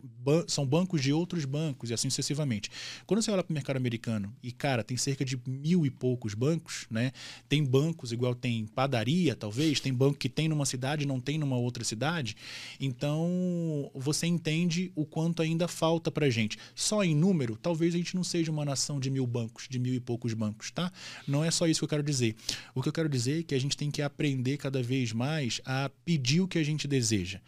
são 0.48 0.66
bancos 0.66 1.02
de 1.02 1.14
outros 1.14 1.46
bancos 1.46 1.92
e 1.92 1.94
assim 1.94 2.10
sucessivamente. 2.10 2.70
Quando 3.06 3.22
você 3.22 3.30
olha 3.32 3.44
para 3.44 3.52
o 3.52 3.54
mercado 3.54 3.78
americano 3.78 4.34
e, 4.42 4.52
cara, 4.52 4.84
tem 4.84 4.98
cerca 4.98 5.24
de 5.24 5.40
mil 5.46 5.86
e 5.86 5.90
poucos 5.90 6.34
bancos, 6.34 6.88
né? 6.90 7.12
Tem 7.48 7.64
bancos 7.64 8.12
igual 8.12 8.34
tem 8.34 8.66
padaria, 8.66 9.36
talvez, 9.36 9.80
tem 9.80 9.94
banco 9.94 10.18
que 10.18 10.28
tem 10.28 10.48
numa 10.48 10.66
cidade 10.66 11.06
não 11.06 11.20
tem 11.20 11.38
numa 11.38 11.56
outra 11.56 11.84
cidade. 11.84 12.36
Então, 12.80 13.92
você 13.94 14.26
entende 14.26 14.92
o 14.96 15.06
quanto 15.06 15.42
ainda 15.42 15.68
falta 15.68 16.12
para 16.12 16.30
gente. 16.30 16.58
Só 16.74 17.04
em 17.04 17.16
número, 17.16 17.56
talvez 17.56 17.94
a 17.94 17.98
gente 17.98 18.16
não 18.16 18.24
seja 18.24 18.52
uma 18.52 18.66
nação 18.66 19.00
de 19.00 19.10
mil 19.10 19.28
bancos, 19.28 19.68
de 19.70 19.78
mil 19.78 19.94
e 19.94 20.00
poucos 20.00 20.34
bancos, 20.34 20.72
tá? 20.72 20.92
Não 21.28 21.44
é 21.44 21.52
só 21.52 21.68
isso 21.68 21.80
que 21.80 21.84
eu 21.86 21.90
quero 21.90 22.04
dizer. 22.04 22.36
O 22.74 22.82
que 22.82 22.90
eu 22.90 22.94
quero 22.94 23.10
dizer 23.10 23.42
é 23.42 23.44
que 23.44 23.56
a 23.56 23.60
gente 23.60 23.78
tem 23.78 23.92
que 23.92 24.02
aprender 24.02 24.58
cada 24.58 24.82
vez 24.82 25.12
mais 25.12 25.62
a 25.66 25.90
pedir 26.04 26.42
o 26.42 26.48
que 26.48 26.58
a 26.58 26.64
gente 26.64 26.88
deseja, 26.88 27.40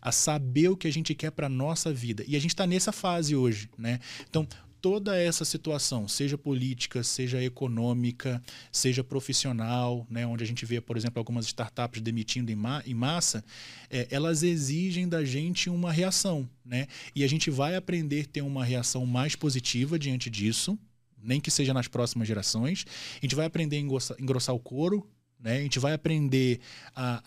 a 0.00 0.12
saber 0.12 0.68
o 0.68 0.76
que 0.76 0.86
a 0.86 0.92
gente 0.92 1.05
gente 1.06 1.14
quer 1.14 1.30
para 1.30 1.48
nossa 1.48 1.92
vida. 1.92 2.24
E 2.26 2.34
a 2.34 2.40
gente 2.40 2.50
está 2.50 2.66
nessa 2.66 2.90
fase 2.90 3.36
hoje, 3.36 3.70
né? 3.78 4.00
Então, 4.28 4.46
toda 4.80 5.16
essa 5.16 5.44
situação, 5.44 6.06
seja 6.08 6.36
política, 6.36 7.02
seja 7.02 7.42
econômica, 7.42 8.42
seja 8.70 9.02
profissional, 9.02 10.06
né, 10.10 10.26
onde 10.26 10.44
a 10.44 10.46
gente 10.46 10.64
vê, 10.66 10.80
por 10.80 10.96
exemplo, 10.96 11.18
algumas 11.18 11.46
startups 11.46 12.00
demitindo 12.00 12.52
em, 12.52 12.54
ma 12.54 12.82
em 12.86 12.94
massa, 12.94 13.44
é, 13.90 14.06
elas 14.10 14.42
exigem 14.42 15.08
da 15.08 15.24
gente 15.24 15.70
uma 15.70 15.90
reação. 15.90 16.48
Né? 16.64 16.86
E 17.14 17.24
a 17.24 17.28
gente 17.28 17.50
vai 17.50 17.74
aprender 17.74 18.22
a 18.22 18.26
ter 18.26 18.42
uma 18.42 18.64
reação 18.64 19.04
mais 19.06 19.34
positiva 19.34 19.98
diante 19.98 20.28
disso, 20.30 20.78
nem 21.20 21.40
que 21.40 21.50
seja 21.50 21.74
nas 21.74 21.88
próximas 21.88 22.28
gerações. 22.28 22.84
A 23.16 23.24
gente 23.24 23.34
vai 23.34 23.46
aprender 23.46 23.76
a 23.76 23.80
engrossar, 23.80 24.16
engrossar 24.20 24.54
o 24.54 24.60
couro, 24.60 25.08
né? 25.38 25.58
A 25.58 25.60
gente 25.60 25.78
vai 25.78 25.92
aprender 25.92 26.60
a, 26.94 27.22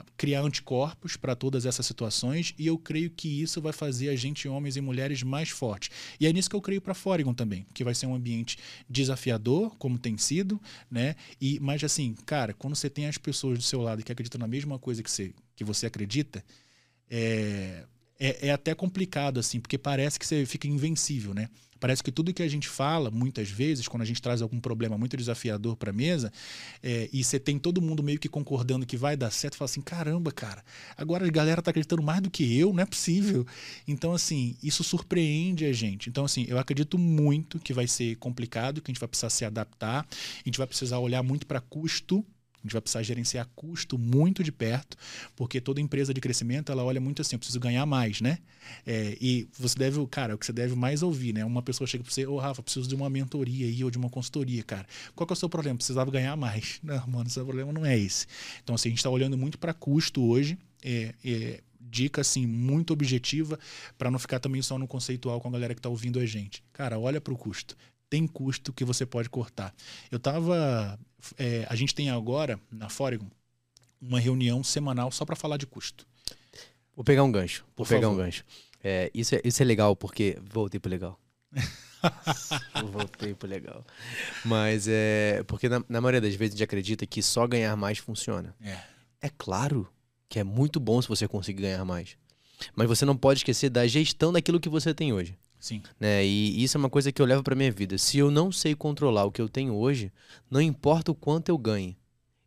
a 0.00 0.04
criar 0.16 0.42
anticorpos 0.42 1.16
para 1.16 1.34
todas 1.36 1.64
essas 1.64 1.86
situações 1.86 2.54
e 2.58 2.66
eu 2.66 2.76
creio 2.76 3.10
que 3.10 3.42
isso 3.42 3.60
vai 3.60 3.72
fazer 3.72 4.08
a 4.08 4.16
gente, 4.16 4.48
homens 4.48 4.76
e 4.76 4.80
mulheres, 4.80 5.22
mais 5.22 5.48
fortes. 5.48 5.90
E 6.18 6.26
é 6.26 6.32
nisso 6.32 6.50
que 6.50 6.56
eu 6.56 6.60
creio 6.60 6.80
para 6.80 6.94
Foregon 6.94 7.32
também, 7.32 7.64
que 7.72 7.84
vai 7.84 7.94
ser 7.94 8.06
um 8.06 8.14
ambiente 8.14 8.58
desafiador, 8.88 9.76
como 9.76 9.98
tem 9.98 10.18
sido, 10.18 10.60
né? 10.90 11.14
E, 11.40 11.58
mas 11.60 11.82
assim, 11.84 12.14
cara, 12.26 12.52
quando 12.52 12.74
você 12.74 12.90
tem 12.90 13.06
as 13.06 13.16
pessoas 13.18 13.58
do 13.58 13.64
seu 13.64 13.80
lado 13.80 14.02
que 14.02 14.12
acreditam 14.12 14.38
na 14.38 14.48
mesma 14.48 14.78
coisa 14.78 15.02
que 15.02 15.10
você, 15.10 15.32
que 15.54 15.64
você 15.64 15.86
acredita, 15.86 16.44
é, 17.08 17.84
é, 18.18 18.48
é 18.48 18.50
até 18.50 18.74
complicado, 18.74 19.38
assim, 19.38 19.60
porque 19.60 19.78
parece 19.78 20.18
que 20.18 20.26
você 20.26 20.44
fica 20.46 20.66
invencível, 20.66 21.32
né? 21.34 21.48
Parece 21.82 22.00
que 22.00 22.12
tudo 22.12 22.32
que 22.32 22.44
a 22.44 22.48
gente 22.48 22.68
fala, 22.68 23.10
muitas 23.10 23.50
vezes, 23.50 23.88
quando 23.88 24.02
a 24.02 24.04
gente 24.04 24.22
traz 24.22 24.40
algum 24.40 24.60
problema 24.60 24.96
muito 24.96 25.16
desafiador 25.16 25.74
para 25.74 25.90
a 25.90 25.92
mesa, 25.92 26.32
é, 26.80 27.08
e 27.12 27.24
você 27.24 27.40
tem 27.40 27.58
todo 27.58 27.82
mundo 27.82 28.04
meio 28.04 28.20
que 28.20 28.28
concordando 28.28 28.86
que 28.86 28.96
vai 28.96 29.16
dar 29.16 29.32
certo, 29.32 29.56
fala 29.56 29.68
assim: 29.68 29.80
caramba, 29.80 30.30
cara, 30.30 30.64
agora 30.96 31.26
a 31.26 31.28
galera 31.28 31.60
tá 31.60 31.72
acreditando 31.72 32.00
mais 32.00 32.20
do 32.20 32.30
que 32.30 32.56
eu, 32.56 32.72
não 32.72 32.80
é 32.80 32.86
possível. 32.86 33.44
Então, 33.88 34.12
assim, 34.12 34.54
isso 34.62 34.84
surpreende 34.84 35.64
a 35.64 35.72
gente. 35.72 36.08
Então, 36.08 36.24
assim, 36.24 36.46
eu 36.48 36.56
acredito 36.56 36.96
muito 36.96 37.58
que 37.58 37.72
vai 37.72 37.88
ser 37.88 38.14
complicado, 38.18 38.80
que 38.80 38.88
a 38.88 38.92
gente 38.92 39.00
vai 39.00 39.08
precisar 39.08 39.30
se 39.30 39.44
adaptar, 39.44 40.06
a 40.06 40.48
gente 40.48 40.58
vai 40.58 40.68
precisar 40.68 41.00
olhar 41.00 41.24
muito 41.24 41.48
para 41.48 41.60
custo 41.60 42.24
a 42.62 42.66
gente 42.66 42.72
vai 42.72 42.80
precisar 42.80 43.02
gerenciar 43.02 43.48
custo 43.56 43.98
muito 43.98 44.44
de 44.44 44.52
perto, 44.52 44.96
porque 45.34 45.60
toda 45.60 45.80
empresa 45.80 46.14
de 46.14 46.20
crescimento 46.20 46.70
ela 46.70 46.84
olha 46.84 47.00
muito 47.00 47.20
assim, 47.20 47.34
eu 47.34 47.38
preciso 47.38 47.58
ganhar 47.58 47.84
mais, 47.84 48.20
né? 48.20 48.38
É, 48.86 49.16
e 49.20 49.48
você 49.58 49.76
deve, 49.76 50.04
cara, 50.06 50.34
o 50.34 50.38
que 50.38 50.46
você 50.46 50.52
deve 50.52 50.76
mais 50.76 51.02
ouvir, 51.02 51.32
né? 51.32 51.44
Uma 51.44 51.62
pessoa 51.62 51.86
chega 51.86 52.04
para 52.04 52.12
você, 52.12 52.24
ô 52.24 52.34
oh, 52.34 52.38
Rafa, 52.38 52.62
preciso 52.62 52.88
de 52.88 52.94
uma 52.94 53.10
mentoria 53.10 53.66
aí 53.66 53.82
ou 53.82 53.90
de 53.90 53.98
uma 53.98 54.08
consultoria, 54.08 54.62
cara. 54.62 54.86
Qual 55.14 55.26
que 55.26 55.32
é 55.32 55.34
o 55.34 55.36
seu 55.36 55.48
problema? 55.48 55.76
Precisava 55.76 56.10
ganhar 56.10 56.36
mais. 56.36 56.78
Não, 56.84 57.06
mano, 57.08 57.28
seu 57.28 57.44
problema 57.44 57.72
não 57.72 57.84
é 57.84 57.98
esse. 57.98 58.26
Então, 58.62 58.74
assim, 58.74 58.88
a 58.88 58.90
gente 58.90 58.98
está 58.98 59.10
olhando 59.10 59.36
muito 59.36 59.58
para 59.58 59.74
custo 59.74 60.22
hoje. 60.22 60.58
É, 60.84 61.14
é, 61.24 61.60
dica 61.80 62.20
assim 62.20 62.46
muito 62.46 62.92
objetiva 62.92 63.58
para 63.98 64.10
não 64.10 64.18
ficar 64.18 64.38
também 64.38 64.62
só 64.62 64.78
no 64.78 64.86
conceitual 64.86 65.40
com 65.40 65.48
a 65.48 65.50
galera 65.50 65.74
que 65.74 65.78
está 65.78 65.88
ouvindo 65.88 66.18
a 66.18 66.26
gente. 66.26 66.62
Cara, 66.72 66.98
olha 66.98 67.20
para 67.20 67.34
o 67.34 67.36
custo 67.36 67.76
tem 68.12 68.26
custo 68.26 68.74
que 68.74 68.84
você 68.84 69.06
pode 69.06 69.30
cortar. 69.30 69.74
Eu 70.10 70.18
tava. 70.18 71.00
É, 71.38 71.66
a 71.70 71.74
gente 71.74 71.94
tem 71.94 72.10
agora, 72.10 72.60
na 72.70 72.90
Foregon, 72.90 73.30
uma 73.98 74.20
reunião 74.20 74.62
semanal 74.62 75.10
só 75.10 75.24
para 75.24 75.34
falar 75.34 75.56
de 75.56 75.66
custo. 75.66 76.06
Vou 76.94 77.02
pegar 77.02 77.24
um 77.24 77.32
gancho. 77.32 77.64
Vou 77.74 77.86
Por 77.86 77.88
pegar 77.88 78.02
favor. 78.02 78.14
um 78.14 78.16
gancho. 78.18 78.44
É, 78.84 79.10
isso, 79.14 79.34
é, 79.34 79.40
isso 79.42 79.62
é 79.62 79.64
legal 79.64 79.96
porque. 79.96 80.38
Voltei 80.42 80.78
pro 80.78 80.90
legal. 80.90 81.18
Voltei 82.92 83.32
pro 83.32 83.48
legal. 83.48 83.82
Mas 84.44 84.86
é. 84.86 85.42
Porque 85.46 85.66
na, 85.66 85.82
na, 85.88 85.98
maioria 86.02 86.20
das 86.20 86.34
vezes 86.34 86.54
a 86.54 86.56
gente 86.58 86.64
acredita 86.64 87.06
que 87.06 87.22
só 87.22 87.46
ganhar 87.46 87.74
mais 87.78 87.96
funciona. 87.96 88.54
É. 88.60 88.78
É 89.22 89.30
claro 89.38 89.88
que 90.28 90.38
é 90.38 90.44
muito 90.44 90.78
bom 90.78 91.00
se 91.00 91.08
você 91.08 91.26
conseguir 91.26 91.62
ganhar 91.62 91.84
mais. 91.86 92.18
Mas 92.76 92.86
você 92.86 93.06
não 93.06 93.16
pode 93.16 93.38
esquecer 93.38 93.70
da 93.70 93.86
gestão 93.86 94.34
daquilo 94.34 94.60
que 94.60 94.68
você 94.68 94.92
tem 94.92 95.14
hoje. 95.14 95.34
Sim. 95.62 95.80
Né? 95.98 96.26
E 96.26 96.60
isso 96.62 96.76
é 96.76 96.80
uma 96.80 96.90
coisa 96.90 97.12
que 97.12 97.22
eu 97.22 97.26
levo 97.26 97.44
para 97.44 97.54
minha 97.54 97.70
vida. 97.70 97.96
Se 97.96 98.18
eu 98.18 98.32
não 98.32 98.50
sei 98.50 98.74
controlar 98.74 99.24
o 99.24 99.30
que 99.30 99.40
eu 99.40 99.48
tenho 99.48 99.74
hoje, 99.76 100.12
não 100.50 100.60
importa 100.60 101.12
o 101.12 101.14
quanto 101.14 101.50
eu 101.50 101.56
ganhe, 101.56 101.96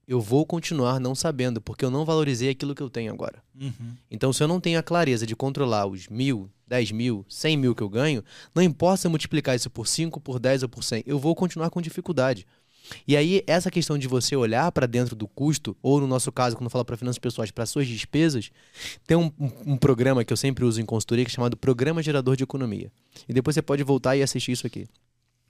eu 0.05 0.19
vou 0.19 0.45
continuar 0.45 0.99
não 0.99 1.15
sabendo, 1.15 1.61
porque 1.61 1.85
eu 1.85 1.89
não 1.89 2.03
valorizei 2.03 2.49
aquilo 2.49 2.75
que 2.75 2.83
eu 2.83 2.89
tenho 2.89 3.13
agora. 3.13 3.41
Uhum. 3.59 3.95
Então, 4.11 4.33
se 4.33 4.43
eu 4.43 4.49
não 4.49 4.59
tenho 4.59 4.77
a 4.77 4.83
clareza 4.83 5.25
de 5.25 5.33
controlar 5.33 5.87
os 5.87 6.09
mil, 6.09 6.51
dez 6.67 6.91
mil, 6.91 7.25
cem 7.29 7.55
mil 7.55 7.73
que 7.73 7.81
eu 7.81 7.89
ganho, 7.89 8.21
não 8.53 8.61
importa 8.61 8.97
se 8.97 9.07
eu 9.07 9.11
multiplicar 9.11 9.55
isso 9.55 9.69
por 9.69 9.87
cinco, 9.87 10.19
por 10.19 10.37
dez 10.37 10.61
ou 10.61 10.67
por 10.67 10.83
cem, 10.83 11.01
eu 11.07 11.17
vou 11.17 11.33
continuar 11.33 11.69
com 11.69 11.81
dificuldade. 11.81 12.45
E 13.07 13.15
aí, 13.15 13.43
essa 13.47 13.71
questão 13.71 13.97
de 13.97 14.07
você 14.07 14.35
olhar 14.35 14.71
para 14.71 14.85
dentro 14.85 15.15
do 15.15 15.27
custo, 15.27 15.75
ou 15.81 15.99
no 15.99 16.07
nosso 16.07 16.31
caso, 16.31 16.55
quando 16.55 16.69
fala 16.69 16.85
para 16.85 16.97
finanças 16.97 17.19
pessoais, 17.19 17.51
para 17.51 17.65
suas 17.65 17.87
despesas, 17.87 18.51
tem 19.07 19.17
um, 19.17 19.31
um, 19.65 19.77
programa 19.77 20.23
que 20.23 20.31
eu 20.31 20.37
sempre 20.37 20.63
uso 20.65 20.81
em 20.81 20.85
consultoria 20.85 21.25
que 21.25 21.31
é 21.31 21.33
chamado 21.33 21.57
Programa 21.57 22.01
Gerador 22.01 22.35
de 22.35 22.43
Economia. 22.43 22.91
E 23.27 23.33
depois 23.33 23.55
você 23.55 23.61
pode 23.61 23.83
voltar 23.83 24.15
e 24.15 24.23
assistir 24.23 24.51
isso 24.51 24.67
aqui. 24.67 24.87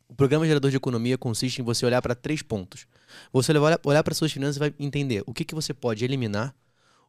O 0.07 0.13
programa 0.13 0.45
gerador 0.45 0.69
de 0.69 0.77
economia 0.77 1.17
consiste 1.17 1.61
em 1.61 1.63
você 1.63 1.85
olhar 1.85 2.01
para 2.01 2.13
três 2.13 2.41
pontos. 2.41 2.85
Você 3.33 3.51
olhar, 3.57 3.79
olhar 3.83 4.03
para 4.03 4.13
suas 4.13 4.31
finanças 4.31 4.57
e 4.57 4.59
vai 4.59 4.73
entender 4.79 5.23
o 5.25 5.33
que, 5.33 5.43
que 5.43 5.55
você 5.55 5.73
pode 5.73 6.05
eliminar, 6.05 6.55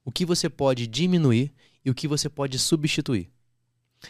o 0.05 0.11
que 0.11 0.25
você 0.25 0.49
pode 0.49 0.87
diminuir 0.87 1.53
e 1.85 1.91
o 1.91 1.95
que 1.95 2.09
você 2.09 2.29
pode 2.29 2.59
substituir. 2.59 3.31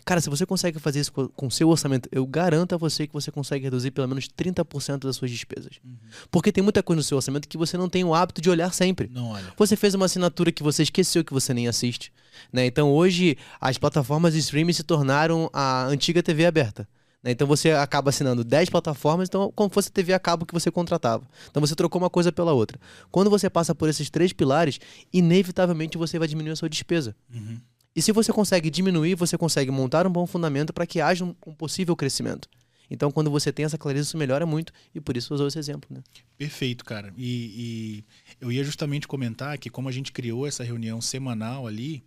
Cara, 0.04 0.20
se 0.20 0.30
você 0.30 0.44
consegue 0.46 0.78
fazer 0.78 1.00
isso 1.00 1.12
com 1.12 1.46
o 1.46 1.50
seu 1.50 1.68
orçamento, 1.68 2.08
eu 2.12 2.26
garanto 2.26 2.74
a 2.74 2.78
você 2.78 3.06
que 3.06 3.12
você 3.12 3.30
consegue 3.30 3.64
reduzir 3.64 3.90
pelo 3.90 4.08
menos 4.08 4.28
30% 4.28 5.00
das 5.00 5.16
suas 5.16 5.30
despesas. 5.30 5.78
Uhum. 5.84 5.96
Porque 6.30 6.52
tem 6.52 6.62
muita 6.62 6.82
coisa 6.82 6.98
no 6.98 7.02
seu 7.02 7.16
orçamento 7.16 7.48
que 7.48 7.56
você 7.56 7.76
não 7.76 7.88
tem 7.88 8.04
o 8.04 8.14
hábito 8.14 8.40
de 8.40 8.50
olhar 8.50 8.72
sempre. 8.72 9.10
Não 9.12 9.30
olha. 9.30 9.52
Você 9.56 9.76
fez 9.76 9.94
uma 9.94 10.06
assinatura 10.06 10.52
que 10.52 10.62
você 10.62 10.82
esqueceu 10.82 11.24
que 11.24 11.32
você 11.32 11.52
nem 11.52 11.68
assiste. 11.68 12.12
Né? 12.52 12.66
Então 12.66 12.92
hoje 12.92 13.36
as 13.60 13.78
plataformas 13.78 14.34
de 14.34 14.40
streaming 14.40 14.72
se 14.72 14.82
tornaram 14.82 15.50
a 15.52 15.86
antiga 15.86 16.22
TV 16.22 16.46
aberta. 16.46 16.88
Né? 17.22 17.32
Então 17.32 17.46
você 17.46 17.72
acaba 17.72 18.10
assinando 18.10 18.44
10 18.44 18.70
plataformas, 18.70 19.28
então 19.28 19.52
como 19.54 19.68
fosse 19.68 19.88
a 19.88 19.92
TV 19.92 20.12
a 20.12 20.18
cabo 20.18 20.46
que 20.46 20.54
você 20.54 20.70
contratava. 20.70 21.26
Então 21.50 21.60
você 21.60 21.74
trocou 21.74 22.00
uma 22.00 22.10
coisa 22.10 22.30
pela 22.30 22.52
outra. 22.52 22.78
Quando 23.10 23.28
você 23.28 23.50
passa 23.50 23.74
por 23.74 23.88
esses 23.88 24.08
três 24.08 24.32
pilares, 24.32 24.78
inevitavelmente 25.12 25.98
você 25.98 26.18
vai 26.18 26.28
diminuir 26.28 26.52
a 26.52 26.56
sua 26.56 26.68
despesa. 26.68 27.16
Uhum. 27.34 27.58
E 27.96 28.02
se 28.02 28.12
você 28.12 28.30
consegue 28.30 28.68
diminuir, 28.68 29.14
você 29.14 29.38
consegue 29.38 29.70
montar 29.70 30.06
um 30.06 30.10
bom 30.10 30.26
fundamento 30.26 30.70
para 30.70 30.86
que 30.86 31.00
haja 31.00 31.24
um, 31.24 31.32
possível 31.32 31.96
crescimento. 31.96 32.46
Então, 32.90 33.10
quando 33.10 33.30
você 33.30 33.50
tem 33.50 33.64
essa 33.64 33.78
clareza, 33.78 34.08
isso 34.08 34.18
melhora 34.18 34.44
muito 34.44 34.70
e 34.94 35.00
por 35.00 35.16
isso 35.16 35.34
usou 35.34 35.48
esse 35.48 35.58
exemplo. 35.58 35.88
Né? 35.90 36.02
Perfeito, 36.36 36.84
cara. 36.84 37.12
E, 37.16 37.24
e 37.56 38.04
eu 38.38 38.52
ia 38.52 38.62
justamente 38.62 39.08
comentar 39.08 39.56
que, 39.56 39.70
como 39.70 39.88
a 39.88 39.92
gente 39.92 40.12
criou 40.12 40.46
essa 40.46 40.62
reunião 40.62 41.00
semanal 41.00 41.66
ali, 41.66 42.04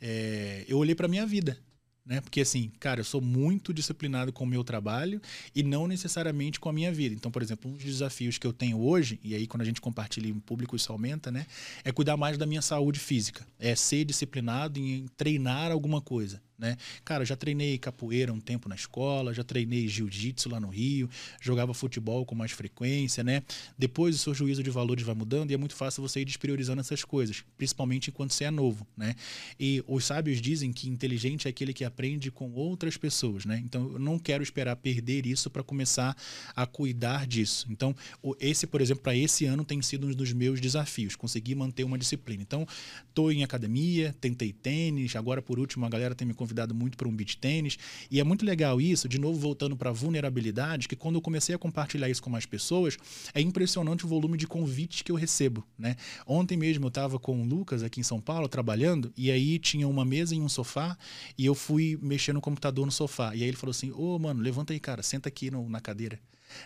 é, 0.00 0.64
eu 0.68 0.78
olhei 0.78 0.94
para 0.94 1.08
minha 1.08 1.26
vida 1.26 1.58
né? 2.06 2.20
Porque 2.20 2.40
assim, 2.40 2.70
cara, 2.78 3.00
eu 3.00 3.04
sou 3.04 3.20
muito 3.20 3.74
disciplinado 3.74 4.32
com 4.32 4.44
o 4.44 4.46
meu 4.46 4.62
trabalho 4.62 5.20
e 5.54 5.62
não 5.62 5.88
necessariamente 5.88 6.60
com 6.60 6.68
a 6.68 6.72
minha 6.72 6.92
vida. 6.92 7.14
Então, 7.14 7.30
por 7.30 7.42
exemplo, 7.42 7.70
um 7.70 7.74
dos 7.74 7.84
desafios 7.84 8.38
que 8.38 8.46
eu 8.46 8.52
tenho 8.52 8.80
hoje, 8.80 9.18
e 9.24 9.34
aí 9.34 9.46
quando 9.46 9.62
a 9.62 9.64
gente 9.64 9.80
compartilha 9.80 10.28
em 10.28 10.38
público 10.38 10.76
isso 10.76 10.92
aumenta, 10.92 11.30
né? 11.32 11.46
É 11.84 11.90
cuidar 11.90 12.16
mais 12.16 12.38
da 12.38 12.46
minha 12.46 12.62
saúde 12.62 13.00
física. 13.00 13.46
É 13.58 13.74
ser 13.74 14.04
disciplinado 14.04 14.78
em 14.78 15.06
treinar 15.16 15.72
alguma 15.72 16.00
coisa. 16.00 16.40
Né? 16.58 16.76
Cara, 17.04 17.24
já 17.24 17.36
treinei 17.36 17.78
capoeira 17.78 18.32
um 18.32 18.40
tempo 18.40 18.68
na 18.68 18.74
escola, 18.74 19.34
já 19.34 19.44
treinei 19.44 19.88
jiu-jitsu 19.88 20.48
lá 20.48 20.60
no 20.60 20.68
Rio, 20.68 21.08
jogava 21.40 21.74
futebol 21.74 22.24
com 22.24 22.34
mais 22.34 22.52
frequência, 22.52 23.22
né? 23.22 23.42
Depois 23.78 24.16
o 24.16 24.18
seu 24.18 24.34
juízo 24.34 24.62
de 24.62 24.70
valores 24.70 25.04
vai 25.04 25.14
mudando 25.14 25.50
e 25.50 25.54
é 25.54 25.56
muito 25.56 25.74
fácil 25.74 26.02
você 26.02 26.20
ir 26.20 26.24
despriorizando 26.24 26.80
essas 26.80 27.04
coisas, 27.04 27.44
principalmente 27.56 28.10
enquanto 28.10 28.32
você 28.32 28.44
é 28.44 28.50
novo, 28.50 28.86
né? 28.96 29.14
E 29.58 29.82
os 29.86 30.04
sábios 30.04 30.40
dizem 30.40 30.72
que 30.72 30.88
inteligente 30.88 31.46
é 31.46 31.50
aquele 31.50 31.72
que 31.72 31.84
aprende 31.84 32.30
com 32.30 32.52
outras 32.52 32.96
pessoas, 32.96 33.44
né? 33.44 33.60
Então 33.64 33.92
eu 33.92 33.98
não 33.98 34.18
quero 34.18 34.42
esperar 34.42 34.76
perder 34.76 35.26
isso 35.26 35.50
para 35.50 35.62
começar 35.62 36.16
a 36.54 36.66
cuidar 36.66 37.26
disso. 37.26 37.66
Então, 37.70 37.94
esse, 38.40 38.66
por 38.66 38.80
exemplo, 38.80 39.02
para 39.02 39.14
esse 39.16 39.44
ano 39.44 39.64
tem 39.64 39.80
sido 39.82 40.06
um 40.06 40.12
dos 40.12 40.32
meus 40.32 40.60
desafios, 40.60 41.16
conseguir 41.16 41.54
manter 41.54 41.84
uma 41.84 41.98
disciplina. 41.98 42.42
Então, 42.42 42.66
tô 43.14 43.30
em 43.30 43.42
academia, 43.42 44.14
tentei 44.20 44.52
tênis, 44.52 45.16
agora 45.16 45.42
por 45.42 45.58
último 45.58 45.84
a 45.84 45.88
galera 45.88 46.14
tem 46.14 46.26
me 46.26 46.34
convidado 46.46 46.72
muito 46.72 46.96
para 46.96 47.08
um 47.08 47.14
beach 47.14 47.36
tênis. 47.36 47.76
E 48.08 48.20
é 48.20 48.24
muito 48.24 48.46
legal 48.46 48.80
isso, 48.80 49.08
de 49.08 49.18
novo 49.18 49.38
voltando 49.38 49.76
para 49.76 49.90
vulnerabilidade, 49.90 50.86
que 50.86 50.94
quando 50.94 51.16
eu 51.16 51.20
comecei 51.20 51.54
a 51.54 51.58
compartilhar 51.58 52.08
isso 52.08 52.22
com 52.22 52.30
mais 52.30 52.46
pessoas, 52.46 52.96
é 53.34 53.40
impressionante 53.40 54.04
o 54.04 54.08
volume 54.08 54.38
de 54.38 54.46
convites 54.46 55.02
que 55.02 55.10
eu 55.10 55.16
recebo. 55.16 55.66
Né? 55.76 55.96
Ontem 56.26 56.56
mesmo 56.56 56.84
eu 56.84 56.88
estava 56.88 57.18
com 57.18 57.42
o 57.42 57.44
Lucas 57.44 57.82
aqui 57.82 58.00
em 58.00 58.04
São 58.04 58.20
Paulo 58.20 58.48
trabalhando, 58.48 59.12
e 59.16 59.30
aí 59.30 59.58
tinha 59.58 59.88
uma 59.88 60.04
mesa 60.04 60.34
e 60.34 60.40
um 60.40 60.48
sofá, 60.48 60.96
e 61.36 61.44
eu 61.44 61.54
fui 61.54 61.98
mexer 62.00 62.32
no 62.32 62.40
computador 62.40 62.86
no 62.86 62.92
sofá. 62.92 63.34
E 63.34 63.42
aí 63.42 63.48
ele 63.48 63.56
falou 63.56 63.72
assim: 63.72 63.90
Ô, 63.90 64.14
oh, 64.14 64.18
mano, 64.18 64.40
levanta 64.40 64.72
aí, 64.72 64.78
cara, 64.78 65.02
senta 65.02 65.28
aqui 65.28 65.50
no, 65.50 65.68
na 65.68 65.80
cadeira 65.80 66.20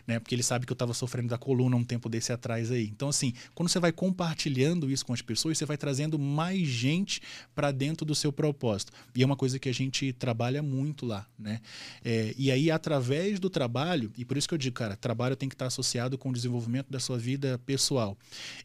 né? 0.07 0.19
Porque 0.19 0.35
ele 0.35 0.43
sabe 0.43 0.67
que 0.67 0.73
eu 0.73 0.75
estava 0.75 0.95
sofrendo 0.95 1.29
da 1.29 1.39
coluna 1.39 1.77
um 1.77 1.85
tempo 1.85 2.09
desse 2.09 2.33
atrás 2.33 2.71
aí. 2.71 2.87
Então, 2.87 3.09
assim, 3.09 3.33
quando 3.55 3.69
você 3.69 3.79
vai 3.79 3.93
compartilhando 3.93 4.91
isso 4.91 5.05
com 5.05 5.13
as 5.13 5.23
pessoas, 5.23 5.59
você 5.59 5.65
vai 5.65 5.77
trazendo 5.77 6.19
mais 6.19 6.67
gente 6.67 7.21
para 7.55 7.71
dentro 7.71 8.05
do 8.05 8.15
seu 8.15 8.33
propósito. 8.33 8.93
E 9.15 9.23
é 9.23 9.27
uma 9.27 9.37
coisa 9.37 9.59
que 9.59 9.69
a 9.69 9.75
gente 9.75 10.13
trabalha 10.13 10.63
muito 10.63 11.07
lá, 11.07 11.27
né? 11.39 11.61
É, 12.05 12.35
e 12.37 12.51
aí, 12.51 12.71
através 12.71 13.39
do 13.39 13.51
trabalho, 13.51 14.13
e 14.17 14.25
por 14.25 14.37
isso 14.37 14.49
que 14.49 14.55
eu 14.55 14.59
digo, 14.59 14.77
cara, 14.77 14.97
trabalho 14.97 15.37
tem 15.37 15.49
que 15.49 15.55
estar 15.55 15.67
associado 15.67 16.17
com 16.19 16.31
o 16.31 16.33
desenvolvimento 16.33 16.91
da 16.91 17.01
sua 17.01 17.19
vida 17.19 17.59
pessoal. 17.65 18.17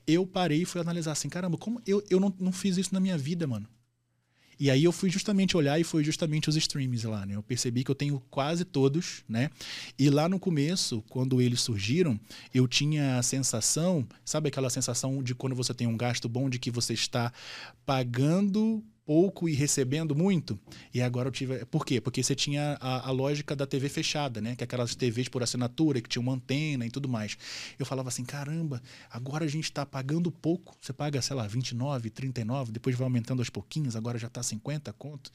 Eu 0.07 0.25
parei 0.25 0.61
e 0.61 0.65
fui 0.65 0.81
analisar 0.81 1.11
assim, 1.11 1.29
caramba, 1.29 1.57
como 1.57 1.81
eu, 1.85 2.03
eu 2.09 2.19
não, 2.19 2.33
não 2.39 2.51
fiz 2.51 2.77
isso 2.77 2.93
na 2.93 2.99
minha 2.99 3.17
vida, 3.17 3.45
mano. 3.47 3.67
E 4.59 4.71
aí 4.71 4.83
eu 4.83 4.91
fui 4.91 5.09
justamente 5.09 5.57
olhar 5.57 5.79
e 5.79 5.83
foi 5.83 6.03
justamente 6.03 6.49
os 6.49 6.55
streams 6.55 7.05
lá, 7.05 7.25
né? 7.25 7.35
Eu 7.35 7.43
percebi 7.43 7.83
que 7.83 7.91
eu 7.91 7.95
tenho 7.95 8.21
quase 8.29 8.63
todos, 8.63 9.23
né? 9.27 9.49
E 9.97 10.09
lá 10.09 10.29
no 10.29 10.39
começo, 10.39 11.03
quando 11.09 11.41
eles 11.41 11.61
surgiram, 11.61 12.19
eu 12.53 12.67
tinha 12.67 13.17
a 13.17 13.23
sensação, 13.23 14.07
sabe 14.23 14.47
aquela 14.47 14.69
sensação 14.69 15.21
de 15.21 15.35
quando 15.35 15.55
você 15.55 15.73
tem 15.73 15.87
um 15.87 15.97
gasto 15.97 16.29
bom 16.29 16.49
de 16.49 16.59
que 16.59 16.71
você 16.71 16.93
está 16.93 17.31
pagando 17.85 18.83
pouco 19.05 19.47
e 19.47 19.53
recebendo 19.53 20.15
muito. 20.15 20.59
E 20.93 21.01
agora 21.01 21.27
eu 21.27 21.31
tive. 21.31 21.63
Por 21.65 21.85
quê? 21.85 22.01
Porque 22.01 22.23
você 22.23 22.33
tinha 22.33 22.77
a, 22.81 23.07
a, 23.07 23.11
lógica 23.11 23.55
da 23.55 23.67
TV 23.67 23.87
fechada, 23.87 24.41
né? 24.41 24.55
Que 24.55 24.63
é 24.63 24.65
aquelas 24.65 24.95
TVs 24.95 25.29
por 25.29 25.43
assinatura, 25.43 26.01
que 26.01 26.09
tinha 26.09 26.21
uma 26.21 26.33
antena 26.33 26.85
e 26.85 26.89
tudo 26.89 27.07
mais. 27.07 27.37
Eu 27.77 27.85
falava 27.85 28.09
assim: 28.09 28.25
caramba, 28.25 28.81
agora 29.09 29.45
a 29.45 29.47
gente 29.47 29.65
está 29.65 29.85
pagando 29.85 30.31
pouco. 30.31 30.75
Você 30.81 30.91
paga, 30.91 31.21
sei 31.21 31.35
lá, 31.35 31.45
29, 31.47 32.09
39, 32.09 32.71
depois 32.71 32.95
vai 32.95 33.05
aumentando 33.05 33.41
aos 33.41 33.49
pouquinhos, 33.49 33.95
agora 33.95 34.17
já 34.17 34.27
está 34.27 34.41
50 34.41 34.91
conto. 34.93 35.31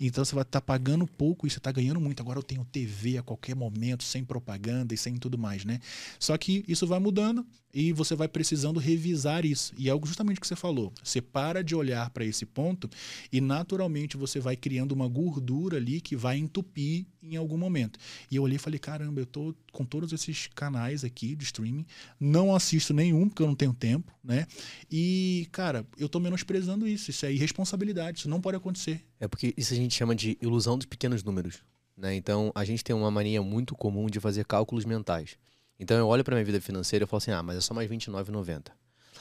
Então 0.00 0.24
você 0.24 0.34
vai 0.34 0.42
estar 0.42 0.60
tá 0.60 0.66
pagando 0.66 1.06
pouco 1.06 1.46
e 1.46 1.50
você 1.50 1.58
está 1.58 1.70
ganhando 1.70 2.00
muito. 2.00 2.20
Agora 2.20 2.38
eu 2.38 2.42
tenho 2.42 2.64
TV 2.64 3.18
a 3.18 3.22
qualquer 3.22 3.54
momento, 3.54 4.02
sem 4.02 4.24
propaganda 4.24 4.92
e 4.92 4.98
sem 4.98 5.16
tudo 5.16 5.38
mais, 5.38 5.64
né? 5.64 5.78
Só 6.18 6.36
que 6.36 6.64
isso 6.66 6.86
vai 6.86 6.98
mudando 6.98 7.46
e 7.72 7.92
você 7.92 8.14
vai 8.14 8.28
precisando 8.28 8.78
revisar 8.78 9.44
isso. 9.44 9.72
E 9.78 9.88
é 9.88 9.92
justamente 10.04 10.40
que 10.40 10.46
você 10.46 10.56
falou. 10.56 10.92
Você 11.02 11.20
para 11.22 11.64
de 11.64 11.74
olhar 11.74 12.10
para 12.10 12.24
esse 12.24 12.44
ponto 12.44 12.88
e 13.32 13.40
naturalmente 13.40 14.16
você 14.16 14.40
vai 14.40 14.56
criando 14.56 14.92
uma 14.92 15.08
gordura 15.08 15.78
ali 15.78 16.00
que 16.00 16.14
vai 16.14 16.36
entupir 16.36 17.06
em 17.22 17.36
algum 17.36 17.56
momento. 17.56 17.98
E 18.30 18.36
eu 18.36 18.42
olhei 18.42 18.56
e 18.56 18.58
falei: 18.58 18.78
caramba, 18.78 19.20
eu 19.20 19.26
tô 19.26 19.54
com 19.72 19.84
todos 19.84 20.12
esses 20.12 20.48
canais 20.48 21.04
aqui 21.04 21.34
de 21.34 21.44
streaming, 21.44 21.86
não 22.20 22.54
assisto 22.54 22.92
nenhum 22.92 23.28
porque 23.28 23.42
eu 23.42 23.46
não 23.46 23.54
tenho 23.54 23.72
tempo, 23.72 24.12
né? 24.22 24.46
E, 24.90 25.48
cara, 25.50 25.86
eu 25.96 26.08
tô 26.08 26.20
menosprezando 26.20 26.86
isso. 26.86 27.10
Isso 27.10 27.24
é 27.24 27.32
irresponsabilidade, 27.32 28.18
isso 28.18 28.28
não 28.28 28.40
pode 28.40 28.56
acontecer. 28.56 29.04
É 29.18 29.26
porque 29.26 29.54
isso 29.56 29.72
a 29.72 29.76
gente 29.76 29.94
chama 29.94 30.14
de 30.14 30.36
ilusão 30.40 30.76
dos 30.76 30.86
pequenos 30.86 31.22
números. 31.22 31.62
Né? 31.96 32.14
Então, 32.14 32.50
a 32.54 32.64
gente 32.64 32.82
tem 32.82 32.94
uma 32.94 33.10
mania 33.10 33.42
muito 33.42 33.74
comum 33.74 34.06
de 34.06 34.18
fazer 34.18 34.44
cálculos 34.44 34.84
mentais. 34.84 35.36
Então 35.82 35.98
eu 35.98 36.06
olho 36.06 36.22
para 36.22 36.36
minha 36.36 36.44
vida 36.44 36.60
financeira 36.60 37.04
e 37.04 37.08
falo 37.08 37.18
assim: 37.18 37.32
ah, 37.32 37.42
mas 37.42 37.56
é 37.56 37.60
só 37.60 37.74
mais 37.74 37.90
R$29,90. 37.90 38.70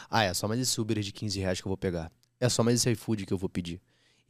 Ah, 0.07 0.23
é 0.23 0.31
só 0.31 0.47
mais 0.47 0.59
esse 0.59 0.79
Uber 0.79 0.99
de 0.99 1.11
15 1.11 1.39
reais 1.39 1.59
que 1.59 1.65
eu 1.65 1.71
vou 1.71 1.77
pegar. 1.77 2.11
É 2.39 2.47
só 2.47 2.63
mais 2.63 2.79
esse 2.79 2.91
iFood 2.91 3.25
que 3.25 3.33
eu 3.33 3.37
vou 3.37 3.49
pedir. 3.49 3.81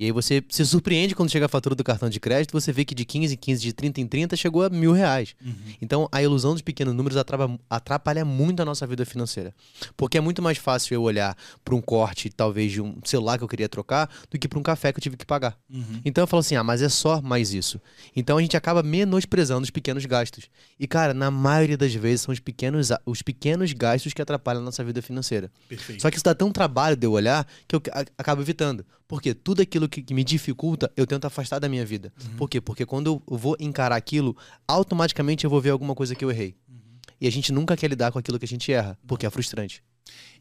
E 0.02 0.06
aí 0.06 0.12
você 0.12 0.44
se 0.50 0.66
surpreende 0.66 1.14
quando 1.14 1.30
chega 1.30 1.46
a 1.46 1.48
fatura 1.48 1.76
do 1.76 1.84
cartão 1.84 2.10
de 2.10 2.20
crédito, 2.20 2.54
você 2.54 2.74
vê 2.74 2.84
que 2.84 2.96
de 2.96 3.06
15 3.06 3.36
em 3.36 3.38
15, 3.38 3.62
de 3.62 3.72
30 3.72 4.02
em 4.02 4.08
30, 4.08 4.36
chegou 4.36 4.64
a 4.64 4.70
mil 4.72 4.94
reais. 4.94 5.36
Uhum. 5.46 5.54
Então 5.80 6.10
a 6.12 6.24
ilusão 6.24 6.54
dos 6.54 6.64
pequenos 6.64 6.96
números 6.96 7.16
atrapalha, 7.18 7.60
atrapalha, 7.70 8.26
muito 8.26 8.64
a 8.64 8.66
nossa 8.66 8.88
vida 8.88 9.06
financeira. 9.06 9.54
Porque 9.96 10.18
é 10.18 10.22
muito 10.22 10.42
mais 10.42 10.58
fácil 10.58 10.96
eu 10.96 11.04
olhar 11.04 11.38
para 11.64 11.76
um 11.76 11.82
corte, 11.82 12.32
talvez, 12.32 12.72
de 12.72 12.82
um 12.82 12.98
celular 13.06 13.38
que 13.38 13.44
eu 13.44 13.48
queria 13.48 13.70
trocar, 13.70 14.10
do 14.28 14.40
que 14.40 14.48
para 14.48 14.58
um 14.58 14.64
café 14.64 14.92
que 14.92 14.98
eu 14.98 15.04
tive 15.04 15.16
que 15.16 15.26
pagar. 15.26 15.56
Uhum. 15.72 16.02
Então 16.04 16.24
eu 16.24 16.28
falo 16.28 16.40
assim, 16.40 16.56
ah, 16.56 16.64
mas 16.64 16.82
é 16.82 16.90
só 16.90 17.22
mais 17.22 17.54
isso. 17.54 17.80
Então 18.16 18.40
a 18.40 18.42
gente 18.42 18.58
acaba 18.58 18.82
menosprezando 18.82 19.62
os 19.62 19.70
pequenos 19.70 20.04
gastos. 20.08 20.50
E, 20.80 20.88
cara, 20.88 21.14
na 21.14 21.30
maioria 21.30 21.78
das 21.78 21.94
vezes 21.94 22.22
são 22.22 22.34
os 22.34 22.40
pequenos, 22.40 22.90
os 23.06 23.22
pequenos 23.22 23.72
gastos 23.72 24.14
que 24.14 24.22
atrapalham 24.24 24.64
a 24.64 24.66
nossa 24.66 24.84
vida 24.84 25.00
financeira. 25.00 25.52
Perfeito. 25.70 26.02
Só 26.02 26.10
que 26.10 26.18
isso 26.18 26.26
dá 26.26 26.34
tão 26.34 26.52
trabalho 26.52 26.96
de 26.96 27.06
eu 27.06 27.12
olhar 27.12 27.46
que 27.68 27.76
eu 27.76 27.82
acabo 28.18 28.42
evitando. 28.42 28.84
Porque 29.12 29.34
tudo 29.34 29.62
aquilo 29.62 29.90
que, 29.90 30.02
que 30.02 30.14
me 30.14 30.24
dificulta, 30.24 30.90
eu 30.96 31.06
tento 31.06 31.26
afastar 31.26 31.60
da 31.60 31.68
minha 31.68 31.86
vida. 31.86 32.14
Uhum. 32.24 32.38
Por 32.38 32.50
quê? 32.50 32.62
Porque 32.62 32.86
quando 32.86 33.22
eu 33.30 33.38
vou 33.38 33.58
encarar 33.60 33.98
aquilo, 33.98 34.38
automaticamente 34.66 35.44
eu 35.44 35.50
vou 35.50 35.60
ver 35.60 35.72
alguma 35.72 35.94
coisa 35.94 36.16
que 36.16 36.24
eu 36.24 36.32
errei. 36.32 36.56
Uhum. 36.70 36.78
E 37.20 37.28
a 37.28 37.30
gente 37.30 37.52
nunca 37.52 37.76
quer 37.76 37.90
lidar 37.90 38.10
com 38.14 38.18
aquilo 38.18 38.40
que 38.40 38.46
a 38.46 38.48
gente 38.48 38.72
erra, 38.72 38.98
porque 39.06 39.26
é 39.26 39.30
frustrante. 39.30 39.84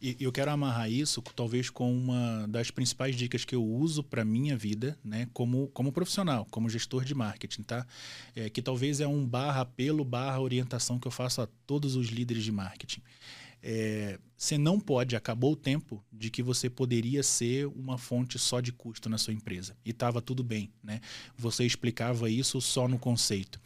E 0.00 0.16
eu 0.20 0.30
quero 0.30 0.52
amarrar 0.52 0.88
isso, 0.88 1.20
talvez, 1.34 1.68
com 1.68 1.92
uma 1.92 2.46
das 2.46 2.70
principais 2.70 3.16
dicas 3.16 3.44
que 3.44 3.56
eu 3.56 3.64
uso 3.64 4.04
para 4.04 4.24
minha 4.24 4.56
vida, 4.56 4.96
né, 5.02 5.26
como, 5.32 5.66
como 5.74 5.90
profissional, 5.90 6.46
como 6.48 6.68
gestor 6.68 7.04
de 7.04 7.14
marketing, 7.14 7.62
tá? 7.62 7.84
É, 8.36 8.48
que 8.48 8.62
talvez 8.62 9.00
é 9.00 9.06
um 9.08 9.26
barra 9.26 9.62
apelo, 9.62 10.04
barra 10.04 10.40
orientação 10.40 10.96
que 10.96 11.08
eu 11.08 11.12
faço 11.12 11.42
a 11.42 11.48
todos 11.66 11.96
os 11.96 12.06
líderes 12.06 12.44
de 12.44 12.52
marketing. 12.52 13.02
É, 13.62 14.18
você 14.36 14.56
não 14.56 14.80
pode, 14.80 15.14
acabou 15.14 15.52
o 15.52 15.56
tempo 15.56 16.02
de 16.10 16.30
que 16.30 16.42
você 16.42 16.70
poderia 16.70 17.22
ser 17.22 17.66
uma 17.66 17.98
fonte 17.98 18.38
só 18.38 18.60
de 18.60 18.72
custo 18.72 19.08
na 19.08 19.18
sua 19.18 19.34
empresa. 19.34 19.76
E 19.84 19.90
estava 19.90 20.22
tudo 20.22 20.42
bem, 20.42 20.70
né? 20.82 21.00
Você 21.36 21.64
explicava 21.64 22.30
isso 22.30 22.60
só 22.60 22.88
no 22.88 22.98
conceito. 22.98 23.60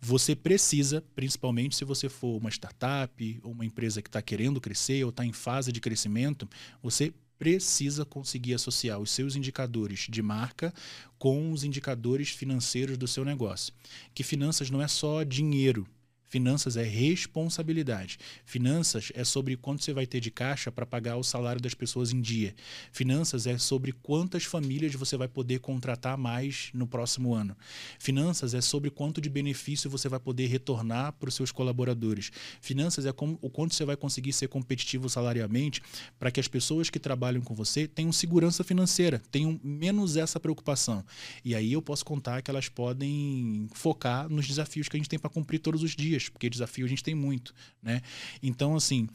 Você 0.00 0.36
precisa, 0.36 1.02
principalmente 1.14 1.76
se 1.76 1.84
você 1.84 2.08
for 2.08 2.36
uma 2.36 2.50
startup 2.50 3.40
ou 3.42 3.52
uma 3.52 3.64
empresa 3.64 4.02
que 4.02 4.08
está 4.08 4.20
querendo 4.20 4.60
crescer 4.60 5.02
ou 5.02 5.10
está 5.10 5.24
em 5.24 5.32
fase 5.32 5.72
de 5.72 5.80
crescimento, 5.80 6.48
você 6.82 7.12
precisa 7.38 8.04
conseguir 8.04 8.54
associar 8.54 8.98
os 8.98 9.10
seus 9.10 9.36
indicadores 9.36 10.06
de 10.10 10.20
marca 10.20 10.74
com 11.18 11.52
os 11.52 11.62
indicadores 11.64 12.30
financeiros 12.30 12.98
do 12.98 13.06
seu 13.06 13.24
negócio. 13.24 13.72
Que 14.12 14.22
finanças 14.22 14.70
não 14.70 14.82
é 14.82 14.88
só 14.88 15.22
dinheiro, 15.22 15.86
Finanças 16.28 16.76
é 16.76 16.82
responsabilidade. 16.82 18.18
Finanças 18.44 19.10
é 19.14 19.24
sobre 19.24 19.56
quanto 19.56 19.82
você 19.82 19.94
vai 19.94 20.06
ter 20.06 20.20
de 20.20 20.30
caixa 20.30 20.70
para 20.70 20.84
pagar 20.84 21.16
o 21.16 21.22
salário 21.24 21.60
das 21.60 21.72
pessoas 21.72 22.12
em 22.12 22.20
dia. 22.20 22.54
Finanças 22.92 23.46
é 23.46 23.56
sobre 23.56 23.92
quantas 23.92 24.44
famílias 24.44 24.94
você 24.94 25.16
vai 25.16 25.26
poder 25.26 25.60
contratar 25.60 26.18
mais 26.18 26.68
no 26.74 26.86
próximo 26.86 27.32
ano. 27.32 27.56
Finanças 27.98 28.52
é 28.52 28.60
sobre 28.60 28.90
quanto 28.90 29.22
de 29.22 29.30
benefício 29.30 29.88
você 29.88 30.06
vai 30.06 30.20
poder 30.20 30.48
retornar 30.48 31.14
para 31.14 31.30
os 31.30 31.34
seus 31.34 31.50
colaboradores. 31.50 32.30
Finanças 32.60 33.06
é 33.06 33.12
como, 33.12 33.38
o 33.40 33.48
quanto 33.48 33.74
você 33.74 33.86
vai 33.86 33.96
conseguir 33.96 34.34
ser 34.34 34.48
competitivo 34.48 35.08
salarialmente 35.08 35.80
para 36.18 36.30
que 36.30 36.38
as 36.38 36.48
pessoas 36.48 36.90
que 36.90 36.98
trabalham 36.98 37.40
com 37.40 37.54
você 37.54 37.88
tenham 37.88 38.12
segurança 38.12 38.62
financeira, 38.62 39.22
tenham 39.30 39.58
menos 39.64 40.14
essa 40.16 40.38
preocupação. 40.38 41.02
E 41.42 41.54
aí 41.54 41.72
eu 41.72 41.80
posso 41.80 42.04
contar 42.04 42.42
que 42.42 42.50
elas 42.50 42.68
podem 42.68 43.66
focar 43.72 44.28
nos 44.28 44.46
desafios 44.46 44.90
que 44.90 44.96
a 44.96 44.98
gente 44.98 45.08
tem 45.08 45.18
para 45.18 45.30
cumprir 45.30 45.60
todos 45.60 45.82
os 45.82 45.96
dias 45.96 46.17
porque 46.26 46.48
desafio 46.48 46.86
a 46.86 46.88
gente 46.88 47.04
tem 47.04 47.14
muito, 47.14 47.54
né? 47.82 48.00
Então, 48.42 48.74
assim, 48.74 49.06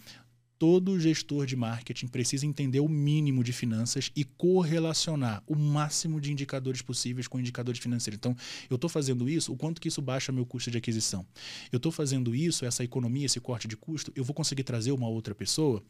todo 0.64 0.98
gestor 0.98 1.46
de 1.46 1.58
marketing 1.58 2.08
precisa 2.08 2.46
entender 2.46 2.80
o 2.80 2.88
mínimo 2.88 3.44
de 3.44 3.52
finanças 3.52 4.10
e 4.16 4.24
correlacionar 4.24 5.44
o 5.46 5.56
máximo 5.58 6.22
de 6.22 6.32
indicadores 6.32 6.82
possíveis 6.82 7.28
com 7.28 7.38
indicadores 7.38 7.82
financeiros. 7.82 8.18
Então, 8.18 8.34
eu 8.70 8.76
estou 8.76 8.90
fazendo 8.90 9.28
isso, 9.28 9.52
o 9.52 9.58
quanto 9.58 9.82
que 9.82 9.90
isso 9.90 10.02
baixa 10.02 10.32
meu 10.32 10.46
custo 10.46 10.72
de 10.72 10.78
aquisição? 10.78 11.26
Eu 11.70 11.78
estou 11.78 11.92
fazendo 11.92 12.34
isso, 12.34 12.64
essa 12.64 12.82
economia, 12.82 13.26
esse 13.26 13.42
corte 13.42 13.68
de 13.68 13.76
custo, 13.76 14.14
eu 14.16 14.24
vou 14.24 14.34
conseguir 14.34 14.64
trazer 14.64 14.94
uma 14.94 15.10
outra 15.10 15.36
pessoa? 15.36 15.84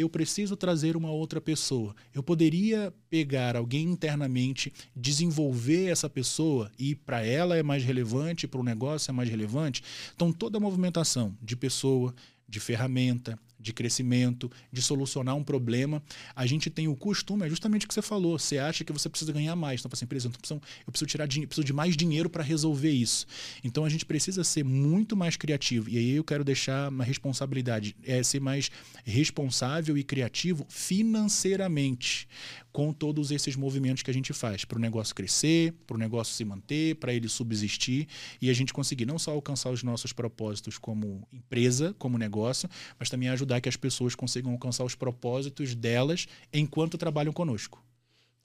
Eu 0.00 0.08
preciso 0.08 0.56
trazer 0.56 0.96
uma 0.96 1.10
outra 1.10 1.40
pessoa. 1.40 1.94
Eu 2.14 2.22
poderia 2.22 2.92
pegar 3.08 3.56
alguém 3.56 3.84
internamente, 3.84 4.72
desenvolver 4.94 5.86
essa 5.90 6.08
pessoa 6.08 6.70
e 6.78 6.94
para 6.94 7.24
ela 7.24 7.56
é 7.56 7.62
mais 7.62 7.84
relevante, 7.84 8.48
para 8.48 8.60
o 8.60 8.64
negócio 8.64 9.10
é 9.10 9.12
mais 9.12 9.28
relevante. 9.28 9.82
Então, 10.14 10.32
toda 10.32 10.58
a 10.58 10.60
movimentação 10.60 11.36
de 11.42 11.56
pessoa, 11.56 12.14
de 12.48 12.58
ferramenta, 12.58 13.38
de 13.60 13.72
crescimento, 13.72 14.50
de 14.72 14.80
solucionar 14.80 15.36
um 15.36 15.44
problema, 15.44 16.02
a 16.34 16.46
gente 16.46 16.70
tem 16.70 16.88
o 16.88 16.96
costume, 16.96 17.46
é 17.46 17.48
justamente 17.48 17.84
o 17.84 17.88
que 17.88 17.94
você 17.94 18.02
falou. 18.02 18.38
Você 18.38 18.58
acha 18.58 18.84
que 18.84 18.92
você 18.92 19.08
precisa 19.08 19.32
ganhar 19.32 19.54
mais. 19.54 19.80
Então, 19.80 19.90
assim, 19.92 20.04
eu 20.04 20.08
preciso, 20.08 20.32
eu 20.54 20.92
preciso 20.92 21.06
tirar 21.06 21.26
dinheiro, 21.26 21.48
preciso 21.48 21.66
de 21.66 21.72
mais 21.72 21.96
dinheiro 21.96 22.30
para 22.30 22.42
resolver 22.42 22.90
isso. 22.90 23.26
Então, 23.62 23.84
a 23.84 23.88
gente 23.88 24.04
precisa 24.04 24.42
ser 24.42 24.64
muito 24.64 25.16
mais 25.16 25.36
criativo. 25.36 25.90
E 25.90 25.98
aí 25.98 26.10
eu 26.12 26.24
quero 26.24 26.42
deixar 26.42 26.88
uma 26.88 27.04
responsabilidade, 27.04 27.94
é 28.04 28.22
ser 28.22 28.40
mais 28.40 28.70
responsável 29.04 29.96
e 29.98 30.04
criativo 30.04 30.66
financeiramente 30.68 32.28
com 32.72 32.92
todos 32.92 33.30
esses 33.30 33.56
movimentos 33.56 34.02
que 34.02 34.10
a 34.10 34.14
gente 34.14 34.32
faz 34.32 34.64
para 34.64 34.78
o 34.78 34.80
negócio 34.80 35.14
crescer, 35.14 35.72
para 35.86 35.96
o 35.96 35.98
negócio 35.98 36.34
se 36.34 36.44
manter, 36.44 36.96
para 36.96 37.12
ele 37.12 37.28
subsistir 37.28 38.06
e 38.40 38.50
a 38.50 38.52
gente 38.52 38.72
conseguir 38.72 39.06
não 39.06 39.18
só 39.18 39.32
alcançar 39.32 39.70
os 39.70 39.82
nossos 39.82 40.12
propósitos 40.12 40.78
como 40.78 41.26
empresa, 41.32 41.94
como 41.98 42.18
negócio, 42.18 42.68
mas 42.98 43.10
também 43.10 43.28
ajudar 43.28 43.60
que 43.60 43.68
as 43.68 43.76
pessoas 43.76 44.14
consigam 44.14 44.52
alcançar 44.52 44.84
os 44.84 44.94
propósitos 44.94 45.74
delas 45.74 46.26
enquanto 46.52 46.98
trabalham 46.98 47.32
conosco. 47.32 47.82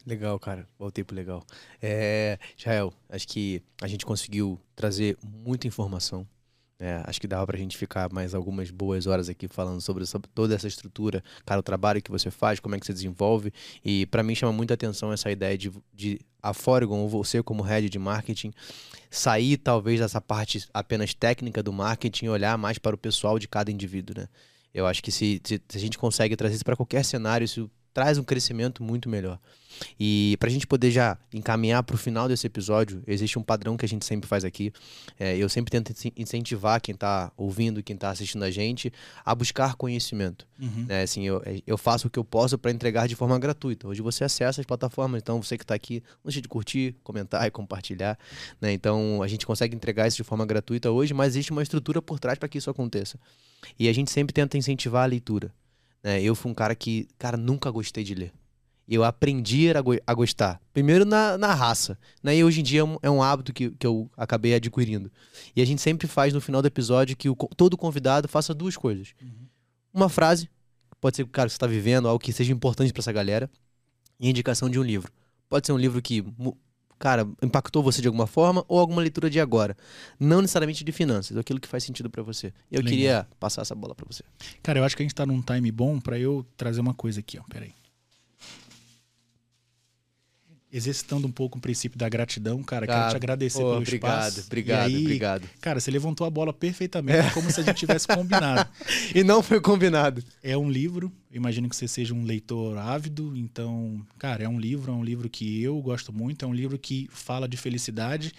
Legal, 0.06 0.38
cara. 0.40 0.68
Voltei 0.78 1.04
pro 1.04 1.16
legal. 1.16 1.44
É, 1.82 2.38
Jael, 2.56 2.94
acho 3.10 3.28
que 3.28 3.62
a 3.82 3.88
gente 3.88 4.06
conseguiu 4.06 4.60
trazer 4.76 5.18
muita 5.24 5.68
informação 5.68 6.28
é, 6.78 7.02
acho 7.06 7.22
que 7.22 7.28
dava 7.28 7.48
pra 7.48 7.58
gente 7.58 7.78
ficar 7.78 8.12
mais 8.12 8.36
algumas 8.36 8.70
boas 8.70 9.08
horas 9.08 9.30
aqui 9.30 9.48
falando 9.48 9.80
sobre, 9.80 10.06
sobre, 10.06 10.30
toda 10.34 10.54
essa 10.56 10.68
estrutura, 10.68 11.24
cara, 11.46 11.60
o 11.60 11.64
trabalho 11.64 12.02
que 12.02 12.12
você 12.12 12.30
faz, 12.30 12.60
como 12.60 12.76
é 12.76 12.80
que 12.80 12.86
você 12.86 12.92
desenvolve. 12.92 13.54
E 13.84 14.06
para 14.08 14.22
mim 14.22 14.36
chama 14.36 14.52
muita 14.52 14.74
atenção 14.74 15.14
essa 15.14 15.32
ideia 15.32 15.58
de, 15.58 15.72
de 15.94 16.20
a 16.42 16.54
Foregon, 16.54 17.00
ou 17.00 17.10
você 17.10 17.42
como 17.42 17.64
head 17.64 17.90
de 17.90 17.98
marketing, 17.98 18.52
sair 19.10 19.58
talvez 19.58 20.02
dessa 20.02 20.20
parte 20.20 20.68
apenas 20.74 21.14
técnica 21.14 21.64
do 21.64 21.72
marketing 21.72 22.26
e 22.26 22.30
olhar 22.30 22.58
mais 22.58 22.78
para 22.78 22.96
o 22.96 22.98
pessoal 22.98 23.40
de 23.40 23.48
cada 23.48 23.72
indivíduo, 23.72 24.16
né? 24.18 24.28
Eu 24.74 24.86
acho 24.86 25.02
que 25.02 25.12
se, 25.12 25.42
se, 25.46 25.62
se 25.70 25.78
a 25.78 25.80
gente 25.80 25.98
consegue 25.98 26.36
trazer 26.36 26.56
isso 26.56 26.66
para 26.66 26.76
qualquer 26.76 27.06
cenário, 27.06 27.46
isso 27.46 27.72
traz 27.96 28.18
um 28.18 28.24
crescimento 28.26 28.84
muito 28.84 29.08
melhor. 29.08 29.40
E 29.98 30.36
para 30.38 30.50
a 30.50 30.52
gente 30.52 30.68
poder 30.68 30.92
já 30.92 31.18
encaminhar 31.34 31.82
para 31.82 31.96
o 31.96 31.98
final 31.98 32.28
desse 32.28 32.46
episódio, 32.46 33.02
existe 33.08 33.40
um 33.40 33.42
padrão 33.42 33.78
que 33.78 33.86
a 33.86 33.88
gente 33.88 34.04
sempre 34.04 34.28
faz 34.28 34.44
aqui. 34.44 34.74
É, 35.18 35.38
eu 35.38 35.48
sempre 35.48 35.72
tento 35.72 35.94
incentivar 36.18 36.82
quem 36.82 36.94
está 36.94 37.32
ouvindo, 37.38 37.82
quem 37.82 37.94
está 37.94 38.10
assistindo 38.10 38.44
a 38.44 38.52
gente, 38.52 38.92
a 39.24 39.34
buscar 39.34 39.76
conhecimento. 39.76 40.46
Uhum. 40.60 40.86
É, 40.90 41.04
assim, 41.04 41.26
eu, 41.26 41.42
eu 41.66 41.78
faço 41.78 42.08
o 42.08 42.10
que 42.10 42.20
eu 42.20 42.26
posso 42.26 42.58
para 42.58 42.70
entregar 42.70 43.08
de 43.08 43.16
forma 43.16 43.40
gratuita. 43.40 43.88
Hoje 43.88 44.02
você 44.02 44.26
acessa 44.26 44.60
as 44.60 44.68
plataformas, 44.68 45.22
então 45.22 45.42
você 45.42 45.58
que 45.58 45.64
está 45.64 45.74
aqui, 45.74 46.04
não 46.18 46.26
deixe 46.26 46.42
de 46.42 46.50
curtir, 46.50 46.98
comentar 47.02 47.48
e 47.48 47.52
compartilhar. 47.52 48.20
Né? 48.60 48.74
Então 48.74 49.24
a 49.24 49.28
gente 49.28 49.46
consegue 49.46 49.74
entregar 49.74 50.06
isso 50.06 50.18
de 50.18 50.24
forma 50.24 50.46
gratuita 50.46 50.92
hoje, 50.92 51.14
mas 51.14 51.30
existe 51.30 51.54
uma 51.54 51.64
estrutura 51.64 52.02
por 52.02 52.20
trás 52.20 52.38
para 52.38 52.50
que 52.50 52.58
isso 52.58 52.70
aconteça. 52.70 53.18
E 53.80 53.88
a 53.88 53.94
gente 53.94 54.12
sempre 54.12 54.34
tenta 54.34 54.58
incentivar 54.58 55.04
a 55.04 55.08
leitura. 55.08 55.50
Né? 56.06 56.22
Eu 56.22 56.36
fui 56.36 56.52
um 56.52 56.54
cara 56.54 56.76
que, 56.76 57.08
cara, 57.18 57.36
nunca 57.36 57.72
gostei 57.72 58.04
de 58.04 58.14
ler. 58.14 58.32
Eu 58.88 59.04
aprendi 59.04 59.72
a, 59.72 59.82
a 60.06 60.14
gostar. 60.14 60.62
Primeiro 60.72 61.04
na, 61.04 61.36
na 61.36 61.52
raça. 61.56 61.98
Né? 62.22 62.38
E 62.38 62.44
hoje 62.44 62.60
em 62.60 62.64
dia 62.64 62.82
é 62.82 62.84
um, 62.84 62.98
é 63.02 63.10
um, 63.10 63.24
hábito 63.24 63.52
que, 63.52 63.72
que 63.72 63.88
eu 63.88 64.08
acabei 64.16 64.54
adquirindo. 64.54 65.12
E 65.56 65.62
a 65.64 65.66
gente 65.66 65.82
sempre 65.82 66.08
faz 66.08 66.32
no 66.32 66.40
final 66.40 66.62
do 66.62 66.68
episódio 66.68 67.18
que 67.18 67.28
o, 67.28 67.36
todo 67.36 67.76
convidado 67.76 68.28
faça 68.28 68.54
duas 68.54 68.78
coisas. 68.78 69.16
Uhum. 69.20 69.48
Uma 69.92 70.08
frase, 70.08 70.48
pode 71.02 71.16
ser 71.16 71.24
o 71.24 71.28
cara 71.28 71.48
que 71.48 71.54
você 71.54 71.56
está 71.56 71.66
vivendo, 71.66 72.08
algo 72.08 72.24
que 72.24 72.32
seja 72.32 72.54
importante 72.54 72.94
para 72.94 73.02
essa 73.02 73.12
galera, 73.12 73.50
e 74.20 74.28
a 74.28 74.30
indicação 74.30 74.70
de 74.70 74.80
um 74.80 74.84
livro. 74.84 75.12
Pode 75.50 75.66
ser 75.66 75.74
um 75.74 75.78
livro 75.78 76.00
que, 76.04 76.24
cara, 76.98 77.28
impactou 77.42 77.84
você 77.84 78.02
de 78.02 78.08
alguma 78.08 78.28
forma, 78.28 78.64
ou 78.68 78.80
alguma 78.80 79.02
leitura 79.02 79.30
de 79.30 79.40
agora. 79.40 79.76
Não 80.20 80.42
necessariamente 80.42 80.84
de 80.84 80.92
finanças, 80.92 81.38
aquilo 81.38 81.60
que 81.60 81.68
faz 81.68 81.84
sentido 81.84 82.10
para 82.10 82.24
você. 82.24 82.48
Eu 82.72 82.80
Legal. 82.80 82.90
queria 82.90 83.28
passar 83.40 83.62
essa 83.62 83.76
bola 83.76 83.94
para 83.94 84.06
você. 84.10 84.24
Cara, 84.64 84.80
eu 84.80 84.84
acho 84.84 84.96
que 84.96 85.04
a 85.04 85.06
gente 85.06 85.14
está 85.14 85.26
num 85.26 85.42
time 85.42 85.72
bom 85.72 86.00
para 86.00 86.18
eu 86.20 86.46
trazer 86.58 86.82
uma 86.82 86.94
coisa 86.94 87.20
aqui, 87.20 87.38
ó. 87.38 87.44
Peraí 87.50 87.74
exercitando 90.76 91.26
um 91.26 91.32
pouco 91.32 91.58
o 91.58 91.62
princípio 91.62 91.98
da 91.98 92.10
gratidão, 92.10 92.62
cara. 92.62 92.86
Quero 92.86 93.10
te 93.10 93.16
agradecer 93.16 93.60
pô, 93.60 93.70
pelo 93.70 93.78
obrigado, 93.78 94.28
espaço. 94.28 94.48
Obrigado, 94.48 94.88
aí, 94.88 95.02
obrigado. 95.02 95.50
Cara, 95.62 95.80
você 95.80 95.90
levantou 95.90 96.28
a 96.28 96.30
bola 96.30 96.52
perfeitamente, 96.52 97.28
é. 97.28 97.30
como 97.32 97.50
se 97.50 97.62
a 97.62 97.64
gente 97.64 97.78
tivesse 97.78 98.06
combinado. 98.06 98.70
e 99.16 99.24
não 99.24 99.42
foi 99.42 99.62
combinado. 99.62 100.22
É 100.44 100.58
um 100.58 100.70
livro, 100.70 101.10
imagino 101.32 101.70
que 101.70 101.76
você 101.76 101.88
seja 101.88 102.14
um 102.14 102.26
leitor 102.26 102.78
ávido, 102.78 103.34
então, 103.38 104.06
cara, 104.20 104.44
é 104.44 104.50
um 104.50 104.60
livro, 104.60 104.92
é 104.92 104.96
um 104.96 105.04
livro 105.04 105.30
que 105.30 105.64
eu 105.64 105.82
gosto 105.82 106.12
muito, 106.12 106.44
é 106.44 106.48
um 106.48 106.54
livro 106.54 106.78
que 106.78 107.08
fala 107.10 107.48
de 107.48 107.56
felicidade. 107.56 108.34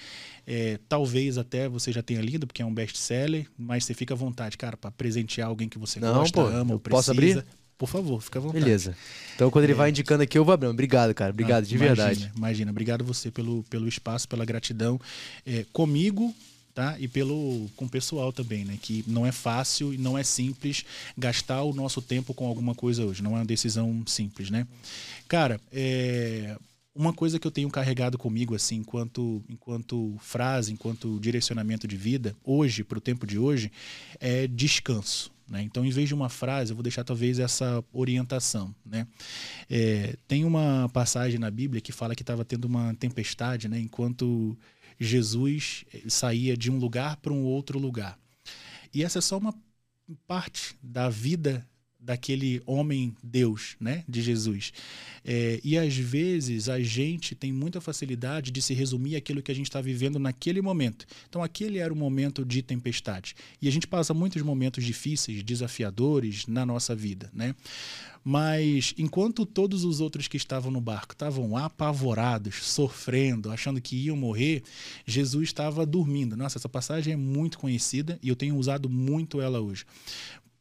É, 0.47 0.78
talvez 0.89 1.39
até 1.39 1.68
você 1.68 1.91
já 1.91 2.03
tenha 2.03 2.20
lido, 2.20 2.47
porque 2.47 2.61
é 2.61 2.66
um 2.66 2.74
best-seller, 2.74 3.47
mas 3.59 3.84
você 3.84 3.95
fica 3.95 4.12
à 4.12 4.16
vontade, 4.16 4.59
cara, 4.59 4.76
para 4.76 4.91
presentear 4.91 5.49
alguém 5.49 5.70
que 5.70 5.78
você 5.78 5.99
não, 5.99 6.18
gosta, 6.18 6.39
pô, 6.39 6.47
ama 6.47 6.74
ou 6.74 6.80
precisa. 6.80 6.99
Posso 6.99 7.11
abrir? 7.11 7.45
Por 7.79 7.89
favor, 7.89 8.22
fica 8.22 8.39
à 8.39 8.43
vontade. 8.43 8.64
Beleza. 8.64 8.97
Então, 9.35 9.51
quando 9.51 9.64
ele 9.64 9.72
é. 9.72 9.77
vai 9.77 9.91
indicando 9.91 10.22
aqui, 10.22 10.39
eu 10.39 10.45
vou 10.45 10.55
abrir. 10.55 10.68
Obrigado, 10.68 11.12
cara. 11.14 11.31
Obrigado, 11.31 11.64
ah, 11.64 11.66
de 11.66 11.74
imagina, 11.74 11.95
verdade. 11.95 12.33
Imagina. 12.35 12.70
Obrigado 12.70 13.05
você 13.05 13.31
pelo, 13.31 13.62
pelo 13.64 13.87
espaço, 13.87 14.27
pela 14.27 14.45
gratidão 14.47 14.99
é, 15.45 15.66
comigo, 15.72 16.35
tá? 16.74 16.97
E 16.99 17.07
pelo 17.07 17.68
com 17.77 17.85
o 17.85 17.89
pessoal 17.89 18.33
também, 18.33 18.64
né? 18.64 18.79
Que 18.81 19.05
não 19.07 19.27
é 19.27 19.33
fácil 19.33 19.93
e 19.93 19.99
não 19.99 20.16
é 20.16 20.22
simples 20.22 20.85
gastar 21.18 21.62
o 21.62 21.74
nosso 21.74 22.01
tempo 22.01 22.33
com 22.33 22.47
alguma 22.47 22.74
coisa 22.74 23.05
hoje. 23.05 23.22
Não 23.22 23.33
é 23.33 23.41
uma 23.41 23.45
decisão 23.45 24.03
simples, 24.07 24.49
né? 24.49 24.66
Cara, 25.29 25.61
é, 25.70 26.57
uma 26.95 27.12
coisa 27.12 27.39
que 27.39 27.47
eu 27.47 27.51
tenho 27.51 27.68
carregado 27.68 28.16
comigo, 28.16 28.55
assim, 28.55 28.77
enquanto, 28.77 29.45
enquanto 29.51 30.16
frase, 30.18 30.72
enquanto 30.72 31.20
direcionamento 31.20 31.87
de 31.87 31.97
vida, 31.97 32.35
hoje, 32.43 32.83
para 32.83 32.97
o 32.97 33.03
tempo 33.03 33.27
de 33.27 33.39
hoje, 33.39 33.70
é 34.18 34.47
descanso. 34.47 35.31
Né? 35.49 35.62
Então, 35.62 35.84
em 35.84 35.90
vez 35.90 36.09
de 36.09 36.14
uma 36.14 36.28
frase, 36.28 36.72
eu 36.72 36.76
vou 36.76 36.82
deixar 36.82 37.05
talvez 37.05 37.38
essa 37.38 37.84
orientação. 37.92 38.74
Né? 38.84 39.07
É, 39.70 40.16
tem 40.26 40.44
uma 40.44 40.88
passagem 40.92 41.38
na 41.38 41.51
Bíblia 41.51 41.80
que 41.80 41.92
fala 41.92 42.14
que 42.14 42.22
estava 42.22 42.44
tendo 42.44 42.64
uma 42.64 42.94
tempestade 42.94 43.68
né? 43.68 43.78
enquanto 43.78 44.59
Jesus 44.99 45.84
eh, 45.92 46.03
saía 46.09 46.57
de 46.57 46.70
um 46.70 46.78
lugar 46.78 47.16
para 47.16 47.32
um 47.32 47.44
outro 47.44 47.78
lugar. 47.78 48.18
E 48.92 49.05
essa 49.05 49.18
é 49.18 49.22
só 49.22 49.38
uma 49.38 49.55
parte 50.26 50.76
da 50.82 51.09
vida 51.09 51.66
daquele 52.07 52.63
homem 52.65 53.15
Deus, 53.21 53.77
né, 53.81 54.05
de 54.09 54.23
Jesus. 54.23 54.73
É, 55.25 55.61
e 55.65 55.77
às 55.77 55.97
vezes 55.97 56.69
a 56.69 56.81
gente 56.81 57.35
tem 57.35 57.53
muita 57.53 57.81
facilidade 57.81 58.53
de 58.53 58.63
se 58.63 58.73
resumir 58.73 59.17
aquilo 59.17 59.43
que 59.43 59.51
a 59.51 59.55
gente 59.55 59.67
está 59.67 59.81
vivendo 59.81 60.19
naquele 60.21 60.63
momento. 60.63 61.05
Então 61.29 61.43
aquele 61.43 61.79
era 61.79 61.93
o 61.93 61.97
momento 61.97 62.45
de 62.45 62.63
tempestade. 62.63 63.35
E 63.61 63.67
a 63.67 63.73
gente 63.73 63.89
passa 63.89 64.15
muitos 64.15 64.41
momentos 64.43 64.85
difíceis, 64.85 65.43
desafiadores 65.43 66.47
na 66.47 66.65
nossa 66.65 66.95
vida, 66.95 67.29
né? 67.35 67.57
Mas 68.29 68.93
enquanto 68.99 69.47
todos 69.47 69.85
os 69.85 70.01
outros 70.01 70.27
que 70.27 70.37
estavam 70.37 70.71
no 70.71 70.81
barco 70.81 71.13
estavam 71.13 71.57
apavorados, 71.57 72.57
sofrendo, 72.65 73.53
achando 73.53 73.81
que 73.81 73.97
iam 73.97 74.17
morrer, 74.17 74.65
Jesus 75.07 75.49
estava 75.49 75.87
dormindo. 75.87 76.37
Nossa, 76.37 76.59
essa 76.59 76.69
passagem 76.69 77.13
é 77.13 77.17
muito 77.17 77.57
conhecida 77.57 78.19
e 78.21 78.29
eu 78.29 78.35
tenho 78.35 78.57
usado 78.57 78.89
muito 78.89 79.41
ela 79.41 79.61
hoje. 79.61 79.85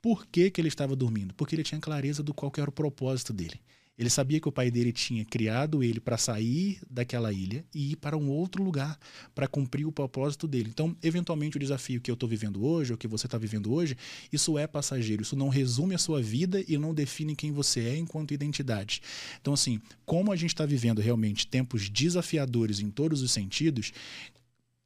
Por 0.05 0.27
que, 0.27 0.51
que 0.51 0.61
ele 0.61 0.67
estava 0.67 0.95
dormindo? 0.95 1.33
Porque 1.33 1.55
ele 1.55 1.63
tinha 1.63 1.81
clareza 1.81 2.21
do 2.21 2.31
qual 2.31 2.51
era 2.59 2.69
o 2.69 2.71
propósito 2.71 3.33
dele. 3.33 3.59
Ele 3.97 4.07
sabia 4.07 4.39
que 4.39 4.47
o 4.47 4.51
pai 4.51 4.69
dele 4.69 4.91
tinha 4.91 5.25
criado 5.25 5.83
ele 5.83 5.99
para 5.99 6.15
sair 6.15 6.77
daquela 6.87 7.33
ilha 7.33 7.65
e 7.73 7.93
ir 7.93 7.95
para 7.95 8.15
um 8.15 8.29
outro 8.29 8.63
lugar 8.63 8.99
para 9.33 9.47
cumprir 9.47 9.83
o 9.83 9.91
propósito 9.91 10.47
dele. 10.47 10.69
Então, 10.69 10.95
eventualmente, 11.01 11.57
o 11.57 11.59
desafio 11.59 11.99
que 11.99 12.11
eu 12.11 12.13
estou 12.13 12.29
vivendo 12.29 12.63
hoje, 12.63 12.91
ou 12.91 12.99
que 12.99 13.07
você 13.07 13.25
está 13.25 13.39
vivendo 13.39 13.73
hoje, 13.73 13.97
isso 14.31 14.59
é 14.59 14.67
passageiro. 14.67 15.23
Isso 15.23 15.35
não 15.35 15.49
resume 15.49 15.95
a 15.95 15.97
sua 15.97 16.21
vida 16.21 16.63
e 16.67 16.77
não 16.77 16.93
define 16.93 17.35
quem 17.35 17.51
você 17.51 17.79
é 17.79 17.97
enquanto 17.97 18.31
identidade. 18.31 19.01
Então, 19.41 19.55
assim, 19.55 19.81
como 20.05 20.31
a 20.31 20.35
gente 20.35 20.53
está 20.53 20.67
vivendo 20.67 21.01
realmente 21.01 21.47
tempos 21.47 21.89
desafiadores 21.89 22.79
em 22.79 22.91
todos 22.91 23.23
os 23.23 23.31
sentidos, 23.31 23.91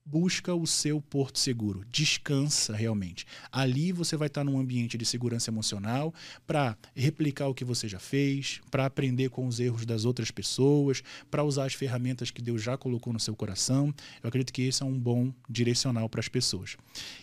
busca 0.09 0.55
o 0.55 0.65
seu 0.65 0.99
porto 0.99 1.37
seguro, 1.37 1.85
descansa 1.91 2.75
realmente. 2.75 3.25
Ali 3.51 3.91
você 3.91 4.17
vai 4.17 4.27
estar 4.27 4.43
num 4.43 4.59
ambiente 4.59 4.97
de 4.97 5.05
segurança 5.05 5.51
emocional 5.51 6.13
para 6.47 6.75
replicar 6.95 7.47
o 7.47 7.53
que 7.53 7.63
você 7.63 7.87
já 7.87 7.99
fez, 7.99 8.59
para 8.71 8.85
aprender 8.85 9.29
com 9.29 9.45
os 9.45 9.59
erros 9.59 9.85
das 9.85 10.05
outras 10.05 10.31
pessoas, 10.31 11.03
para 11.29 11.43
usar 11.43 11.65
as 11.65 11.73
ferramentas 11.73 12.31
que 12.31 12.41
Deus 12.41 12.63
já 12.63 12.75
colocou 12.75 13.13
no 13.13 13.19
seu 13.19 13.35
coração. 13.35 13.93
Eu 14.23 14.29
acredito 14.29 14.51
que 14.51 14.63
esse 14.63 14.81
é 14.81 14.85
um 14.85 14.97
bom 14.97 15.31
direcional 15.47 16.09
para 16.09 16.19
as 16.19 16.27
pessoas. 16.27 16.75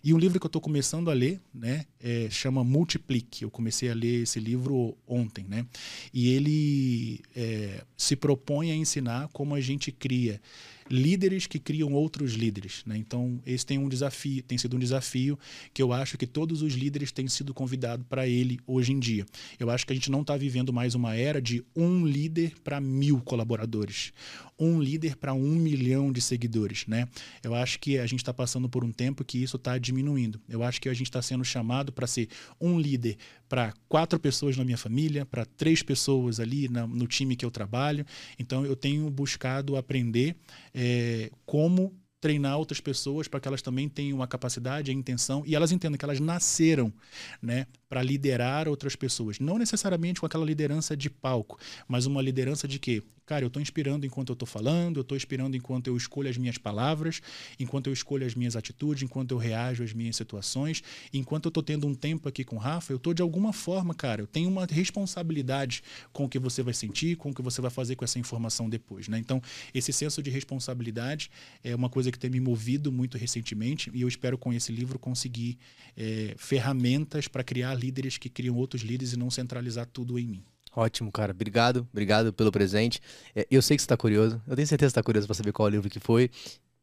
E 0.05 0.15
um 0.15 0.19
livro 0.19 0.39
que 0.39 0.47
eu 0.47 0.49
estou 0.49 0.63
começando 0.63 1.11
a 1.11 1.15
ler, 1.15 1.41
né, 1.53 1.87
é, 2.01 2.29
chama 2.31 2.63
Multiplique. 2.63 3.43
Eu 3.43 3.51
comecei 3.51 3.91
a 3.91 3.95
ler 3.95 4.23
esse 4.23 4.39
livro 4.39 4.97
ontem, 5.07 5.45
né? 5.49 5.67
E 6.15 6.31
ele 6.31 7.21
é, 7.35 7.83
se 7.97 8.15
propõe 8.15 8.71
a 8.71 8.77
ensinar 8.77 9.29
como 9.33 9.55
a 9.55 9.61
gente 9.61 9.91
cria 9.91 10.41
líderes 10.89 11.47
que 11.47 11.59
criam 11.59 11.93
outros 11.93 12.33
líderes. 12.33 12.83
Né? 12.87 12.97
Então, 12.97 13.41
esse 13.45 13.65
tem 13.65 13.79
um 13.79 13.89
desafio, 13.89 14.43
tem 14.43 14.59
sido 14.59 14.77
um 14.77 14.79
desafio 14.79 15.39
que 15.73 15.83
eu 15.83 15.93
acho 15.93 16.17
que 16.17 16.27
todos 16.27 16.63
os 16.63 16.75
líderes 16.75 17.13
têm 17.13 17.29
sido 17.29 17.53
convidados 17.53 18.07
para 18.09 18.27
ele 18.27 18.59
hoje 18.67 18.93
em 18.93 18.99
dia. 18.99 19.27
Eu 19.59 19.71
acho 19.71 19.87
que 19.87 19.93
a 19.93 19.97
gente 19.97 20.11
não 20.11 20.23
está 20.23 20.37
vivendo 20.37 20.73
mais 20.73 20.95
uma 20.95 21.15
era 21.15 21.41
de 21.41 21.65
um 21.75 22.07
líder 22.07 22.55
para 22.63 22.81
mil 22.81 23.21
colaboradores, 23.21 24.13
um 24.59 24.81
líder 24.81 25.17
para 25.17 25.35
um 25.35 25.55
milhão 25.57 26.11
de 26.13 26.21
seguidores. 26.21 26.87
Né? 26.87 27.09
Eu 27.43 27.55
acho 27.55 27.79
que 27.79 27.99
a 27.99 28.07
gente 28.07 28.21
está 28.21 28.33
passando 28.33 28.69
por 28.69 28.85
um 28.85 28.93
tempo 28.93 29.25
que 29.25 29.43
isso 29.43 29.57
está 29.57 29.79
diminuindo. 29.79 30.41
Eu 30.49 30.63
acho 30.63 30.81
que 30.81 30.89
a 30.89 30.95
gente 30.95 31.07
está 31.07 31.21
sendo 31.21 31.45
chamado 31.45 31.93
para 31.93 32.07
ser 32.07 32.29
um 32.61 32.79
líder 32.79 33.17
para 33.49 33.73
quatro 33.89 34.19
pessoas 34.19 34.57
na 34.57 34.65
minha 34.65 34.77
família, 34.77 35.25
para 35.25 35.45
três 35.45 35.83
pessoas 35.83 36.41
ali 36.41 36.69
na, 36.69 36.87
no 36.87 37.07
time 37.07 37.37
que 37.37 37.45
eu 37.45 37.51
trabalho. 37.51 38.05
Então, 38.39 38.65
eu 38.65 38.75
tenho 38.75 39.09
buscado 39.11 39.77
aprender 39.77 40.37
é, 40.77 41.31
como 41.47 41.99
treinar 42.21 42.59
outras 42.59 42.81
pessoas 42.81 43.29
para 43.29 43.41
que 43.41 43.49
elas 43.49 43.63
também 43.63 43.89
tenham 43.89 44.23
a 44.23 44.27
capacidade, 44.27 44.91
a 44.91 44.95
intenção 44.95 45.43
e 45.47 45.55
elas 45.55 45.73
entendam 45.73 45.97
que 45.97 46.05
elas 46.05 46.21
nasceram, 46.21 46.93
né, 47.41 47.67
para 47.89 48.03
liderar 48.03 48.69
outras 48.69 48.97
pessoas, 48.97 49.39
não 49.39 49.59
necessariamente 49.59 50.21
com 50.21 50.27
aquela 50.27 50.45
liderança 50.45 50.97
de 50.97 51.09
palco, 51.09 51.59
mas 51.87 52.07
uma 52.07 52.23
liderança 52.23 52.67
de 52.67 52.79
que 52.79 53.03
Cara, 53.27 53.45
eu 53.45 53.49
estou 53.49 53.61
inspirando 53.61 54.07
enquanto 54.07 54.29
eu 54.29 54.35
estou 54.35 54.47
falando, 54.47 54.99
eu 54.99 55.03
estou 55.03 55.17
inspirando 55.17 55.57
enquanto 55.57 55.89
eu 55.89 55.97
escolho 55.97 56.31
as 56.31 56.39
minhas 56.39 56.59
palavras, 56.59 57.21
enquanto 57.59 57.89
eu 57.89 57.93
escolho 57.93 58.25
as 58.25 58.37
minhas 58.37 58.55
atitudes, 58.55 59.03
enquanto 59.03 59.33
eu 59.33 59.37
reajo 59.37 59.83
às 59.83 59.93
minhas 59.93 60.15
situações, 60.15 60.81
enquanto 61.13 61.47
eu 61.47 61.49
estou 61.49 61.63
tendo 61.63 61.89
um 61.89 61.95
tempo 61.95 62.29
aqui 62.29 62.45
com 62.45 62.55
o 62.55 62.59
Rafa, 62.61 62.93
eu 62.93 62.99
estou 62.99 63.13
de 63.13 63.23
alguma 63.23 63.53
forma, 63.53 63.93
cara, 63.95 64.23
eu 64.23 64.29
tenho 64.29 64.49
uma 64.49 64.65
responsabilidade 64.65 65.83
com 66.13 66.27
o 66.27 66.29
que 66.29 66.39
você 66.39 66.63
vai 66.63 66.73
sentir, 66.73 67.17
com 67.17 67.31
o 67.31 67.35
que 67.35 67.43
você 67.43 67.61
vai 67.61 67.71
fazer 67.71 67.97
com 67.97 68.05
essa 68.05 68.17
informação 68.17 68.71
depois, 68.71 69.09
né? 69.09 69.19
Então, 69.19 69.43
esse 69.75 69.93
senso 69.93 70.23
de 70.23 70.31
responsabilidade 70.31 71.29
é 71.65 71.75
uma 71.75 71.91
coisa 71.91 72.13
que 72.13 72.19
tem 72.21 72.31
me 72.31 72.39
movido 72.39 72.93
muito 72.93 73.19
recentemente 73.19 73.91
e 73.93 74.03
eu 74.03 74.09
espero 74.09 74.39
com 74.39 74.53
esse 74.53 74.71
livro 74.71 75.01
conseguir 75.01 75.59
é, 75.97 76.37
ferramentas 76.39 77.27
para 77.27 77.43
criar 77.43 77.75
líderes 77.79 78.19
que 78.19 78.29
criam 78.29 78.57
outros 78.57 78.83
líderes 78.83 79.13
e 79.13 79.17
não 79.17 79.31
centralizar 79.31 79.87
tudo 79.87 80.19
em 80.19 80.27
mim. 80.27 80.45
Ótimo, 80.75 81.11
cara. 81.11 81.33
Obrigado. 81.33 81.89
Obrigado 81.91 82.33
pelo 82.33 82.53
presente. 82.53 83.01
É, 83.35 83.47
eu 83.51 83.63
sei 83.63 83.77
que 83.77 83.83
você 83.83 83.87
está 83.87 83.97
curioso. 83.97 84.41
Eu 84.47 84.55
tenho 84.55 84.69
certeza 84.69 84.91
que 84.91 84.95
você 84.95 85.01
está 85.01 85.03
curioso 85.03 85.27
para 85.27 85.35
saber 85.35 85.53
qual 85.53 85.69
livro 85.69 85.89
que 85.89 85.99
foi. 85.99 86.31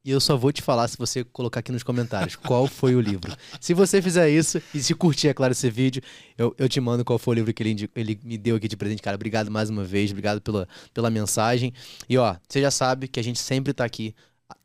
E 0.06 0.12
eu 0.12 0.20
só 0.20 0.36
vou 0.36 0.52
te 0.52 0.62
falar 0.62 0.88
se 0.90 0.98
você 0.98 1.24
colocar 1.24 1.62
aqui 1.62 1.72
nos 1.72 1.84
comentários 1.84 2.36
qual 2.36 2.68
foi 2.68 2.96
o 2.96 3.00
livro. 3.00 3.34
Se 3.62 3.74
você 3.74 4.02
fizer 4.02 4.30
isso, 4.30 4.62
e 4.74 4.84
se 4.84 4.94
curtir, 4.94 5.30
é 5.30 5.34
claro, 5.34 5.54
esse 5.54 5.70
vídeo, 5.70 6.02
eu, 6.38 6.54
eu 6.58 6.68
te 6.68 6.82
mando 6.82 7.06
qual 7.06 7.18
foi 7.18 7.36
o 7.36 7.38
livro 7.38 7.54
que 7.54 7.64
ele, 7.64 7.90
ele 7.96 8.20
me 8.24 8.38
deu 8.38 8.58
aqui 8.58 8.68
de 8.68 8.76
presente, 8.76 9.02
cara. 9.02 9.16
Obrigado 9.16 9.50
mais 9.50 9.70
uma 9.70 9.84
vez, 9.84 10.12
obrigado 10.12 10.42
pela, 10.42 10.68
pela 10.94 11.10
mensagem. 11.10 11.72
E 12.10 12.18
ó, 12.18 12.36
você 12.50 12.60
já 12.60 12.72
sabe 12.72 13.08
que 13.08 13.20
a 13.20 13.24
gente 13.24 13.40
sempre 13.40 13.72
está 13.72 13.86
aqui 13.86 14.14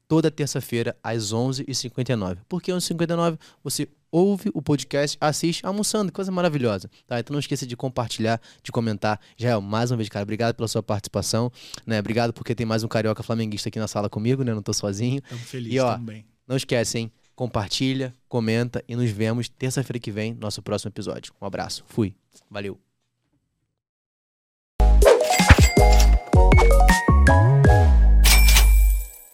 toda 0.08 0.30
terça-feira 0.30 0.96
às 1.04 1.32
11h59. 1.32 2.38
Por 2.48 2.60
que 2.60 2.72
11h59? 2.72 3.38
Você 3.62 3.86
ouve 4.11 4.50
o 4.54 4.62
podcast, 4.62 5.16
assiste 5.20 5.64
almoçando, 5.64 6.12
coisa 6.12 6.30
maravilhosa, 6.30 6.90
tá? 7.06 7.18
Então 7.20 7.34
não 7.34 7.40
esqueça 7.40 7.66
de 7.66 7.76
compartilhar, 7.76 8.40
de 8.62 8.72
comentar. 8.72 9.20
Jael, 9.36 9.61
mais 9.61 9.90
uma 9.90 9.96
vez, 9.96 10.09
cara, 10.09 10.22
obrigado 10.22 10.54
pela 10.54 10.68
sua 10.68 10.82
participação, 10.82 11.50
né? 11.86 11.98
Obrigado 11.98 12.32
porque 12.32 12.54
tem 12.54 12.66
mais 12.66 12.82
um 12.82 12.88
carioca 12.88 13.22
flamenguista 13.22 13.68
aqui 13.68 13.78
na 13.78 13.88
sala 13.88 14.09
comigo, 14.09 14.42
né? 14.42 14.54
Não 14.54 14.62
tô 14.62 14.72
sozinho. 14.72 15.18
Estamos 15.22 15.44
felizes 15.44 15.74
e, 15.74 15.80
ó, 15.80 15.94
também. 15.94 16.24
Não 16.46 16.56
esquece, 16.56 16.98
hein? 16.98 17.12
Compartilha, 17.34 18.12
comenta 18.28 18.82
e 18.88 18.96
nos 18.96 19.11
vemos 19.11 19.48
terça-feira 19.48 20.00
que 20.00 20.11
vem, 20.11 20.34
nosso 20.34 20.61
próximo 20.61 20.90
episódio. 20.90 21.32
Um 21.40 21.46
abraço. 21.46 21.84
Fui. 21.86 22.14
Valeu. 22.50 22.88